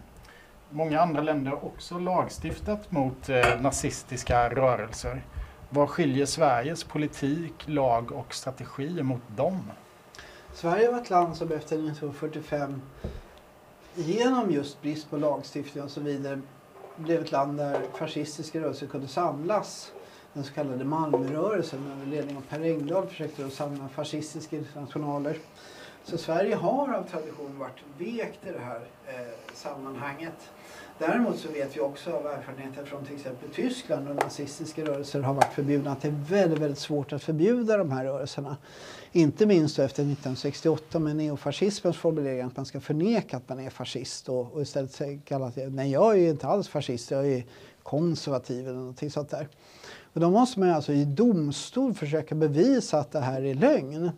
Många 0.69 1.01
andra 1.01 1.21
länder 1.21 1.51
har 1.51 1.65
också 1.65 1.99
lagstiftat 1.99 2.91
mot 2.91 3.29
eh, 3.29 3.61
nazistiska 3.61 4.49
rörelser. 4.49 5.21
Vad 5.69 5.89
skiljer 5.89 6.25
Sveriges 6.25 6.83
politik, 6.83 7.53
lag 7.65 8.11
och 8.11 8.33
strategi 8.33 9.03
mot 9.03 9.21
dem? 9.35 9.71
Sverige 10.53 10.91
var 10.91 11.01
ett 11.01 11.09
land 11.09 11.37
som 11.37 11.51
efter 11.51 11.75
1945 11.75 12.81
genom 13.95 14.51
just 14.51 14.81
brist 14.81 15.09
på 15.09 15.17
lagstiftning 15.17 15.83
och 15.83 15.91
så 15.91 16.01
vidare 16.01 16.41
blev 16.95 17.21
ett 17.21 17.31
land 17.31 17.57
där 17.57 17.81
fascistiska 17.93 18.59
rörelser 18.59 18.87
kunde 18.87 19.07
samlas. 19.07 19.91
Den 20.33 20.43
så 20.43 20.53
kallade 20.53 20.85
Malmörörelsen 20.85 21.91
under 21.91 22.17
ledning 22.17 22.37
av 22.37 22.41
Per 22.41 22.61
Engdahl 22.61 23.07
försökte 23.07 23.45
att 23.45 23.53
samla 23.53 23.87
fascistiska 23.89 24.55
internationaler. 24.55 25.37
Så 26.07 26.17
Sverige 26.17 26.55
har 26.55 26.93
av 26.93 27.03
tradition 27.03 27.59
varit 27.59 27.83
vekt 27.97 28.39
i 28.47 28.51
det 28.51 28.59
här 28.59 28.79
eh, 29.07 29.53
sammanhanget. 29.53 30.33
Däremot 30.99 31.39
så 31.39 31.51
vet 31.51 31.77
vi 31.77 31.81
också 31.81 32.11
av 32.11 32.25
erfarenheter 32.25 32.85
från 32.85 33.05
till 33.05 33.15
exempel 33.15 33.49
Tyskland 33.49 34.09
och 34.09 34.15
nazistiska 34.15 34.85
rörelser 34.85 35.21
har 35.21 35.33
varit 35.33 35.53
förbjudna 35.53 35.91
att 35.91 36.01
det 36.01 36.07
är 36.07 36.23
väldigt, 36.29 36.59
väldigt 36.59 36.79
svårt 36.79 37.13
att 37.13 37.23
förbjuda 37.23 37.77
de 37.77 37.91
här 37.91 38.05
rörelserna. 38.05 38.57
Inte 39.11 39.45
minst 39.45 39.79
efter 39.79 40.03
1968 40.03 40.99
med 40.99 41.15
neofascismens 41.15 41.97
formulering 41.97 42.41
att 42.41 42.57
man 42.57 42.65
ska 42.65 42.79
förneka 42.79 43.37
att 43.37 43.49
man 43.49 43.59
är 43.59 43.69
fascist 43.69 44.29
och, 44.29 44.53
och 44.53 44.61
istället 44.61 44.91
säga 44.91 45.19
att 45.29 45.57
nej 45.57 45.91
jag 45.91 46.17
är 46.17 46.29
inte 46.29 46.47
alls 46.47 46.67
fascist, 46.67 47.11
jag 47.11 47.27
är 47.27 47.43
konservativ 47.83 48.67
eller 48.67 48.77
någonting 48.77 49.11
sånt 49.11 49.29
där. 49.29 49.47
Och 50.13 50.19
då 50.19 50.29
måste 50.29 50.59
man 50.59 50.69
alltså 50.69 50.93
i 50.93 51.05
domstol 51.05 51.93
försöka 51.93 52.35
bevisa 52.35 52.99
att 52.99 53.11
det 53.11 53.19
här 53.19 53.41
är 53.41 53.53
lögn. 53.53 54.11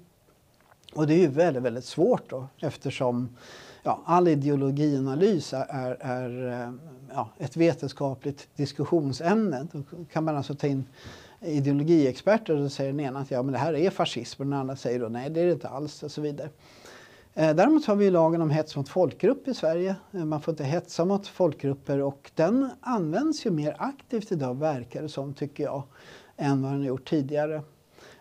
Och 0.93 1.07
det 1.07 1.13
är 1.13 1.17
ju 1.17 1.27
väldigt, 1.27 1.63
väldigt 1.63 1.85
svårt 1.85 2.29
då 2.29 2.47
eftersom 2.59 3.29
ja, 3.83 4.01
all 4.05 4.27
ideologianalys 4.27 5.53
är, 5.53 5.65
är, 5.69 5.95
är 5.99 6.63
eh, 6.63 6.73
ja, 7.13 7.29
ett 7.37 7.57
vetenskapligt 7.57 8.47
diskussionsämne. 8.55 9.67
Då 9.71 9.83
kan 10.11 10.23
man 10.23 10.37
alltså 10.37 10.55
ta 10.55 10.67
in 10.67 10.85
ideologiexperter 11.41 12.55
och 12.55 12.59
då 12.59 12.69
säger 12.69 12.91
den 12.91 12.99
ena 12.99 13.19
att 13.19 13.31
ja, 13.31 13.43
men 13.43 13.51
det 13.51 13.59
här 13.59 13.73
är 13.73 13.89
fascism 13.89 14.41
och 14.41 14.45
den 14.45 14.59
andra 14.59 14.75
säger 14.75 14.99
då 14.99 15.07
nej 15.07 15.29
det 15.29 15.41
är 15.41 15.45
det 15.45 15.51
inte 15.51 15.69
alls 15.69 16.03
och 16.03 16.11
så 16.11 16.21
vidare. 16.21 16.49
Eh, 17.33 17.55
däremot 17.55 17.85
har 17.85 17.95
vi 17.95 18.09
lagen 18.09 18.41
om 18.41 18.49
hets 18.49 18.75
mot 18.75 18.89
folkgrupp 18.89 19.47
i 19.47 19.53
Sverige. 19.53 19.95
Eh, 20.11 20.25
man 20.25 20.41
får 20.41 20.51
inte 20.51 20.63
hetsa 20.63 21.05
mot 21.05 21.27
folkgrupper 21.27 22.01
och 22.01 22.31
den 22.35 22.69
används 22.81 23.45
ju 23.45 23.51
mer 23.51 23.75
aktivt 23.79 24.31
idag 24.31 24.59
verkar 24.59 25.01
det 25.01 25.09
som 25.09 25.33
tycker 25.33 25.63
jag 25.63 25.83
än 26.37 26.61
vad 26.61 26.71
den 26.71 26.79
har 26.79 26.87
gjort 26.87 27.09
tidigare. 27.09 27.61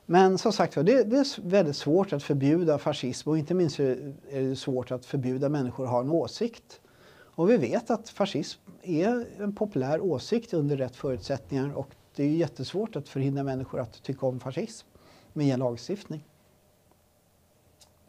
Men 0.06 0.38
som 0.38 0.52
sagt 0.52 0.74
det, 0.74 0.82
det 0.82 1.16
är 1.16 1.48
väldigt 1.48 1.76
svårt 1.76 2.12
att 2.12 2.22
förbjuda 2.22 2.78
fascism 2.78 3.30
och 3.30 3.38
inte 3.38 3.54
minst 3.54 3.80
är 3.80 4.14
det 4.30 4.56
svårt 4.56 4.90
att 4.90 5.06
förbjuda 5.06 5.48
människor 5.48 5.84
att 5.84 5.90
ha 5.90 6.00
en 6.00 6.10
åsikt. 6.10 6.80
Och 7.36 7.50
vi 7.50 7.56
vet 7.56 7.90
att 7.90 8.08
fascism 8.08 8.60
är 8.82 9.26
en 9.38 9.54
populär 9.54 10.00
åsikt 10.00 10.54
under 10.54 10.76
rätt 10.76 10.96
förutsättningar 10.96 11.72
och 11.76 11.88
det 12.16 12.24
är 12.24 12.28
jättesvårt 12.28 12.96
att 12.96 13.08
förhindra 13.08 13.42
människor 13.42 13.80
att 13.80 14.02
tycka 14.02 14.26
om 14.26 14.40
fascism 14.40 14.86
med 15.32 15.58
lagstiftning. 15.58 16.24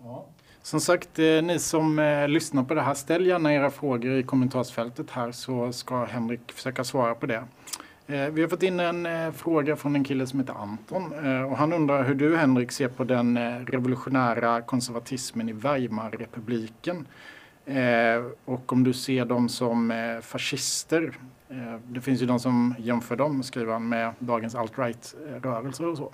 Ja. 0.03 0.25
Som 0.61 0.79
sagt, 0.79 1.19
eh, 1.19 1.41
ni 1.41 1.59
som 1.59 1.99
eh, 1.99 2.27
lyssnar 2.27 2.63
på 2.63 2.73
det 2.73 2.81
här, 2.81 2.93
ställ 2.93 3.25
gärna 3.25 3.53
era 3.53 3.71
frågor 3.71 4.17
i 4.17 4.23
kommentarsfältet 4.23 5.09
här 5.09 5.31
så 5.31 5.73
ska 5.73 6.05
Henrik 6.05 6.51
försöka 6.51 6.83
svara 6.83 7.15
på 7.15 7.25
det. 7.25 7.43
Eh, 8.09 8.29
vi 8.29 8.41
har 8.41 8.49
fått 8.49 8.63
in 8.63 8.79
en 8.79 9.05
eh, 9.05 9.31
fråga 9.31 9.75
från 9.75 9.95
en 9.95 10.03
kille 10.03 10.27
som 10.27 10.39
heter 10.39 10.53
Anton 10.53 11.25
eh, 11.25 11.41
och 11.41 11.57
han 11.57 11.73
undrar 11.73 12.03
hur 12.03 12.15
du 12.15 12.37
Henrik 12.37 12.71
ser 12.71 12.87
på 12.87 13.03
den 13.03 13.39
revolutionära 13.65 14.61
konservatismen 14.61 15.49
i 15.49 15.53
Weimarrepubliken 15.53 17.07
och 18.45 18.73
om 18.73 18.83
du 18.83 18.93
ser 18.93 19.25
dem 19.25 19.49
som 19.49 19.93
fascister. 20.21 21.13
Det 21.87 22.01
finns 22.01 22.21
ju 22.21 22.25
de 22.25 22.39
som 22.39 22.75
jämför 22.79 23.15
dem, 23.15 23.43
skriver 23.43 23.73
han, 23.73 23.89
med 23.89 24.13
dagens 24.19 24.55
alt-right-rörelser 24.55 25.85
och 25.85 25.97
så. 25.97 26.11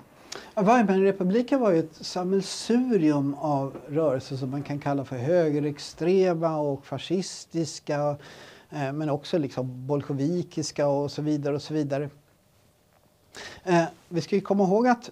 Weimarrepubliken 0.54 1.60
var 1.60 1.70
ju 1.70 1.78
ett 1.78 1.94
sammelsurium 1.94 3.34
av 3.34 3.76
rörelser 3.88 4.36
som 4.36 4.50
man 4.50 4.62
kan 4.62 4.78
kalla 4.78 5.04
för 5.04 5.16
högerextrema 5.16 6.58
och 6.58 6.86
fascistiska 6.86 8.16
Eh, 8.74 8.92
men 8.92 9.10
också 9.10 9.38
liksom 9.38 9.86
bolsjevikiska 9.86 10.88
och 10.88 11.10
så 11.10 11.22
vidare. 11.22 11.54
och 11.54 11.62
så 11.62 11.74
vidare. 11.74 12.10
Eh, 13.64 13.84
vi 14.08 14.20
ska 14.20 14.36
ju 14.36 14.40
komma 14.40 14.64
ihåg 14.64 14.86
att 14.88 15.10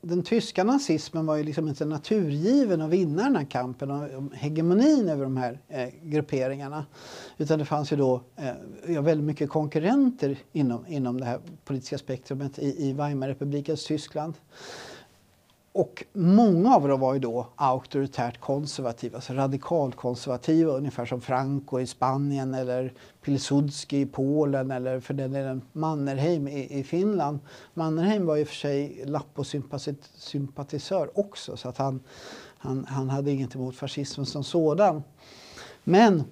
den 0.00 0.22
tyska 0.22 0.64
nazismen 0.64 1.26
var 1.26 1.36
ju 1.36 1.42
liksom 1.42 1.68
inte 1.68 1.84
naturgiven 1.84 2.80
att 2.80 2.90
vinna 2.90 3.22
den 3.22 3.36
här 3.36 3.44
kampen 3.44 3.90
och 3.90 4.34
hegemonin 4.34 5.08
över 5.08 5.24
de 5.24 5.36
här 5.36 5.58
eh, 5.68 5.88
grupperingarna. 6.02 6.86
Utan 7.38 7.58
det 7.58 7.64
fanns 7.64 7.92
ju 7.92 7.96
då 7.96 8.20
eh, 8.86 9.02
väldigt 9.02 9.26
mycket 9.26 9.50
konkurrenter 9.50 10.38
inom, 10.52 10.86
inom 10.86 11.20
det 11.20 11.26
här 11.26 11.40
politiska 11.64 11.98
spektrumet 11.98 12.58
i, 12.58 12.88
i 12.88 12.92
Weimarrepublikens 12.92 13.84
Tyskland. 13.84 14.34
Och 15.76 16.04
många 16.12 16.74
av 16.74 16.88
dem 16.88 17.00
var 17.00 17.14
ju 17.14 17.20
då 17.20 17.46
auktoritärt 17.56 18.40
konservativa, 18.40 19.16
alltså 19.16 19.32
radikalkonservativa, 19.32 20.72
ungefär 20.72 21.06
som 21.06 21.20
Franco 21.20 21.80
i 21.80 21.86
Spanien 21.86 22.54
eller 22.54 22.92
Pilsudski 23.22 24.00
i 24.00 24.06
Polen 24.06 24.70
eller 24.70 25.00
för 25.00 25.14
den 25.14 25.32
delen 25.32 25.62
Mannerheim 25.72 26.48
i, 26.48 26.78
i 26.78 26.84
Finland. 26.84 27.38
Mannerheim 27.74 28.26
var 28.26 28.36
i 28.36 28.44
och 28.44 28.48
för 28.48 28.54
sig 28.54 29.04
Lappo-sympatisör 29.06 31.18
också 31.18 31.56
så 31.56 31.68
att 31.68 31.78
han, 31.78 32.00
han, 32.58 32.86
han 32.88 33.10
hade 33.10 33.30
inget 33.30 33.54
emot 33.54 33.76
fascismen 33.76 34.26
som 34.26 34.44
sådan. 34.44 35.02
Men 35.84 36.24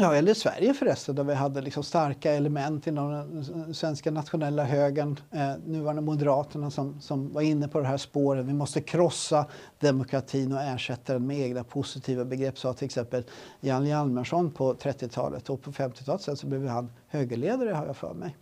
Ja, 0.00 0.14
eller 0.14 0.34
Sverige 0.34 0.74
förresten, 0.74 1.14
där 1.14 1.24
vi 1.24 1.34
hade 1.34 1.60
liksom 1.60 1.82
starka 1.82 2.32
element 2.32 2.86
inom 2.86 3.10
den 3.10 3.74
svenska 3.74 4.10
nationella 4.10 4.64
högern, 4.64 5.20
eh, 5.30 5.52
nuvarande 5.66 6.02
Moderaterna 6.02 6.70
som, 6.70 7.00
som 7.00 7.32
var 7.32 7.42
inne 7.42 7.68
på 7.68 7.80
det 7.80 7.86
här 7.86 7.96
spåret. 7.96 8.46
Vi 8.46 8.52
måste 8.52 8.80
krossa 8.80 9.46
demokratin 9.78 10.52
och 10.52 10.60
ersätta 10.60 11.12
den 11.12 11.26
med 11.26 11.38
egna 11.38 11.64
positiva 11.64 12.24
begrepp, 12.24 12.58
sa 12.58 12.72
till 12.72 12.84
exempel 12.84 13.24
Jan 13.60 13.86
Hjalmarsson 13.86 14.50
på 14.50 14.74
30-talet. 14.74 15.50
Och 15.50 15.62
på 15.62 15.72
50-talet 15.72 16.22
sen 16.22 16.36
så 16.36 16.46
blev 16.46 16.66
han 16.66 16.90
högerledare, 17.08 17.70
har 17.70 17.86
jag 17.86 17.96
för 17.96 18.14
mig. 18.14 18.36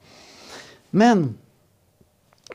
Men 0.90 1.38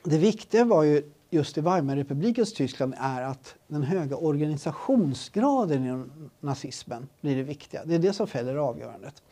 det 0.03 0.17
viktiga 0.17 0.65
var 0.65 0.83
ju 0.83 1.11
just 1.31 1.57
i 1.57 1.61
Weimarrepublikens 1.61 2.53
Tyskland 2.53 2.93
är 2.97 3.21
att 3.21 3.55
den 3.67 3.83
höga 3.83 4.15
organisationsgraden 4.15 5.85
inom 5.85 6.29
nazismen 6.39 7.07
blir 7.21 7.35
det 7.35 7.43
viktiga. 7.43 7.85
Det 7.85 7.95
är 7.95 7.99
det 7.99 8.13
som 8.13 8.27
fäller 8.27 8.55
avgörandet. 8.55 9.23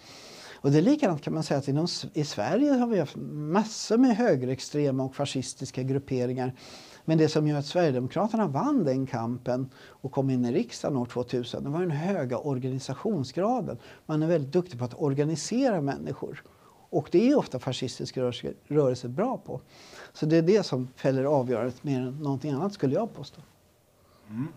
Och 0.62 0.72
det 0.72 0.78
är 0.78 0.82
likadant 0.82 1.22
kan 1.22 1.34
man 1.34 1.44
säga 1.44 1.58
att 1.58 1.68
inom, 1.68 1.88
i 2.14 2.24
Sverige 2.24 2.72
har 2.72 2.88
vi 2.88 3.00
haft 3.00 3.16
massor 3.32 3.98
med 3.98 4.18
högerextrema 4.18 5.04
och 5.04 5.16
fascistiska 5.16 5.84
grupperingar. 5.84 6.54
Men 7.06 7.18
det 7.18 7.30
som 7.30 7.48
gör 7.48 7.60
att 7.60 7.66
Sverigedemokraterna 7.66 8.48
vann 8.48 8.84
den 8.84 9.08
kampen 9.08 9.70
och 9.78 10.12
kom 10.12 10.30
in 10.30 10.46
i 10.46 10.52
riksdagen 10.52 10.98
år 10.98 11.06
2000, 11.06 11.64
det 11.64 11.70
var 11.70 11.80
den 11.80 11.92
höga 11.92 12.38
organisationsgraden. 12.38 13.78
Man 14.06 14.24
är 14.24 14.28
väldigt 14.28 14.54
duktig 14.54 14.80
på 14.80 14.86
att 14.86 15.02
organisera 15.02 15.82
människor. 15.82 16.44
Och 16.90 17.10
det 17.12 17.30
är 17.30 17.38
ofta 17.38 17.60
fascistiska 17.60 18.22
rörelser, 18.22 18.54
rörelser 18.68 19.10
bra 19.10 19.38
på. 19.38 19.62
Så 20.14 20.26
det 20.26 20.38
är 20.38 20.42
det 20.42 20.64
som 20.64 20.88
fäller 20.96 21.24
avgörandet 21.24 21.84
mer 21.84 22.00
än 22.00 22.18
någonting 22.18 22.52
annat 22.52 22.74
skulle 22.74 22.96
jag 22.96 23.14
påstå. 23.14 23.42
Mm. 24.30 24.48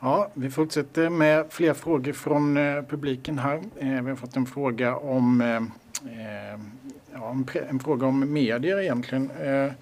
Ja, 0.00 0.30
vi 0.34 0.50
fortsätter 0.50 1.08
med 1.10 1.46
fler 1.50 1.74
frågor 1.74 2.12
från 2.12 2.56
eh, 2.56 2.82
publiken 2.82 3.38
här. 3.38 3.62
Eh, 3.76 4.02
vi 4.02 4.10
har 4.10 4.16
fått 4.16 4.36
en 4.36 4.46
fråga 4.46 4.96
om, 4.96 5.40
eh, 5.40 5.56
eh 5.56 6.60
ja, 7.12 7.30
en, 7.30 7.46
en, 7.68 7.80
fråga 7.80 8.06
om 8.06 8.32
medier 8.32 8.80
egentligen. 8.80 9.30
Eh, 9.30 9.72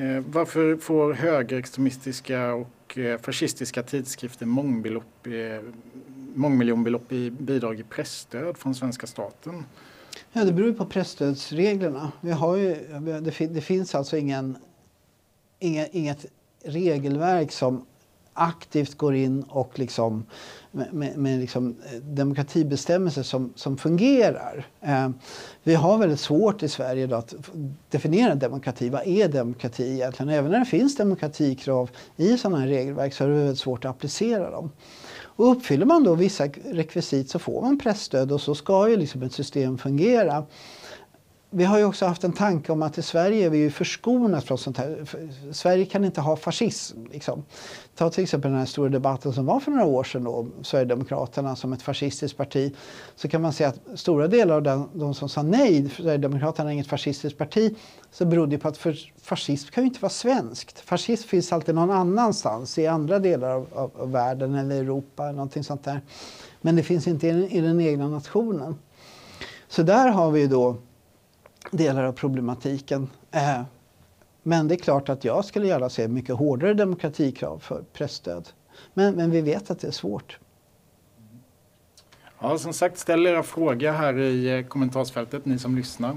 eh, 0.00 0.24
varför 0.26 0.76
får 0.76 1.12
högerextremistiska 1.12 2.54
och 2.54 2.98
eh, 2.98 3.20
fascistiska 3.20 3.82
tidskrifter 3.82 4.46
mångbelopp, 4.46 5.26
eh, 5.26 5.32
mångmiljonbelopp 6.36 7.12
i 7.12 7.30
bidrag 7.30 7.80
i 7.80 7.82
pressstöd 7.82 8.58
från 8.58 8.74
svenska 8.74 9.06
staten? 9.06 9.64
Ja, 10.32 10.44
det 10.44 10.52
beror 10.52 10.72
på 10.72 10.86
pressstödsreglerna. 10.86 12.12
Vi 12.20 12.30
har 12.30 12.56
ju, 12.56 12.74
det, 13.00 13.46
det 13.46 13.60
finns 13.60 13.94
alltså 13.94 14.16
ingen, 14.16 14.56
inga, 15.58 15.86
inget 15.86 16.26
regelverk 16.64 17.52
som 17.52 17.84
aktivt 18.36 18.94
går 18.94 19.14
in 19.14 19.42
och 19.42 19.78
liksom 19.78 20.24
med, 20.70 20.92
med, 20.92 21.16
med 21.16 21.40
liksom 21.40 21.76
eh, 21.92 21.98
demokratibestämmelser 22.00 23.22
som, 23.22 23.52
som 23.56 23.78
fungerar. 23.78 24.66
Eh, 24.80 25.08
vi 25.62 25.74
har 25.74 25.98
väldigt 25.98 26.20
svårt 26.20 26.62
i 26.62 26.68
Sverige 26.68 27.16
att 27.16 27.34
definiera 27.90 28.34
demokrati. 28.34 28.88
Vad 28.88 29.06
är 29.06 29.28
demokrati 29.28 29.92
egentligen? 29.92 30.28
Även 30.28 30.50
när 30.50 30.58
det 30.58 30.64
finns 30.64 30.96
demokratikrav 30.96 31.90
i 32.16 32.38
sådana 32.38 32.60
här 32.60 32.66
regelverk 32.66 33.14
så 33.14 33.24
är 33.24 33.28
det 33.28 33.34
väldigt 33.34 33.58
svårt 33.58 33.84
att 33.84 33.90
applicera 33.90 34.50
dem. 34.50 34.70
Och 35.36 35.52
uppfyller 35.52 35.86
man 35.86 36.04
då 36.04 36.14
vissa 36.14 36.46
rekvisit 36.46 37.30
så 37.30 37.38
får 37.38 37.62
man 37.62 37.78
pressstöd 37.78 38.32
och 38.32 38.40
så 38.40 38.54
ska 38.54 38.88
ju 38.88 38.96
liksom 38.96 39.22
ett 39.22 39.32
system 39.32 39.78
fungera. 39.78 40.44
Vi 41.50 41.64
har 41.64 41.78
ju 41.78 41.84
också 41.84 42.06
haft 42.06 42.24
en 42.24 42.32
tanke 42.32 42.72
om 42.72 42.82
att 42.82 42.98
i 42.98 43.02
Sverige 43.02 43.46
är 43.46 43.50
vi 43.50 43.58
ju 43.58 43.70
förskonat 43.70 44.44
från 44.44 44.58
sånt 44.58 44.78
här. 44.78 45.06
Sverige 45.52 45.84
kan 45.84 46.04
inte 46.04 46.20
ha 46.20 46.36
fascism. 46.36 46.98
Liksom. 47.12 47.44
Ta 47.94 48.10
till 48.10 48.22
exempel 48.22 48.50
den 48.50 48.58
här 48.58 48.66
stora 48.66 48.88
debatten 48.88 49.32
som 49.32 49.46
var 49.46 49.60
för 49.60 49.70
några 49.70 49.84
år 49.84 50.04
sedan 50.04 50.24
då, 50.24 50.46
Sverigedemokraterna 50.62 51.56
som 51.56 51.72
ett 51.72 51.82
fascistiskt 51.82 52.38
parti. 52.38 52.74
Så 53.16 53.28
kan 53.28 53.42
man 53.42 53.52
säga 53.52 53.68
att 53.68 53.98
stora 53.98 54.28
delar 54.28 54.54
av 54.54 54.62
den, 54.62 54.88
de 54.92 55.14
som 55.14 55.28
sa 55.28 55.42
nej, 55.42 55.88
Sverigedemokraterna 55.96 56.70
är 56.70 56.74
inget 56.74 56.86
fascistiskt 56.86 57.38
parti, 57.38 57.76
så 58.12 58.24
berodde 58.24 58.56
det 58.56 58.58
på 58.58 58.68
att 58.68 58.76
för, 58.76 58.96
fascism 59.22 59.70
kan 59.70 59.84
ju 59.84 59.88
inte 59.88 60.00
vara 60.00 60.10
svenskt. 60.10 60.80
Fascism 60.80 61.28
finns 61.28 61.52
alltid 61.52 61.74
någon 61.74 61.90
annanstans, 61.90 62.78
i 62.78 62.86
andra 62.86 63.18
delar 63.18 63.50
av, 63.50 63.66
av, 63.72 63.90
av 63.96 64.12
världen 64.12 64.54
eller 64.54 64.76
Europa 64.76 65.22
eller 65.22 65.32
någonting 65.32 65.64
sånt 65.64 65.84
där. 65.84 66.00
Men 66.60 66.76
det 66.76 66.82
finns 66.82 67.06
inte 67.06 67.28
i, 67.28 67.56
i 67.56 67.60
den 67.60 67.80
egna 67.80 68.08
nationen. 68.08 68.76
Så 69.68 69.82
där 69.82 70.08
har 70.08 70.30
vi 70.30 70.40
ju 70.40 70.48
då 70.48 70.76
delar 71.70 72.04
av 72.04 72.12
problematiken. 72.12 73.10
Eh, 73.30 73.62
men 74.42 74.68
det 74.68 74.74
är 74.74 74.78
klart 74.78 75.08
att 75.08 75.24
jag 75.24 75.44
skulle 75.44 75.66
gärna 75.66 75.88
se 75.88 76.08
mycket 76.08 76.34
hårdare 76.34 76.74
demokratikrav 76.74 77.58
för 77.58 77.84
pressstöd. 77.92 78.48
Men, 78.94 79.14
men 79.14 79.30
vi 79.30 79.40
vet 79.40 79.70
att 79.70 79.80
det 79.80 79.86
är 79.86 79.92
svårt. 79.92 80.38
Ja, 82.40 82.58
som 82.58 82.72
sagt, 82.72 82.98
ställ 82.98 83.26
era 83.26 83.42
frågor 83.42 83.92
här 83.92 84.18
i 84.18 84.58
eh, 84.58 84.66
kommentarsfältet, 84.66 85.44
ni 85.44 85.58
som 85.58 85.76
lyssnar. 85.76 86.16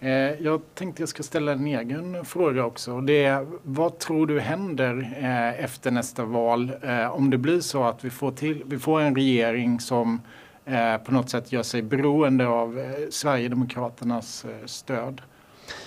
Eh, 0.00 0.10
jag 0.42 0.60
tänkte 0.74 1.02
jag 1.02 1.08
ska 1.08 1.22
ställa 1.22 1.52
en 1.52 1.66
egen 1.66 2.24
fråga 2.24 2.64
också. 2.64 3.00
Det 3.00 3.24
är, 3.24 3.46
vad 3.62 3.98
tror 3.98 4.26
du 4.26 4.40
händer 4.40 5.16
eh, 5.18 5.64
efter 5.64 5.90
nästa 5.90 6.24
val 6.24 6.72
eh, 6.82 7.10
om 7.10 7.30
det 7.30 7.38
blir 7.38 7.60
så 7.60 7.84
att 7.84 8.04
vi 8.04 8.10
får, 8.10 8.32
till, 8.32 8.62
vi 8.66 8.78
får 8.78 9.00
en 9.00 9.14
regering 9.14 9.80
som 9.80 10.20
Eh, 10.64 10.96
på 10.96 11.12
något 11.12 11.30
sätt 11.30 11.52
gör 11.52 11.62
sig 11.62 11.82
beroende 11.82 12.46
av 12.46 12.78
eh, 12.78 12.84
Sverigedemokraternas 13.10 14.44
eh, 14.44 14.66
stöd? 14.66 15.20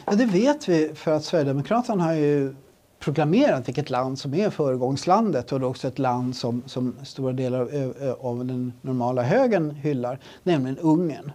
Ja, 0.05 0.15
det 0.15 0.25
vet 0.25 0.69
vi 0.69 0.91
för 0.95 1.11
att 1.11 1.23
Sverigedemokraterna 1.23 2.03
har 2.03 2.13
ju 2.13 2.55
proklamerat 2.99 3.67
vilket 3.67 3.89
land 3.89 4.19
som 4.19 4.33
är 4.33 4.49
föregångslandet 4.49 5.51
och 5.51 5.59
det 5.59 5.65
är 5.65 5.69
också 5.69 5.87
ett 5.87 5.99
land 5.99 6.35
som, 6.35 6.63
som 6.65 6.95
stora 7.03 7.33
delar 7.33 7.59
av, 7.59 8.17
av 8.21 8.45
den 8.45 8.73
normala 8.81 9.21
högern 9.21 9.71
hyllar, 9.71 10.19
nämligen 10.43 10.77
Ungern. 10.77 11.31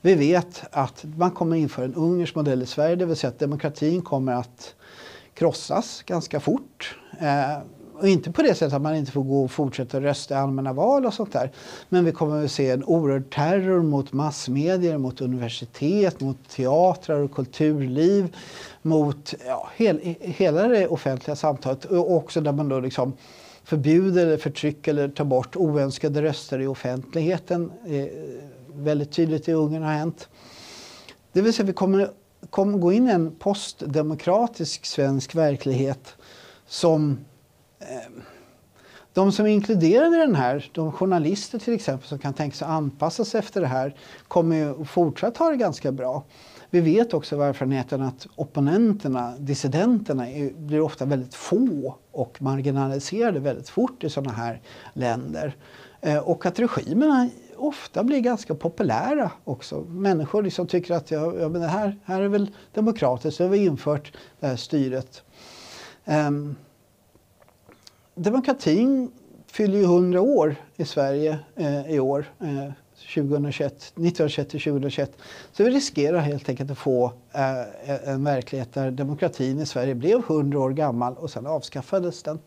Vi 0.00 0.14
vet 0.14 0.62
att 0.72 1.04
man 1.16 1.30
kommer 1.30 1.56
införa 1.56 1.84
en 1.84 1.94
ungersk 1.94 2.34
modell 2.34 2.62
i 2.62 2.66
Sverige, 2.66 2.96
det 2.96 3.06
vill 3.06 3.16
säga 3.16 3.28
att 3.28 3.38
demokratin 3.38 4.02
kommer 4.02 4.32
att 4.32 4.74
krossas 5.34 6.02
ganska 6.02 6.40
fort. 6.40 6.98
Eh, 7.20 7.58
och 8.00 8.08
inte 8.08 8.32
på 8.32 8.42
det 8.42 8.54
sättet 8.54 8.74
att 8.74 8.82
man 8.82 8.96
inte 8.96 9.12
får 9.12 9.22
gå 9.22 9.44
och 9.44 9.50
fortsätta 9.50 10.00
rösta 10.00 10.34
i 10.34 10.36
allmänna 10.36 10.72
val 10.72 11.06
och 11.06 11.14
sånt 11.14 11.32
där. 11.32 11.50
Men 11.88 12.04
vi 12.04 12.12
kommer 12.12 12.44
att 12.44 12.50
se 12.50 12.70
en 12.70 12.84
oerhörd 12.84 13.30
terror 13.30 13.82
mot 13.82 14.12
massmedier, 14.12 14.98
mot 14.98 15.20
universitet, 15.20 16.20
mot 16.20 16.48
teatrar 16.48 17.20
och 17.20 17.34
kulturliv, 17.34 18.36
mot 18.82 19.34
ja, 19.46 19.68
hel, 19.76 20.14
hela 20.20 20.68
det 20.68 20.88
offentliga 20.88 21.36
samtalet. 21.36 21.84
Och 21.84 22.16
också 22.16 22.40
där 22.40 22.52
man 22.52 22.68
då 22.68 22.80
liksom 22.80 23.12
förbjuder, 23.64 24.26
eller 24.26 24.36
förtrycker 24.36 24.90
eller 24.90 25.08
tar 25.08 25.24
bort 25.24 25.56
oönskade 25.56 26.22
röster 26.22 26.58
i 26.58 26.66
offentligheten. 26.66 27.72
Eh, 27.86 28.06
väldigt 28.74 29.12
tydligt 29.12 29.48
i 29.48 29.52
Ungern 29.52 29.82
har 29.82 29.92
hänt. 29.92 30.28
Det 31.32 31.40
vill 31.40 31.52
säga 31.52 31.66
vi 31.66 31.72
kommer, 31.72 32.10
kommer 32.50 32.78
gå 32.78 32.92
in 32.92 33.08
i 33.08 33.10
en 33.10 33.36
postdemokratisk 33.38 34.86
svensk 34.86 35.34
verklighet 35.34 36.14
som 36.66 37.18
Eh, 37.80 38.22
de 39.12 39.32
som 39.32 39.46
är 39.46 39.50
inkluderade 39.50 40.16
i 40.16 40.18
den 40.18 40.34
här, 40.34 40.70
de 40.72 40.92
journalister 40.92 41.58
till 41.58 41.74
exempel 41.74 42.08
som 42.08 42.18
kan 42.18 42.34
tänka 42.34 42.56
sig 42.56 42.68
anpassa 42.68 43.24
sig 43.24 43.38
efter 43.38 43.60
det 43.60 43.66
här, 43.66 43.94
kommer 44.28 44.56
ju 44.56 44.84
fortsatt 44.84 45.36
ha 45.36 45.50
det 45.50 45.56
ganska 45.56 45.92
bra. 45.92 46.24
Vi 46.70 46.80
vet 46.80 47.14
också 47.14 47.36
av 47.36 47.42
erfarenheten 47.42 48.02
att 48.02 48.26
opponenterna, 48.36 49.34
dissidenterna, 49.38 50.30
är, 50.30 50.50
blir 50.50 50.80
ofta 50.80 51.04
väldigt 51.04 51.34
få 51.34 51.96
och 52.10 52.42
marginaliserade 52.42 53.40
väldigt 53.40 53.68
fort 53.68 54.04
i 54.04 54.10
sådana 54.10 54.32
här 54.32 54.60
länder. 54.92 55.56
Eh, 56.00 56.18
och 56.18 56.46
att 56.46 56.58
regimerna 56.58 57.28
ofta 57.56 58.04
blir 58.04 58.20
ganska 58.20 58.54
populära 58.54 59.30
också. 59.44 59.80
Människor 59.80 60.42
liksom 60.42 60.66
tycker 60.66 60.94
att 60.94 61.10
ja, 61.10 61.34
ja, 61.40 61.48
men 61.48 61.60
det 61.60 61.68
här, 61.68 61.96
här 62.04 62.20
är 62.20 62.28
väl 62.28 62.50
demokratiskt, 62.74 63.36
så 63.36 63.44
har 63.44 63.48
vi 63.48 63.64
infört 63.64 64.12
det 64.40 64.46
här 64.46 64.56
styret. 64.56 65.22
Um, 66.04 66.56
demokratin 68.22 69.10
fyller 69.46 69.78
ju 69.78 69.84
100 69.84 70.20
år 70.20 70.56
i 70.76 70.84
Sverige 70.84 71.38
eh, 71.56 71.90
i 71.90 72.00
år. 72.00 72.26
Eh, 72.40 72.72
2021, 73.14 73.72
1921 73.72 74.50
till 74.50 74.60
2021. 74.60 75.12
Så 75.52 75.64
vi 75.64 75.70
riskerar 75.70 76.18
helt 76.18 76.48
enkelt 76.48 76.70
att 76.70 76.78
få 76.78 77.12
eh, 77.32 78.08
en 78.08 78.24
verklighet 78.24 78.72
där 78.72 78.90
demokratin 78.90 79.60
i 79.60 79.66
Sverige 79.66 79.94
blev 79.94 80.18
100 80.18 80.58
år 80.58 80.70
gammal 80.70 81.16
och 81.16 81.30
sen 81.30 81.46
avskaffades 81.46 82.22
den. 82.22 82.38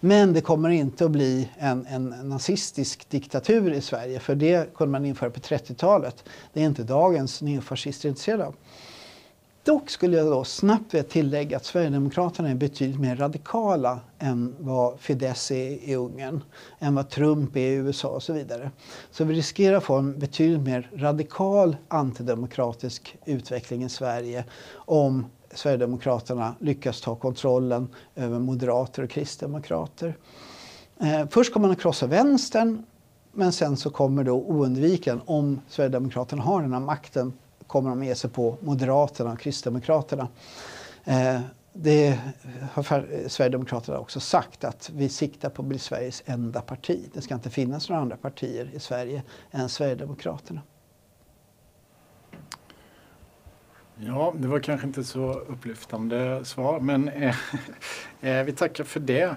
Men 0.00 0.32
det 0.32 0.40
kommer 0.40 0.68
inte 0.68 1.04
att 1.04 1.10
bli 1.10 1.48
en, 1.58 1.86
en 1.86 2.14
nazistisk 2.22 3.10
diktatur 3.10 3.72
i 3.72 3.80
Sverige 3.80 4.20
för 4.20 4.34
det 4.34 4.74
kunde 4.74 4.92
man 4.92 5.06
införa 5.06 5.30
på 5.30 5.40
30-talet. 5.40 6.24
Det 6.52 6.60
är 6.60 6.64
inte 6.64 6.82
dagens 6.82 7.42
neofascister 7.42 8.08
intresserade 8.08 8.46
av. 8.46 8.54
Dock 9.66 9.90
skulle 9.90 10.16
jag 10.16 10.26
då 10.26 10.44
snabbt 10.44 10.94
vilja 10.94 11.04
tillägga 11.04 11.56
att 11.56 11.64
Sverigedemokraterna 11.64 12.50
är 12.50 12.54
betydligt 12.54 13.00
mer 13.00 13.16
radikala 13.16 14.00
än 14.18 14.54
vad 14.58 15.00
Fidesz 15.00 15.50
är 15.50 15.70
i 15.70 15.94
Ungern, 15.94 16.42
än 16.78 16.94
vad 16.94 17.08
Trump 17.08 17.56
är 17.56 17.60
i 17.60 17.74
USA 17.74 18.08
och 18.08 18.22
så 18.22 18.32
vidare. 18.32 18.70
Så 19.10 19.24
vi 19.24 19.34
riskerar 19.34 19.76
att 19.76 19.84
få 19.84 19.94
en 19.94 20.18
betydligt 20.18 20.60
mer 20.60 20.90
radikal 20.94 21.76
antidemokratisk 21.88 23.16
utveckling 23.24 23.84
i 23.84 23.88
Sverige 23.88 24.44
om 24.74 25.26
Sverigedemokraterna 25.54 26.54
lyckas 26.60 27.00
ta 27.00 27.14
kontrollen 27.14 27.88
över 28.14 28.38
moderater 28.38 29.02
och 29.02 29.10
kristdemokrater. 29.10 30.16
Eh, 31.00 31.28
först 31.30 31.52
kommer 31.52 31.68
man 31.68 31.76
att 31.76 31.82
krossa 31.82 32.06
vänstern 32.06 32.82
men 33.32 33.52
sen 33.52 33.76
så 33.76 33.90
kommer 33.90 34.24
då 34.24 34.34
oundviken, 34.34 35.20
om 35.26 35.60
Sverigedemokraterna 35.68 36.42
har 36.42 36.62
den 36.62 36.72
här 36.72 36.80
makten, 36.80 37.32
kommer 37.66 37.90
de 37.90 38.04
ge 38.04 38.14
sig 38.14 38.30
på 38.30 38.56
Moderaterna 38.60 39.32
och 39.32 39.40
Kristdemokraterna. 39.40 40.28
Eh, 41.04 41.40
det 41.72 42.20
har 42.72 42.82
Sverigedemokraterna 43.28 43.98
också 43.98 44.20
sagt 44.20 44.64
att 44.64 44.90
vi 44.94 45.08
siktar 45.08 45.50
på 45.50 45.62
att 45.62 45.68
bli 45.68 45.78
Sveriges 45.78 46.22
enda 46.26 46.60
parti. 46.60 47.10
Det 47.14 47.22
ska 47.22 47.34
inte 47.34 47.50
finnas 47.50 47.88
några 47.88 48.02
andra 48.02 48.16
partier 48.16 48.70
i 48.74 48.80
Sverige 48.80 49.22
än 49.50 49.68
Sverigedemokraterna. 49.68 50.62
Ja, 53.98 54.34
det 54.38 54.48
var 54.48 54.60
kanske 54.60 54.86
inte 54.86 55.04
så 55.04 55.32
upplyftande 55.32 56.44
svar, 56.44 56.80
men 56.80 57.08
eh, 57.08 57.36
eh, 58.20 58.44
vi 58.44 58.52
tackar 58.52 58.84
för 58.84 59.00
det. 59.00 59.36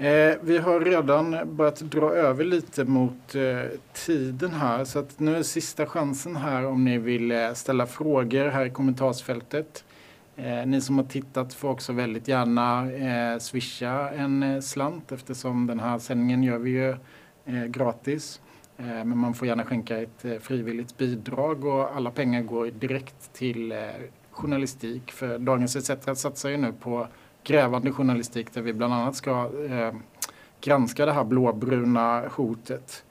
Eh, 0.00 0.36
vi 0.40 0.58
har 0.58 0.80
redan 0.80 1.56
börjat 1.56 1.80
dra 1.80 2.10
över 2.12 2.44
lite 2.44 2.84
mot 2.84 3.34
eh, 3.34 3.78
tiden 3.92 4.50
här, 4.50 4.84
så 4.84 4.98
att 4.98 5.20
nu 5.20 5.36
är 5.36 5.42
sista 5.42 5.86
chansen 5.86 6.36
här 6.36 6.66
om 6.66 6.84
ni 6.84 6.98
vill 6.98 7.30
eh, 7.30 7.52
ställa 7.52 7.86
frågor 7.86 8.48
här 8.48 8.64
i 8.66 8.70
kommentarsfältet. 8.70 9.84
Eh, 10.36 10.66
ni 10.66 10.80
som 10.80 10.98
har 10.98 11.04
tittat 11.04 11.54
får 11.54 11.68
också 11.68 11.92
väldigt 11.92 12.28
gärna 12.28 12.92
eh, 12.92 13.38
swisha 13.38 14.10
en 14.10 14.42
eh, 14.42 14.60
slant 14.60 15.12
eftersom 15.12 15.66
den 15.66 15.80
här 15.80 15.98
sändningen 15.98 16.42
gör 16.42 16.58
vi 16.58 16.70
ju 16.70 16.90
eh, 17.44 17.64
gratis. 17.64 18.40
Eh, 18.76 18.84
men 18.84 19.18
man 19.18 19.34
får 19.34 19.48
gärna 19.48 19.64
skänka 19.64 19.98
ett 19.98 20.24
eh, 20.24 20.38
frivilligt 20.38 20.98
bidrag 20.98 21.64
och 21.64 21.96
alla 21.96 22.10
pengar 22.10 22.42
går 22.42 22.66
direkt 22.66 23.32
till 23.32 23.72
eh, 23.72 23.78
journalistik. 24.30 25.12
För 25.12 25.38
Dagens 25.38 25.76
ETC 25.76 26.20
satsar 26.20 26.50
ju 26.50 26.56
nu 26.56 26.72
på 26.72 27.08
grävande 27.48 27.92
journalistik 27.92 28.52
där 28.52 28.62
vi 28.62 28.72
bland 28.72 28.94
annat 28.94 29.16
ska 29.16 29.50
eh, 29.70 29.94
granska 30.60 31.06
det 31.06 31.12
här 31.12 31.24
blåbruna 31.24 32.28
hotet. 32.28 33.04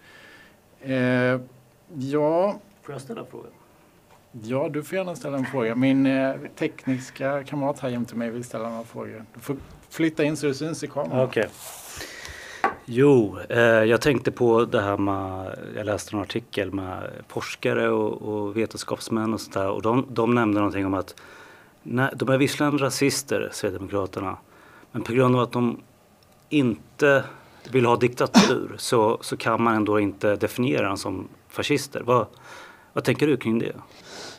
Eh, 0.81 0.95
ja. 1.97 2.59
Får 2.81 2.93
jag 2.93 3.01
ställa 3.01 3.25
frågan? 3.25 3.51
Ja, 4.31 4.69
du 4.69 4.83
får 4.83 4.97
gärna 4.97 5.15
ställa 5.15 5.37
en 5.37 5.45
fråga. 5.45 5.75
Min 5.75 6.05
eh, 6.05 6.35
tekniska 6.55 7.43
kamrat 7.43 7.79
här 7.79 7.89
jämte 7.89 8.15
mig 8.15 8.29
vill 8.29 8.43
ställa 8.43 8.69
några 8.69 8.83
frågor. 8.83 9.25
Du 9.33 9.39
får 9.39 9.55
flytta 9.89 10.23
in 10.23 10.37
så 10.37 10.47
du 10.47 10.53
syns 10.53 10.83
i 10.83 10.87
kameran. 10.87 11.27
Okay. 11.27 11.45
Jo, 12.85 13.37
eh, 13.49 13.59
jag 13.59 14.01
tänkte 14.01 14.31
på 14.31 14.65
det 14.65 14.81
här 14.81 14.97
med, 14.97 15.55
jag 15.75 15.85
läste 15.85 16.15
en 16.15 16.21
artikel 16.21 16.73
med 16.73 17.03
forskare 17.27 17.89
och, 17.89 18.21
och 18.21 18.57
vetenskapsmän 18.57 19.33
och 19.33 19.41
sådär 19.41 19.69
och 19.69 19.81
de, 19.81 20.05
de 20.09 20.35
nämnde 20.35 20.59
någonting 20.59 20.85
om 20.85 20.93
att 20.93 21.15
nej, 21.87 22.09
de 22.15 22.29
är 22.29 22.37
visserligen 22.37 22.77
rasister, 22.77 23.49
Sverigedemokraterna, 23.53 24.37
men 24.91 25.03
på 25.03 25.13
grund 25.13 25.35
av 25.35 25.41
att 25.41 25.51
de 25.51 25.81
inte 26.49 27.23
vill 27.71 27.85
ha 27.85 27.95
diktatur 27.95 28.75
så, 28.77 29.17
så 29.21 29.37
kan 29.37 29.61
man 29.61 29.75
ändå 29.75 29.99
inte 29.99 30.35
definiera 30.35 30.87
dem 30.87 30.97
som 30.97 31.27
fascister. 31.47 32.01
Vad, 32.01 32.25
vad 32.93 33.03
tänker 33.03 33.27
du 33.27 33.37
kring 33.37 33.59
det? 33.59 33.75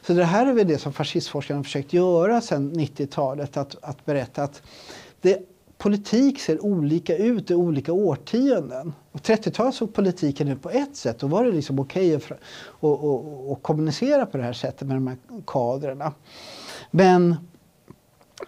Så 0.03 0.12
det 0.12 0.24
här 0.24 0.46
är 0.46 0.53
väl 0.53 0.68
det 0.68 0.78
som 0.78 0.92
fascistforskarna 0.92 1.59
har 1.59 1.64
försökt 1.64 1.92
göra 1.92 2.40
sedan 2.40 2.72
90-talet, 2.72 3.57
att, 3.57 3.76
att 3.82 4.05
berätta 4.07 4.42
att 4.42 4.62
det 5.20 5.38
politik 5.78 6.40
ser 6.40 6.64
olika 6.64 7.16
ut 7.16 7.51
i 7.51 7.55
olika 7.55 7.92
årtionden. 7.92 8.92
På 9.12 9.18
30-talet 9.18 9.74
såg 9.74 9.94
politiken 9.94 10.49
ut 10.49 10.62
på 10.62 10.70
ett 10.70 10.96
sätt. 10.96 11.18
Då 11.18 11.26
var 11.26 11.44
det 11.44 11.53
liksom 11.53 11.78
okej 11.78 12.16
okay 12.16 12.36
att, 12.80 13.53
att, 13.53 13.62
kommunicera 13.62 14.26
på 14.26 14.36
det 14.36 14.42
här 14.42 14.53
sättet 14.53 14.88
med 14.88 14.96
de 14.96 15.07
här 15.07 15.16
kadrerna. 15.46 16.12
Men 16.91 17.36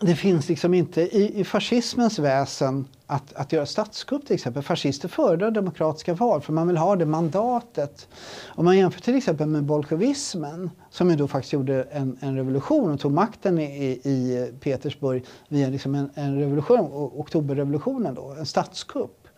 det 0.01 0.15
finns 0.15 0.49
liksom 0.49 0.75
inte 0.75 1.01
i, 1.01 1.41
i 1.41 1.45
fascismens 1.45 2.19
väsen 2.19 2.89
att, 3.07 3.33
att 3.33 3.53
göra 3.53 3.67
statskupp 3.67 4.27
till 4.27 4.35
exempel. 4.35 4.63
Fascister 4.63 5.09
föredrar 5.09 5.51
demokratiska 5.51 6.15
val 6.15 6.41
för 6.41 6.53
man 6.53 6.67
vill 6.67 6.77
ha 6.77 6.97
det 6.97 7.07
mandatet. 7.07 8.09
Om 8.49 8.65
man 8.65 8.79
jämför 8.79 9.01
till 9.01 9.17
exempel 9.17 9.47
med 9.47 9.65
bolsjevismen 9.65 10.71
som 10.91 11.11
ju 11.11 11.17
då 11.17 11.29
faktiskt 11.29 11.53
gjorde 11.53 11.83
en, 11.83 12.19
en 12.21 12.37
revolution 12.37 12.91
och 12.91 13.01
tog 13.01 13.13
makten 13.13 13.59
i, 13.59 13.91
i 13.91 14.47
Petersburg 14.61 15.25
via 15.49 15.69
liksom 15.69 15.95
en, 15.95 16.11
en 16.15 16.39
revolution, 16.39 16.81
oktoberrevolutionen 16.93 18.15
då, 18.15 18.35
en 18.39 18.47
statskupp. 18.47 19.29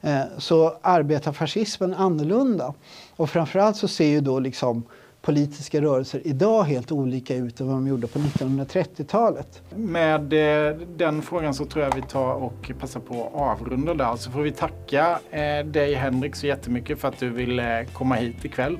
Eh, 0.00 0.22
så 0.38 0.78
arbetar 0.82 1.32
fascismen 1.32 1.94
annorlunda. 1.94 2.74
Och 3.16 3.30
framförallt 3.30 3.76
så 3.76 3.88
ser 3.88 4.08
ju 4.08 4.20
då 4.20 4.38
liksom 4.38 4.82
politiska 5.24 5.80
rörelser 5.80 6.20
idag 6.24 6.62
helt 6.64 6.92
olika 6.92 7.34
ut 7.34 7.60
än 7.60 7.66
vad 7.66 7.76
de 7.76 7.86
gjorde 7.86 8.06
på 8.06 8.18
1930-talet. 8.18 9.62
Med 9.74 10.32
eh, 10.68 10.76
den 10.96 11.22
frågan 11.22 11.54
så 11.54 11.64
tror 11.64 11.84
jag 11.84 11.94
vi 11.94 12.02
tar 12.02 12.34
och 12.34 12.72
passar 12.80 13.00
på 13.00 13.26
att 13.26 13.34
avrunda 13.34 13.94
där. 13.94 14.16
Så 14.16 14.30
får 14.30 14.42
vi 14.42 14.52
tacka 14.52 15.18
eh, 15.30 15.66
dig 15.66 15.94
Henrik 15.94 16.36
så 16.36 16.46
jättemycket 16.46 16.98
för 16.98 17.08
att 17.08 17.18
du 17.18 17.30
ville 17.30 17.80
eh, 17.80 17.86
komma 17.92 18.14
hit 18.14 18.44
ikväll. 18.44 18.78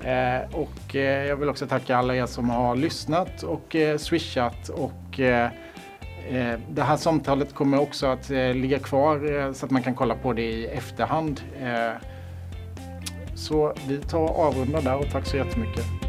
Eh, 0.00 0.54
och 0.54 0.96
eh, 0.96 1.26
jag 1.26 1.36
vill 1.36 1.48
också 1.48 1.66
tacka 1.66 1.96
alla 1.96 2.16
er 2.16 2.26
som 2.26 2.50
har 2.50 2.76
lyssnat 2.76 3.42
och 3.42 3.76
eh, 3.76 3.98
swishat 3.98 4.68
och 4.68 4.92
det 6.70 6.82
här 6.82 6.96
samtalet 6.96 7.54
kommer 7.54 7.80
också 7.80 8.06
att 8.06 8.28
ligga 8.30 8.78
kvar 8.78 9.52
så 9.52 9.66
att 9.66 9.70
man 9.70 9.82
kan 9.82 9.94
kolla 9.94 10.14
på 10.14 10.32
det 10.32 10.42
i 10.42 10.66
efterhand. 10.66 11.40
Så 13.38 13.72
vi 13.88 13.98
tar 13.98 14.18
och 14.18 14.38
avrundar 14.38 14.82
där 14.82 14.98
och 14.98 15.10
tack 15.12 15.26
så 15.26 15.36
jättemycket. 15.36 16.07